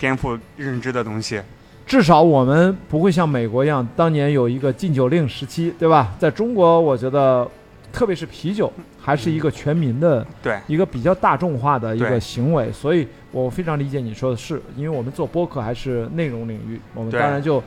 [0.00, 1.40] 颠覆认知的东西，
[1.86, 6.12] 至少我们不会像美国一样，当年有一个禁酒令时期，对吧？
[6.18, 7.48] 在中国，我觉得，
[7.92, 10.58] 特别是啤酒，还是一个全民的对。
[10.66, 17.62] 一个比较大众化的一个行为，所以我非常理解你说的是，因为我们做播客还是内容领域，我们当然就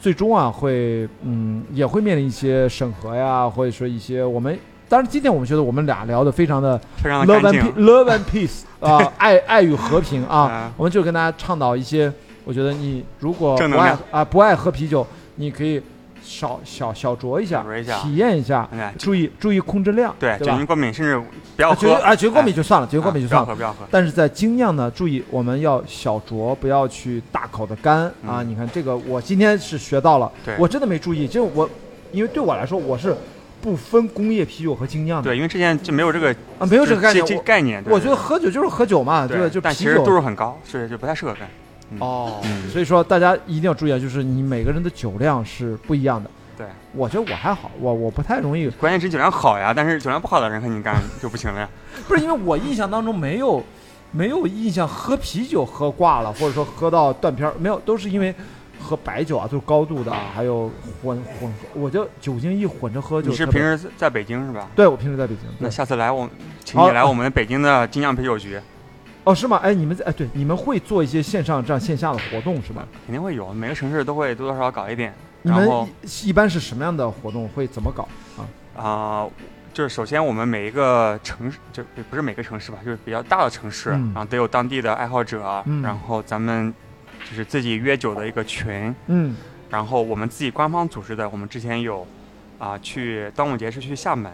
[0.00, 4.58] 最终啊会嗯也会面临一些审核呀，或者说一些我们。
[4.88, 12.12] 当然，今天我们觉得我们俩聊的非常的非常的 love 干 and love and peace 啊、 爱爱与和平啊嗯，我们就跟大家倡导一些，
[12.44, 15.04] 我觉得你如果不爱啊、不爱喝啤酒，
[15.34, 15.82] 你可以
[16.26, 20.66] 少小小酌一下，小酌一下体验一下，哎，注意注意控制量，对，酒精？
[20.66, 21.22] 过敏甚至
[21.54, 23.46] 不要喝啊酒精过敏就算了，酒精过啊敏就算了。
[23.46, 23.86] 不要喝，不要喝。
[23.90, 28.42] 但是在精酿呢，注意我们要小酌，不要去大口的干啊！
[28.42, 31.68] 嗯你看这个，我今天是学到了对，我真的没注意，就我，
[32.10, 33.16] 因为对我来说，我是
[33.62, 37.42] 不分工业啤酒和精酿的，对，因为之前就没有这个啊，没有这个概念。
[37.44, 37.82] 概念。
[37.86, 39.48] 我觉得喝酒就是喝酒嘛，对？
[39.48, 41.48] 就但其实啤酒度数很高，所以就不太适合干。
[41.90, 41.98] 嗯。
[42.00, 42.68] 哦，嗯。
[42.70, 46.30] 所以说大家一定要注意啊，就是你每个人的酒量是不一样的。
[46.56, 51.68] 对，我觉得我还好，我我不太容易，关键是酒量好呀，但是酒量不好的人和你干就不行了呀。
[52.08, 53.62] 不是因为我印象当中没有
[54.10, 58.34] 没有印象喝啤酒喝挂了，或者说喝到断片儿，没有，都是因为
[58.80, 60.70] 喝白酒啊，都是高度的，还有
[61.02, 64.66] 混混合，我就酒精一混着喝就你是平时在北京是吧？
[64.74, 66.26] 对我平时在北京，那下次来我，
[66.64, 68.58] 请你来我们北京的金酿啤酒局，
[69.26, 69.58] 哦是吗？
[69.60, 72.86] 哎，你们在哎对，你们会做一些线上这样线下的活动是吧？
[73.04, 75.12] 肯定会有，每个城市都会多多少少搞一点。
[75.42, 77.48] 你们然后一一般是什么样的活动？
[77.48, 78.08] 会怎么搞
[78.38, 78.46] 啊？
[78.80, 79.26] 啊、
[79.72, 86.72] 就是首先我们每一个城市，就不是每个城市吧，就是比较大的城市，嗯然后得有当地的爱好者，嗯然后咱们
[87.28, 89.34] 就是自己约酒的一个群，嗯
[89.68, 92.06] 然后我们自己官方组织的，我们之前有
[92.60, 94.32] 啊、去端午节是去厦门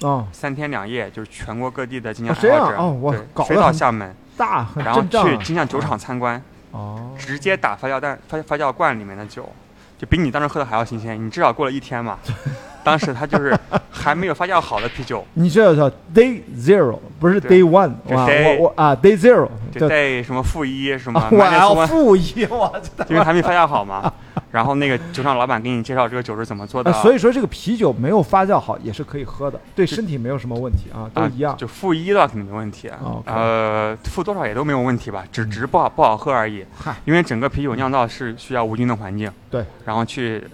[0.00, 6.40] 哦，三天两夜，就是全国各地的精酿哦这爱好者，样哦我对飞到厦门，大很然后去金象酒厂参观，
[6.70, 9.48] 哦，直接打发酵蛋发发酵罐里面的酒，
[9.98, 11.22] 就比你当时喝的还要新鲜。
[11.24, 12.18] 你至少过了一天嘛。
[12.84, 13.56] 当时他就是
[13.92, 21.20] 还没有发酵好的啤酒，你这叫 day zero，不是 day one，就哇，day- 我我啊 day zero，day 什么负一什么
[21.86, 24.12] 负一， 我因为还没发酵好嘛。
[24.52, 31.56] 然后那个酒厂老板给你介绍这个酒是怎么做的，呃所以说这个啤酒没有发酵好也是可以喝的，对身体没有什么问题啊，都啊一样。
[31.56, 32.90] 就负一的肯定没问题，
[33.24, 36.64] 呃，负多少也都没有问题吧，只只是不好不好喝而已。
[36.78, 40.44] 嗨，因为整个啤酒酿造是需要无菌的环境，对，然后去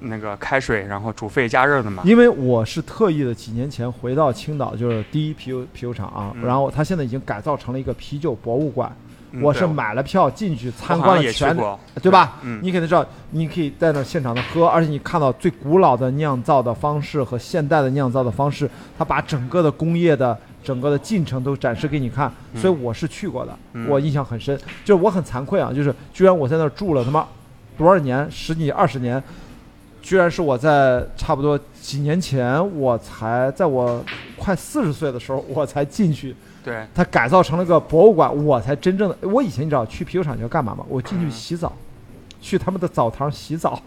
[0.00, 2.02] 那个开水，然后煮沸加热的嘛。
[2.04, 6.44] 因为我是特意的几年前回到青岛，就是第一啤酒啤酒厂啊，嗯。
[6.44, 9.05] 然后它现在已经改造成了一个啤酒博物馆，嗯
[9.42, 12.38] 我是买了票进去参观了全，过，对吧？
[12.42, 18.68] 嗯，你肯定知道，你可以在那现场的喝，而且你看到最古老的酿造的方式和现代的酿造的方式，
[18.98, 24.58] 他把整个的工业的整个的进程都展示给你看，嗯所以我是去过的，嗯我印象很深。
[24.84, 27.26] 就是我很惭愧啊，就是居然我在那儿住了他妈
[27.76, 29.22] 多少年，十几二十年，
[30.00, 34.02] 居然是我在差不多几年前，我才在我
[34.36, 36.34] 快四十岁的时候，我才进去。
[36.66, 39.16] 对，它改造成了个博物馆，我才真正的。
[39.22, 40.84] 我以前你知道去啤酒厂要干嘛吗？
[40.88, 41.72] 我进去洗澡，
[42.40, 43.80] 去他们的澡堂洗澡。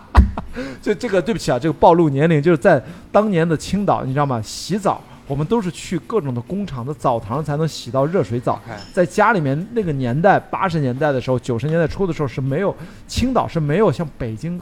[0.82, 4.38] 就这个对不起啊，这个暴露年龄，就是在当年的青岛，你知道吗？
[4.42, 8.60] 洗澡我们都是去各种的工厂的澡堂才能洗到热水澡。
[8.92, 12.76] 在家里面那个年代，八十年代的时候，九十年代初的时候是没有
[13.08, 14.60] 青岛是没有像北京、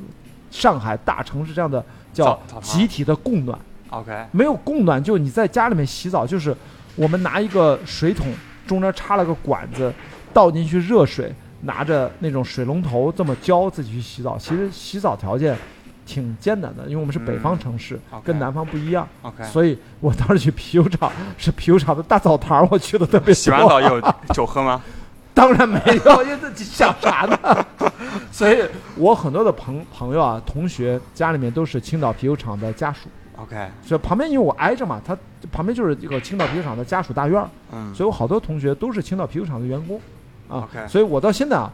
[0.52, 3.59] 上海大城市这样的叫集体的供暖。
[3.90, 6.56] OK，没有供暖，就你在家里面洗澡，就是
[6.97, 8.27] 我们拿一个水桶，
[8.66, 9.93] 中间插了个管子，
[10.32, 11.32] 倒进去热水，
[11.62, 14.36] 拿着那种水龙头这么浇自己去洗澡。
[14.39, 15.56] 其实洗澡条件
[16.05, 19.09] 挺艰难的，因为我们是北方城市，跟南方不一样。
[19.23, 23.35] OK，所以我当时去啤酒厂，是啤酒厂的大澡堂，我去的特别多。
[23.35, 24.01] 洗完澡有
[24.35, 24.82] 酒喝吗？
[25.35, 27.66] 当然没有，因为自己想啥呢？
[28.31, 28.62] 所以
[28.97, 33.09] 我很多的朋朋友啊、同学家里面都是青岛啤酒厂的家属。
[33.43, 35.16] OK，所以旁边因为我挨着嘛，他
[35.51, 40.01] 旁边就是一个青岛啤酒厂的家属大院儿，嗯，所以我好多同学都是青岛啤酒厂的员工
[40.48, 41.70] 啊 OK 所以我到现在啊，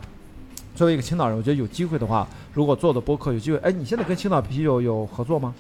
[0.75, 5.55] 作为一个青岛人，我觉得有机会的话，如果做的播客有机会，哎，你现在跟青岛啤酒有合作吗？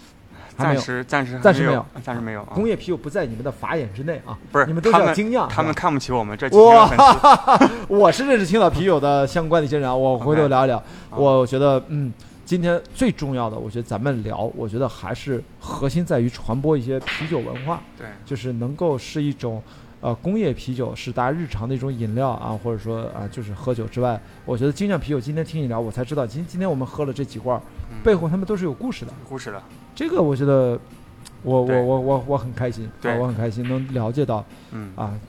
[0.56, 2.48] 暂有，时暂时暂时没有，暂时没有啊。
[2.52, 7.70] 工业啤酒不在你们的法眼之内啊，不是你们都是他们要精酿，他们看不起我们这几千个粉丝。
[7.94, 10.82] 我是认识青岛啤酒的相关的一些人啊，我回头聊一聊。
[11.10, 12.12] 好我觉得，嗯，
[12.48, 17.82] 今天最重要的，我觉得咱们聊，我觉得还是核心在于传播一些啤酒文化。
[17.98, 19.62] 对，就是能够是一种，
[20.00, 27.60] 呃，工业啤酒是大家日常的一种饮料啊，或者说啊，就是喝酒之外，我觉得精酿啤酒今天听你聊，我才知道今今天我们喝了这几罐
[28.02, 29.12] 背后他们都是有故事的。
[29.28, 29.62] 故事的，
[29.94, 30.80] 这个我觉得，
[31.42, 35.20] 我我对我我我很开心，啊，对我很开心能了解到嗯，啊，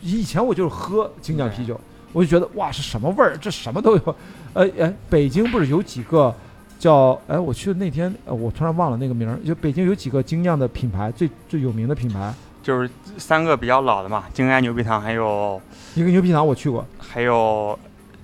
[0.00, 1.80] 以前我就是喝精酿啤酒，
[2.16, 4.16] 我就觉得哇是什么味儿，这什么都有，
[4.54, 6.34] 呃哎，北京不是有几个。
[6.78, 9.38] 叫哎，我去的那天，呃，我突然忘了那个名儿。
[9.42, 12.32] 就北京有几个精酿的品牌，最最有名的品牌，
[12.62, 15.60] 就是三个比较老的嘛，京 A 牛皮糖，还有
[15.94, 17.78] 一个牛皮糖我去过，还有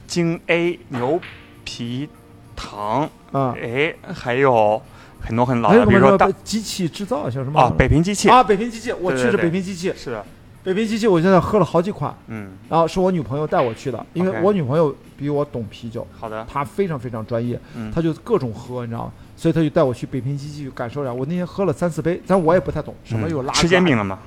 [0.06, 1.18] 京 A 牛
[1.64, 2.10] 皮
[2.54, 4.80] 糖，啊，哎，还有
[5.18, 7.58] 很多很老的，比如说大机器制造叫什么？
[7.58, 10.22] 啊北平机器，啊，北平机器，我去是北平机器，是的，
[10.64, 19.12] 北平机器，我现在喝了好几款，嗯，然后是我女朋友带我去的，因为 OK 我女朋友比我懂啤酒，好的，她非常非常专业，嗯，她就各种喝，你知道吗？
[19.36, 21.12] 所以她就带我去北平机器去感受一下。
[21.12, 24.18] 我那天喝了三四杯，但我也不太懂什么有拉嗯吃煎饼了吗？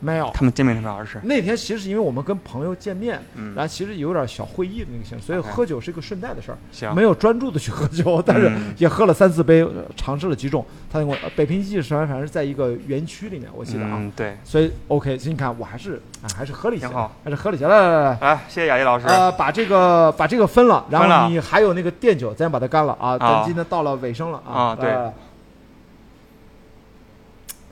[0.00, 0.30] 没有。
[0.34, 6.58] 他们煎饼特别好吃，那天其实是因为我们跟朋友见面，嗯，然后其实有点小会议的那个性质，所以喝酒是一个顺带的事儿。
[6.72, 10.64] 行，没有专注的去喝酒，但是嗯也喝了三四杯，呃尝试了几种。
[10.90, 17.66] 他跟我呃北平记是反正是在一个园区里面，我记得啊，嗯，对，所以 OK，所以你看我还是啊还是喝了一些挺好，还是喝了一些。
[17.66, 23.18] 来来来来，来，谢谢雅一老师，呃，把这个把这个分了，然后你还有那个电酒，咱把它干了啊。
[23.18, 24.52] 咱啊今天到了尾声了啊。
[24.52, 24.90] 啊对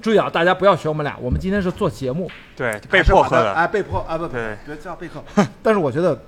[0.00, 5.22] 注意啊，大家不要学我们俩，我们今天是做节目，对，被迫喝的，哎，被迫啊，不不，对，别这样被 迫。
[5.62, 6.20] 但是我觉得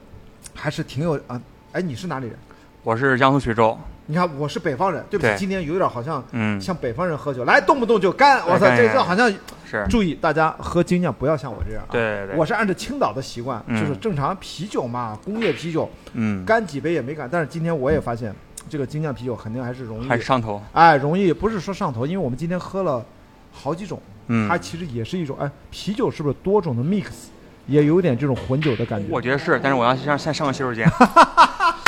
[0.54, 1.40] 还是挺有啊。
[1.72, 2.36] 哎，你是哪里人？
[2.82, 9.30] 我是江苏徐州，你看我是北方人，对不起，对今天有点好像嗯，像北方人喝酒，来动不动就干，我操，这这好像
[9.66, 11.92] 是，注意大家喝精酿不要像我这样啊。
[11.92, 17.28] 对对对，我是按照青岛的习惯，嗯就是正常啤酒嘛，工业啤酒嗯，干几杯也没干。
[17.30, 18.34] 但是今天我也发现，
[18.70, 23.04] 这个精酿啤酒肯定还是容易还，是上头，哎，容易不是说上头，因为我们今天喝了
[23.52, 27.06] 好几种，嗯它，其实也是一种，哎，啤酒是不是多种的 mix，
[27.66, 29.08] 也有点这种混酒的感觉。
[29.10, 30.90] 我觉得是，但是我要先先上个洗手间，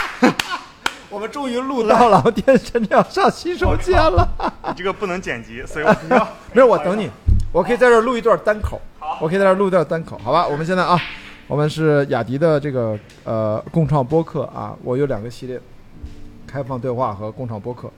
[1.11, 4.29] 我们终于录到了，我天，真的要上洗手间了。
[4.69, 6.29] 你这个不能剪辑，所以我需要。
[6.53, 7.11] 没事，我等你，
[7.53, 8.81] 我可以在这儿录一段单口，
[9.21, 10.47] 我可以在这儿录一段单口，好吧？
[10.47, 10.99] 我们现在啊，
[11.47, 15.61] 我们是雅迪的这个呃共创播客啊，我有两个系列，
[16.47, 17.91] 开放对话和共创播客。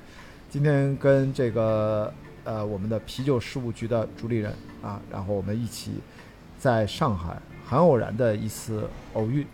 [0.50, 2.12] 今天跟这个
[2.44, 4.52] 呃我们的啤酒事务局的主理人
[4.82, 5.92] 啊，然后我们一起
[6.58, 9.46] 在上海很偶然的一次偶遇，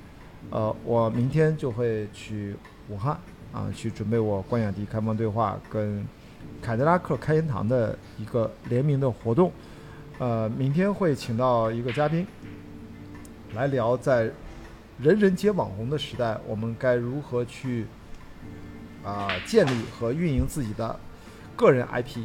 [0.51, 2.55] 呃，我明天就会去
[2.89, 3.19] 武汉
[3.53, 6.07] 啊，去准备我关雅迪开放对话跟
[6.63, 9.53] 凯迪拉克开言堂的一个联名的活动。
[10.19, 12.27] 呃，明天会请到一个嘉宾
[13.55, 14.31] 来聊，在
[15.01, 17.87] 人人皆网红的时代，我们该如何去
[19.05, 20.99] 啊、建立和运营自己的
[21.57, 22.25] 个人 IP。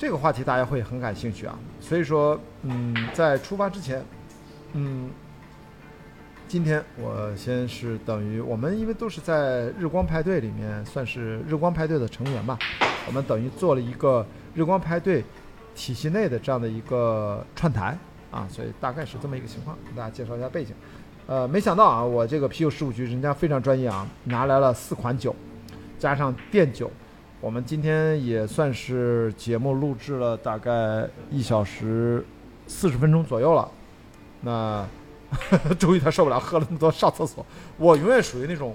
[0.00, 4.02] 这个话题大家会很感兴趣啊，所以说，嗯，在出发之前，
[4.72, 5.10] 嗯，
[6.48, 12.58] 今天我先是等于我们因为都是在日光派对里面算是日光派对的成员吧，
[13.06, 15.22] 我们等于做了一个日光派对
[15.74, 17.94] 体系内的这样的一个串台
[18.30, 20.74] 啊，所以大概是这么一个情况，给大家介绍一下背景。
[21.26, 25.36] 呃，没想到啊，我这个啤酒事务局人家非常专业啊，拿来了四款酒，
[25.98, 26.90] 加上电酒。
[27.40, 32.22] 我们今天也算是节目录制了大概一小时
[32.66, 33.66] 四十分钟左右了，
[34.42, 34.86] 那
[35.78, 37.44] 终于他受不了，喝了那么多上厕所。
[37.78, 38.74] 我永远属于那种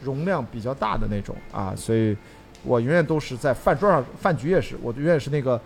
[0.00, 2.16] 容量比较大的那种啊，所以
[2.62, 5.60] 我永远都是在饭桌上，饭局也是，我永远是那个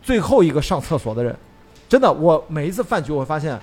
[0.00, 1.36] 最后一个上厕所的人。
[1.88, 3.58] 真的，我每一次饭局我会发现，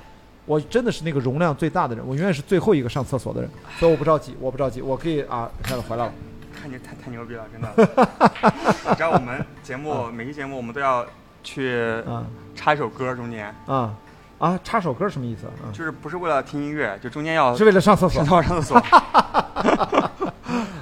[0.46, 6.14] 我真的是那个容量最大的人，我永远是最后一个上厕所的人，所以我不着急，我不着急，我可以啊，开始回来了。
[6.62, 7.70] 太牛太太牛逼了，真的！
[8.90, 11.04] 你知道我们节目每期节目我们都要
[11.44, 11.76] 去
[12.08, 12.24] 啊
[12.56, 13.96] 插一首歌，中间啊
[14.38, 14.60] 啊！
[14.64, 15.74] 插首歌什么意思啊？
[15.74, 18.44] 就是不是为了听音乐，就中间要是为了上厕所 上。
[18.44, 18.80] 厕所。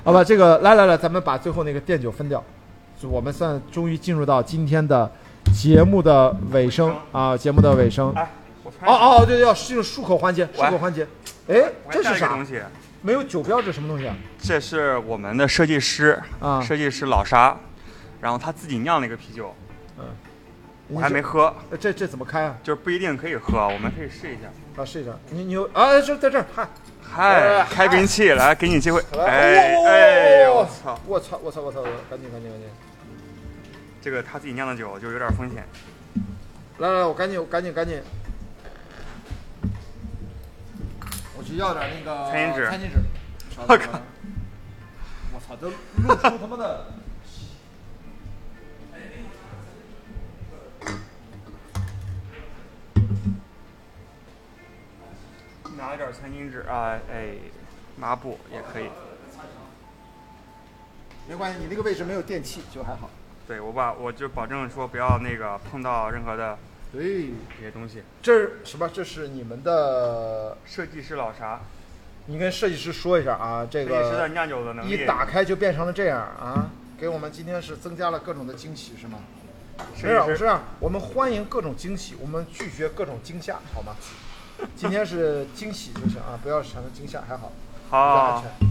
[0.03, 2.43] 好吧，这个来来来，咱们把最后那个电酒分掉，
[3.01, 5.09] 就我们算终于进入到今天的
[5.53, 8.11] 节目的尾声啊，节目的尾声。
[8.15, 8.29] 哎，
[8.63, 11.07] 我哦哦，对，要进入漱口环节，漱口环节。
[11.47, 12.61] 哎，这是啥东西，
[13.01, 14.15] 没有酒标，这什么东西啊？
[14.39, 17.57] 这是我们的设计师啊设计师老沙，
[18.19, 19.55] 然后他自己酿了一个啤酒，
[19.97, 20.05] 嗯
[20.89, 22.57] 我还没喝，呃这这怎么开啊？
[22.63, 24.47] 就是不一定可以喝，我们可以试一下。
[24.75, 25.11] 啊，试一下。
[25.29, 26.01] 你你有啊？
[26.01, 26.67] 这在这儿，嗨，
[27.01, 28.99] 嗨，开瓶器，来给你机会。
[29.11, 30.99] 来哎哦哎，我操！
[31.05, 31.83] 我操我操我操！
[32.09, 32.67] 赶紧赶紧赶紧！
[34.01, 35.63] 这个他自己酿的酒就有点风险。
[36.79, 38.01] 来来，我赶紧我赶紧赶紧，
[41.49, 42.99] 去要点那个餐巾纸餐巾纸。
[43.57, 43.99] 我靠！
[45.33, 46.85] 我操，都露出他妈的！
[55.75, 57.33] 拿一点餐巾纸啊，哎，
[57.97, 58.89] 抹布也可以。
[61.27, 63.09] 没关系，你那个位置没有电器，就还好。
[63.47, 66.55] 对我把我就保证说不要那个碰到任何的
[66.91, 68.01] 对，这些东西。
[68.21, 68.89] 这是什么？
[68.89, 71.61] 这是你们的，设计师老啥，
[72.25, 74.91] 你跟设计师说一下啊，这设计师的个酿酒的能力。
[74.91, 79.19] 一打开就变成了这样啊，给我们今天是增加了各种的惊喜，是吗？
[79.95, 83.95] 设没有，我计师是这样，我们欢迎各种惊喜，我们拒绝各种惊吓，好吗？
[84.75, 87.51] 今天是惊喜就行啊，不要产生惊吓，还好。
[87.85, 88.69] 比较安好，全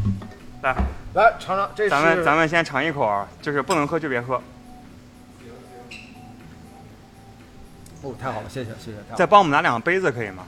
[0.63, 0.77] 来，
[1.15, 4.43] 来尝尝，这是咱们咱们先尝一口啊，就是不能喝就别喝。
[8.03, 10.45] 哦，太好了，谢谢谢谢，太好了再帮我们拿两个杯子可以吗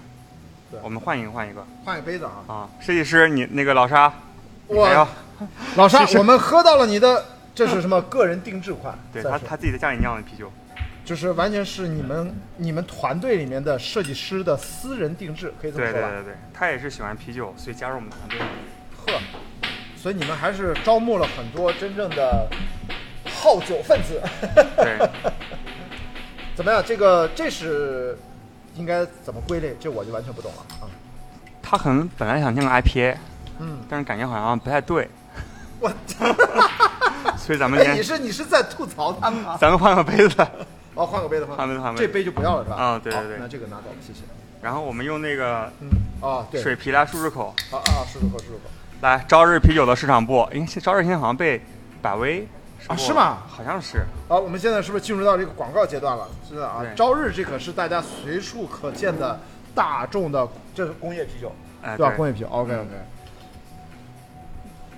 [0.71, 0.79] 对？
[0.83, 2.45] 我们换一个换一个换个杯子啊。
[2.47, 2.69] 啊！
[2.81, 4.13] 设计师，你那个老沙，
[4.69, 5.09] 你还哇要，
[5.77, 7.25] 老沙我们喝到了你的，
[7.55, 8.97] 这是什么个人定制款？
[9.13, 10.51] 对他他自己在家里酿的啤酒。
[11.03, 16.09] 就是完全是你们你们团队里面的设计师的私人定制，可以这么说吧？
[16.09, 18.39] 对对对对，他也是喜欢啤酒，所以加入我们团队。
[18.39, 19.21] 呵，
[19.97, 22.47] 所以你们还是招募了很多真正的
[23.25, 24.21] 好酒分子。
[24.77, 24.99] 对，
[26.61, 26.85] 怎么样？
[26.87, 28.19] 这个这是
[28.77, 29.75] 应该怎么归类？
[29.81, 30.85] 这我就完全不懂了啊。
[31.63, 33.17] 他可能本来想念个 IPA，
[33.61, 35.09] 嗯，但是感觉好像不太对，
[35.81, 35.91] 我，
[37.39, 39.57] 所以咱们哎，你是你是在吐槽他吗？
[39.59, 40.47] 咱们换个杯子，
[40.95, 42.07] 哦，换个杯子，换杯子换杯子。
[42.07, 42.77] 这杯就不要了是吧？
[42.77, 44.21] 好啊对对对那这个拿走，谢谢。
[44.61, 45.89] 然后我们用那个嗯，
[46.21, 47.55] 哦，对，水皮来漱漱口。
[47.71, 48.71] 好啊，漱漱口，漱漱口。
[49.01, 51.63] 来，朝日啤酒的市场部，因为朝日现在好像被
[52.03, 52.47] 百威
[52.89, 54.05] 啊是吗好像是。
[54.29, 56.27] 好，我们现在是不是进入到这个广告阶段了？
[56.49, 59.39] 是的啊，朝日这可是大家随处可见的
[59.75, 61.53] 大众的，这是工业啤酒，
[61.83, 62.13] 哎，对吧？
[62.13, 62.89] 对工业啤酒，OK OK。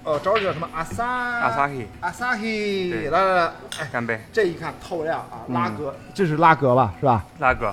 [0.04, 0.68] 呃，朝日叫什么？
[0.74, 6.94] 阿萨阿萨希，阿萨希，对来来来，哎，干杯，这一看透亮啊，嗯拉格，这是拉格吧？
[6.98, 7.24] 是吧？
[7.38, 7.72] 拉格，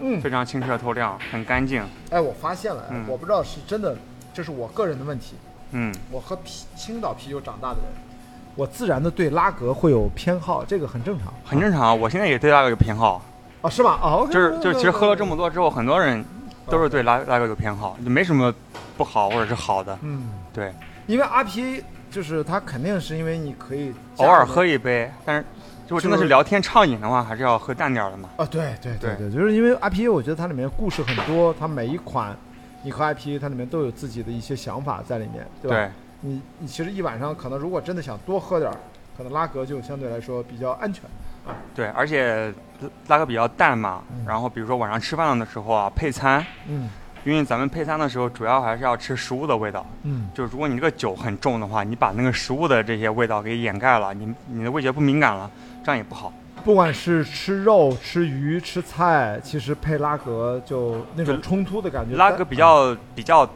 [0.00, 1.84] 嗯，非常清澈透亮，很干净。
[2.10, 3.94] 哎，我发现了，我不知道是真的，
[4.32, 5.36] 这是我个人的问题。
[5.72, 7.84] 嗯，我喝啤青岛啤酒长大的人，
[8.54, 11.32] 我自然的对拉格会有偏好，这个很正常。
[11.44, 11.98] 很正常。
[11.98, 13.20] 我现在也对拉格有偏好，
[13.62, 13.98] 啊，是吧？
[14.02, 16.24] 哦就是就是，其实喝了这么，多之后，很多人
[16.68, 18.52] 都是对拉拉格有偏好，就没什么
[18.96, 19.98] 不好或者是好的。
[20.02, 20.72] 嗯，对，
[21.06, 25.44] 因为 IPA 就是它肯定是因为你可以偶尔喝一一杯，但是
[25.88, 28.28] 如果真的是是聊天畅饮的话，还是要喝淡点儿的嘛。
[28.36, 32.36] 啊，对对对对对，就是因为 IPA，我觉得它里面故事很多，它每一款
[32.82, 35.76] 你喝 IPA，它里面都有自己的一些想法在里面，对吧？
[35.76, 35.90] 对，
[36.26, 38.76] 你你其实一晚上可能如果真的想多喝点儿，
[39.14, 41.04] 可能拉格就相对来说比较安全。
[41.74, 42.52] 对，而且
[43.08, 46.88] 拉格比较淡嘛，然后比如说晚上吃饭的时候啊，配餐，嗯
[47.24, 49.84] 因为咱们配餐的时候主要还是要吃食物的味道。
[50.02, 55.50] 嗯，就如果你这个酒很重的话，你把那个食物的这些味道给掩盖了，你你的味觉不敏感了，
[55.82, 56.32] 这样也不好。
[56.64, 62.16] 不管是吃肉、吃鱼、吃菜，其实配拉格就那种冲突的感觉。
[62.16, 63.46] 拉格比较比较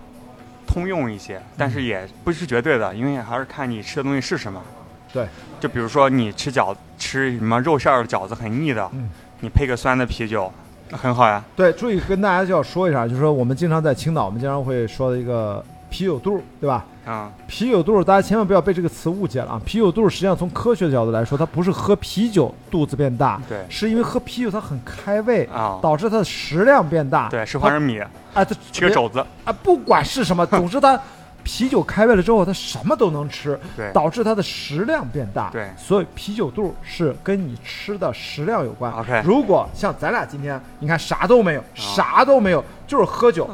[0.69, 4.63] 通用一些，但是也不是绝对的，因为还是看你吃的东西是什么。
[5.11, 5.27] 对，
[5.59, 9.09] 就比如说你吃饺吃什么肉馅儿的饺子很腻的，嗯
[9.41, 10.53] 你配个酸的啤酒，
[10.93, 11.43] 很好呀。
[11.57, 16.85] 对，注意跟大家就要说一下，就是说我们经常在青岛，我们经常会说的一个啤酒肚，对吧？
[17.07, 19.61] 啊，啤酒肚，大家千万不要被这个词误解了啊！
[19.65, 27.29] 啤酒肚实际上从科学的角度来说，它不是喝啤酒肚子变大，对是因为喝啤酒它很开胃，啊，导致它的食量变大。
[27.31, 31.01] 对，是花生米，啊，它吃个肘子，啊，不管是什么， 总之它
[31.43, 35.49] 啤酒开胃了之后，它什么都能吃，对导致它的食量变大。
[35.51, 38.93] 对所以啤酒肚是跟你吃的食量有关。
[38.93, 43.49] OK 如果像咱俩今天，你看啥都没有，啥都没有，就是喝酒，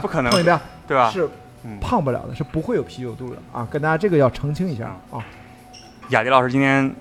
[0.00, 0.56] 不可能碰一遍，
[0.86, 1.10] 对吧？
[1.10, 1.30] 是嗯，
[1.80, 3.66] 胖不了的，是不会有啤酒肚的啊！
[3.70, 5.24] 跟大家这个要澄清一下啊。
[6.10, 6.94] 雅迪老师今天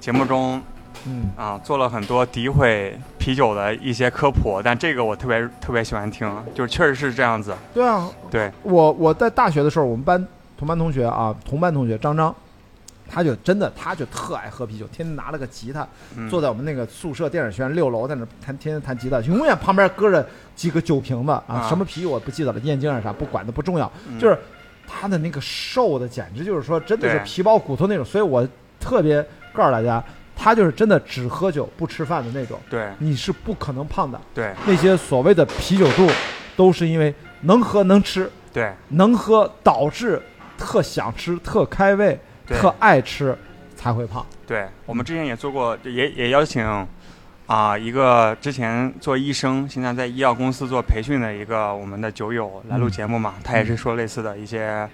[0.00, 0.60] 节目中
[1.06, 7.54] 嗯，啊做了很多诋毁啤酒的一些科普，但这个我特别特别喜欢听，就是确实是这样子。
[7.74, 10.26] 对啊，对，我我在大学的时候，我们班
[10.56, 12.34] 同班同学啊，同班同学张张，
[13.08, 16.28] 他就真的他就特爱喝啤酒，天天拿了个吉他，嗯。
[16.28, 21.68] 坐在我们那个宿舍电影学院六楼，在那弹天天弹吉他，永远旁边搁着几个酒瓶子啊，啊。
[21.68, 24.18] 什么啤酒我不记得了，燕京啊啥不管的不重要，嗯。
[24.18, 24.38] 就是
[24.86, 28.46] 他的那个瘦的简直就是说真的是皮包骨头那种，所以我
[28.78, 29.20] 特别
[29.52, 30.02] 告诉大家，
[30.36, 32.88] 他就是真的只喝酒不吃饭的那种，对。
[32.98, 34.20] 你是不可能胖的。
[34.34, 34.52] 对。
[34.66, 36.08] 那些所谓的啤酒肚，
[36.56, 38.72] 都是因为能喝能吃，对。
[38.88, 40.20] 能喝导致
[40.58, 42.20] 特想吃、特开胃、对
[42.54, 43.36] 特爱吃
[43.74, 44.24] 才会胖。
[44.46, 46.86] 对，我们之前也做过，也也邀请
[47.46, 54.88] 啊一个之前做医生，现在在医药公司做培训的一个我们的酒友来录节目嘛，他也是说类似的一些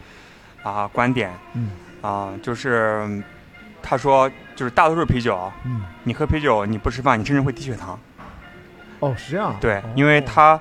[0.63, 1.71] 啊观点，嗯
[2.01, 3.23] 啊就是嗯
[3.83, 7.99] 他说就是大多数啤酒，嗯，你喝啤酒你不吃饭，你甚至会低血糖。
[9.01, 9.57] 哦，是这样。
[9.61, 10.61] 对哦，因为它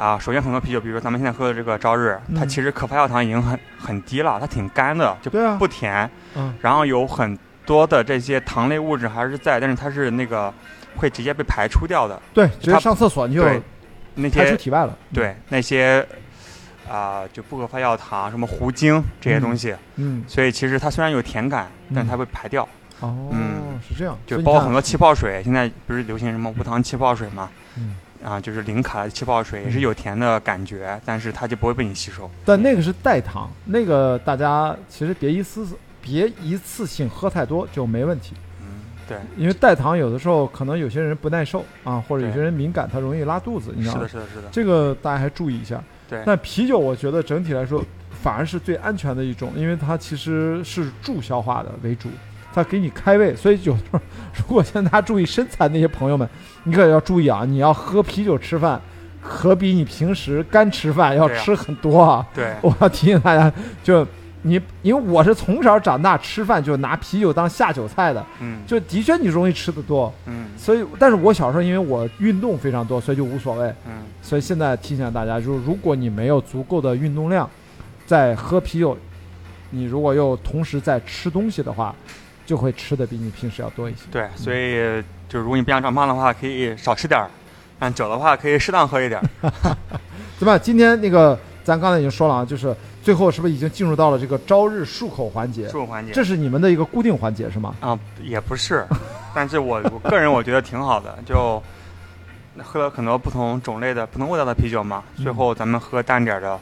[0.00, 2.48] 啊，首先很多啤酒，比如说咱们现在喝的这个朝日，它嗯。
[2.48, 6.54] 其实可发酵糖已经很很低了，它挺干的，就不甜，嗯。
[6.62, 10.52] 然后有很多的这些糖类物质还是在，但是它是那个
[10.96, 13.60] 会直接被排出掉的，对，直接它上厕所你就对
[14.14, 14.96] 那排出些体外了。
[15.12, 16.06] 对那些
[16.88, 22.08] 啊、就不可发酵糖，什么糊精这些东西，嗯，所以其实它虽然有甜感，但嗯。
[22.08, 22.66] 它会排掉，
[23.00, 24.18] 哦，嗯是这样。
[24.26, 32.30] 就包括很多气泡水，现在不是流行什么无糖气泡水嘛，嗯啊，就是零卡的气泡水也是有甜的感觉，但是它就不会被你吸收。
[32.44, 35.66] 但那个是代糖，那个大家其实别一次
[36.02, 38.34] 别一次性喝太多就没问题。
[38.60, 38.66] 嗯，
[39.08, 44.26] 对，因为代糖有的时候可能有些人不耐受啊，或者有些人敏感，它容易拉肚子，你知道吗是的，？
[44.26, 45.82] 是的，是的，这个大家还注意一下。
[46.08, 47.82] 对，但啤酒我觉得整体来说
[48.22, 52.08] 反而是最安全的一种，因为它其实是助消化的为主，
[52.54, 53.34] 它给你开胃。
[53.34, 54.00] 所以有时候
[54.36, 56.28] 如果现在大家注意身材那些朋友们，
[56.64, 58.80] 你可要注意啊，你要喝啤酒吃饭，
[59.22, 62.26] 可比你平时干吃饭要吃很多啊。
[62.34, 63.52] 对， 我要提醒大家，
[63.82, 64.06] 就
[64.42, 70.12] 你因为我是从小长大吃饭就拿啤酒当下酒菜的，嗯，就的确你容易吃的多。
[70.26, 73.66] 嗯所以，但是我小时候因为我运动非常多，所以就无所谓。
[73.86, 77.48] 嗯，所以现在提醒大家，就是如果你没有足够的运动量，
[78.06, 78.96] 在喝啤酒，
[79.70, 81.94] 你如果又同时在吃东西的话，
[82.50, 84.00] 就会吃的比你平时要多一些。
[84.10, 87.28] 对，所以就如果你不想长胖的话，可以少吃点儿；
[87.78, 89.30] 但酒的话，可以适当喝一点儿。
[90.36, 90.60] 怎么样？
[90.60, 92.74] 今天那个咱刚才已经说了啊，就是
[93.04, 95.68] 最后是不是已经进入到了这个朝日漱口环节？
[95.68, 97.72] 漱口环节这是你们的一个固定环节是吗？
[97.78, 98.84] 啊，也不是，
[99.32, 101.62] 但是我我个人我觉得挺好的，就
[102.60, 106.58] 喝了很多不同种类的、不同味道的啤酒嘛，嗯最后咱们喝淡点儿的，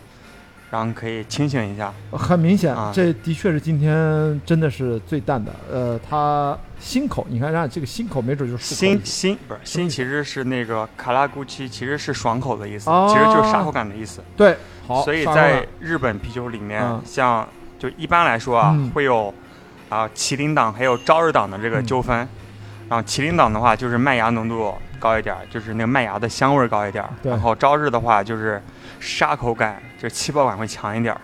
[0.71, 1.93] 然后可以清醒一下。
[2.13, 2.91] 很明显，啊。
[2.95, 5.53] 这的确是今天真的是最淡的。
[5.71, 9.97] 呃，它心口，你看，让这个心口没准就是漱口新新不是新，什么意思？
[9.97, 13.07] 其实是那个卡拉古奇，其实是爽口的意思，哦。
[13.11, 14.23] 其实就是沙口感的意思。
[14.37, 17.01] 对，好，所以在日本啤酒里面，嗯。
[17.05, 18.91] 像就一般来说啊，嗯。
[18.91, 19.33] 会有
[19.89, 22.29] 啊麒麟党还有朝日党的这个嗯纠纷。
[22.89, 28.63] 然后麒麟党的话就是麦芽浓度高一点儿，就是那个麦芽的香味儿高一点然后朝日的话就是
[29.01, 31.21] 沙口感，就是气泡感会强一点儿。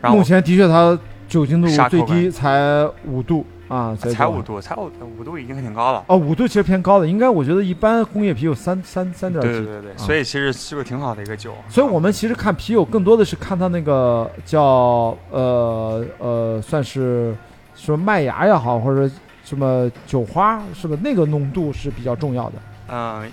[0.00, 0.98] 然后目前的确它
[1.28, 6.04] 酒精度最低才五度，啊，才五度，才五五度已经挺高了。
[6.06, 9.48] 哦，五度其实偏高的，应该我觉得一般工业啤酒三三三点几。
[9.48, 11.54] 对对对对，啊所以其实是个挺好的一个酒。
[11.68, 17.34] 所以我们其实看啤酒更多的是看它那个叫呃呃，算是
[17.74, 19.12] 说麦芽也好，或者
[19.42, 20.96] 什么酒花，是吧？
[21.02, 22.54] 那个浓度是比较重要的。
[22.88, 23.28] 嗯，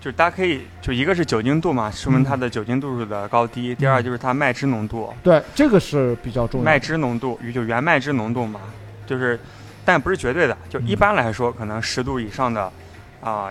[0.00, 6.70] 就是大家可以就一个是酒精度嘛，说明它的酒精度数的高低；第二就是它麦汁浓度，对，这个是比较重要的。
[6.70, 8.60] 麦汁浓度与就原麦汁浓度嘛，
[9.06, 9.38] 就是
[9.84, 12.72] 但不是绝对的，就一般来说可能十度以上的
[13.20, 13.50] 啊、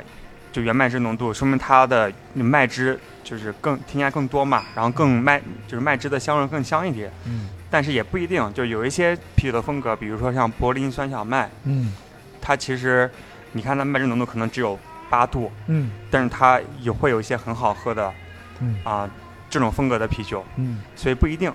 [0.54, 7.12] 就原麦汁浓度，说明它的麦汁就是更添加更多嘛，然后更麦就是麦汁的香味更香一点。
[7.26, 7.50] 嗯。
[7.70, 11.94] 但是也不一定，就有一些啤酒的风格，比如说像柏林酸小麦，嗯。
[12.42, 13.12] 它其实
[13.52, 14.80] 你看它麦汁浓度可能只有
[15.10, 18.12] 八度，嗯但是它也会有一些很好喝的
[18.60, 19.10] 嗯啊、
[19.50, 21.52] 这种风格的啤酒，嗯，所以不一定。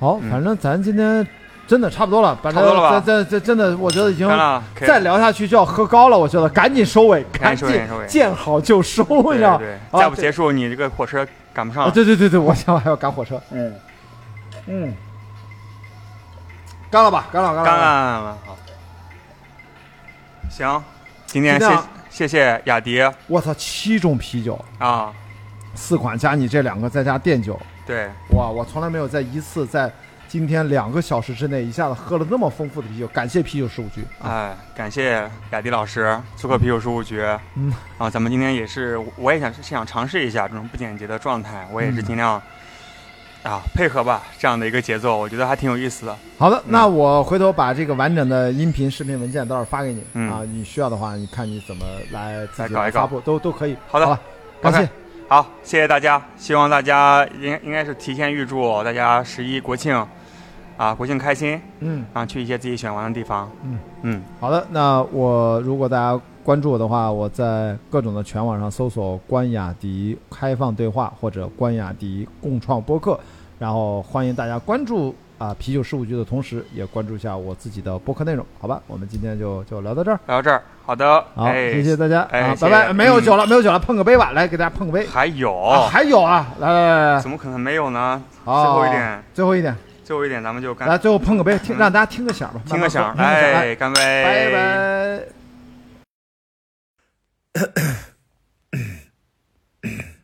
[0.00, 1.26] 好，嗯反正咱今天
[1.66, 4.26] 真的差不多了，反正差不多了吧这这这真的，我觉得已经
[4.76, 7.68] 再聊下去就要喝高了，我觉得赶紧收尾，赶紧
[8.08, 9.74] 见好就收，你对知道对？
[9.90, 11.92] 啊再不结束，你这个火车赶不上啊，了。
[11.92, 13.40] 对对对对，我想我还要赶火车。
[13.50, 13.74] 嗯
[14.66, 14.94] 嗯，
[16.90, 18.56] 干了吧，干了，干了，干了，好。
[20.50, 20.82] 行，
[21.26, 21.66] 今天谢
[22.18, 25.14] 谢谢雅迪我操，七种啤酒，啊，
[25.76, 29.88] 四款加你这两个，再加电酒，对，哇，我从来没有在一次在
[30.26, 34.50] 今天两个小时之内一下子喝了那么丰富的啤酒，感谢啤酒事务局啊！
[34.50, 37.24] 哎，感谢雅迪老师，做客啤酒事务局。
[37.54, 42.42] 嗯，啊，咱们今天也是，我也想是想尝试一下这种不简洁的状态，我也是嗯尽量。
[43.48, 46.14] 啊，配合吧，这样的一个节奏，我觉得还挺有意思的。
[46.36, 53.74] 好的，那我回头把这个完整的音频、视频文件到时候发给你、嗯啊，你需要的话，你看你怎么来自己来搞一搞发布，都都可以。
[53.88, 54.20] 好的了，
[54.60, 54.86] 感谢
[55.28, 59.96] 好，谢谢大家，希望大家应应该是提前预祝大家十一国庆，
[60.76, 63.50] 啊，国庆开心，嗯，啊，去一些自己喜欢玩的地方。
[63.64, 73.18] 嗯嗯，好的，那我如果大家关注我的话，我在各种的全网上搜索“关雅迪开放对话”或者“关雅迪共创播客”，
[73.58, 78.80] 然后欢迎大家关注啊啤酒事务局的同时，也关注一下我自己的播客内容，好吧？
[78.86, 82.92] 我们今天就就聊到这儿，聊到这儿，好的，好，哎、谢谢大家、啊，哎拜拜。
[82.92, 85.06] 没有嗯酒了，没有酒了，碰个杯吧，来给大家碰个杯。
[85.06, 88.22] 还有，啊，还有啊，来来来来，怎么可能没有呢？
[88.44, 90.88] 好最后一点，最后一点，最后一点，咱们就干。
[90.88, 91.78] 来，最后碰个杯，听嗯。
[91.78, 95.20] 让大家听个响吧，听个响，慢慢喝听个响，哎，干杯，拜拜。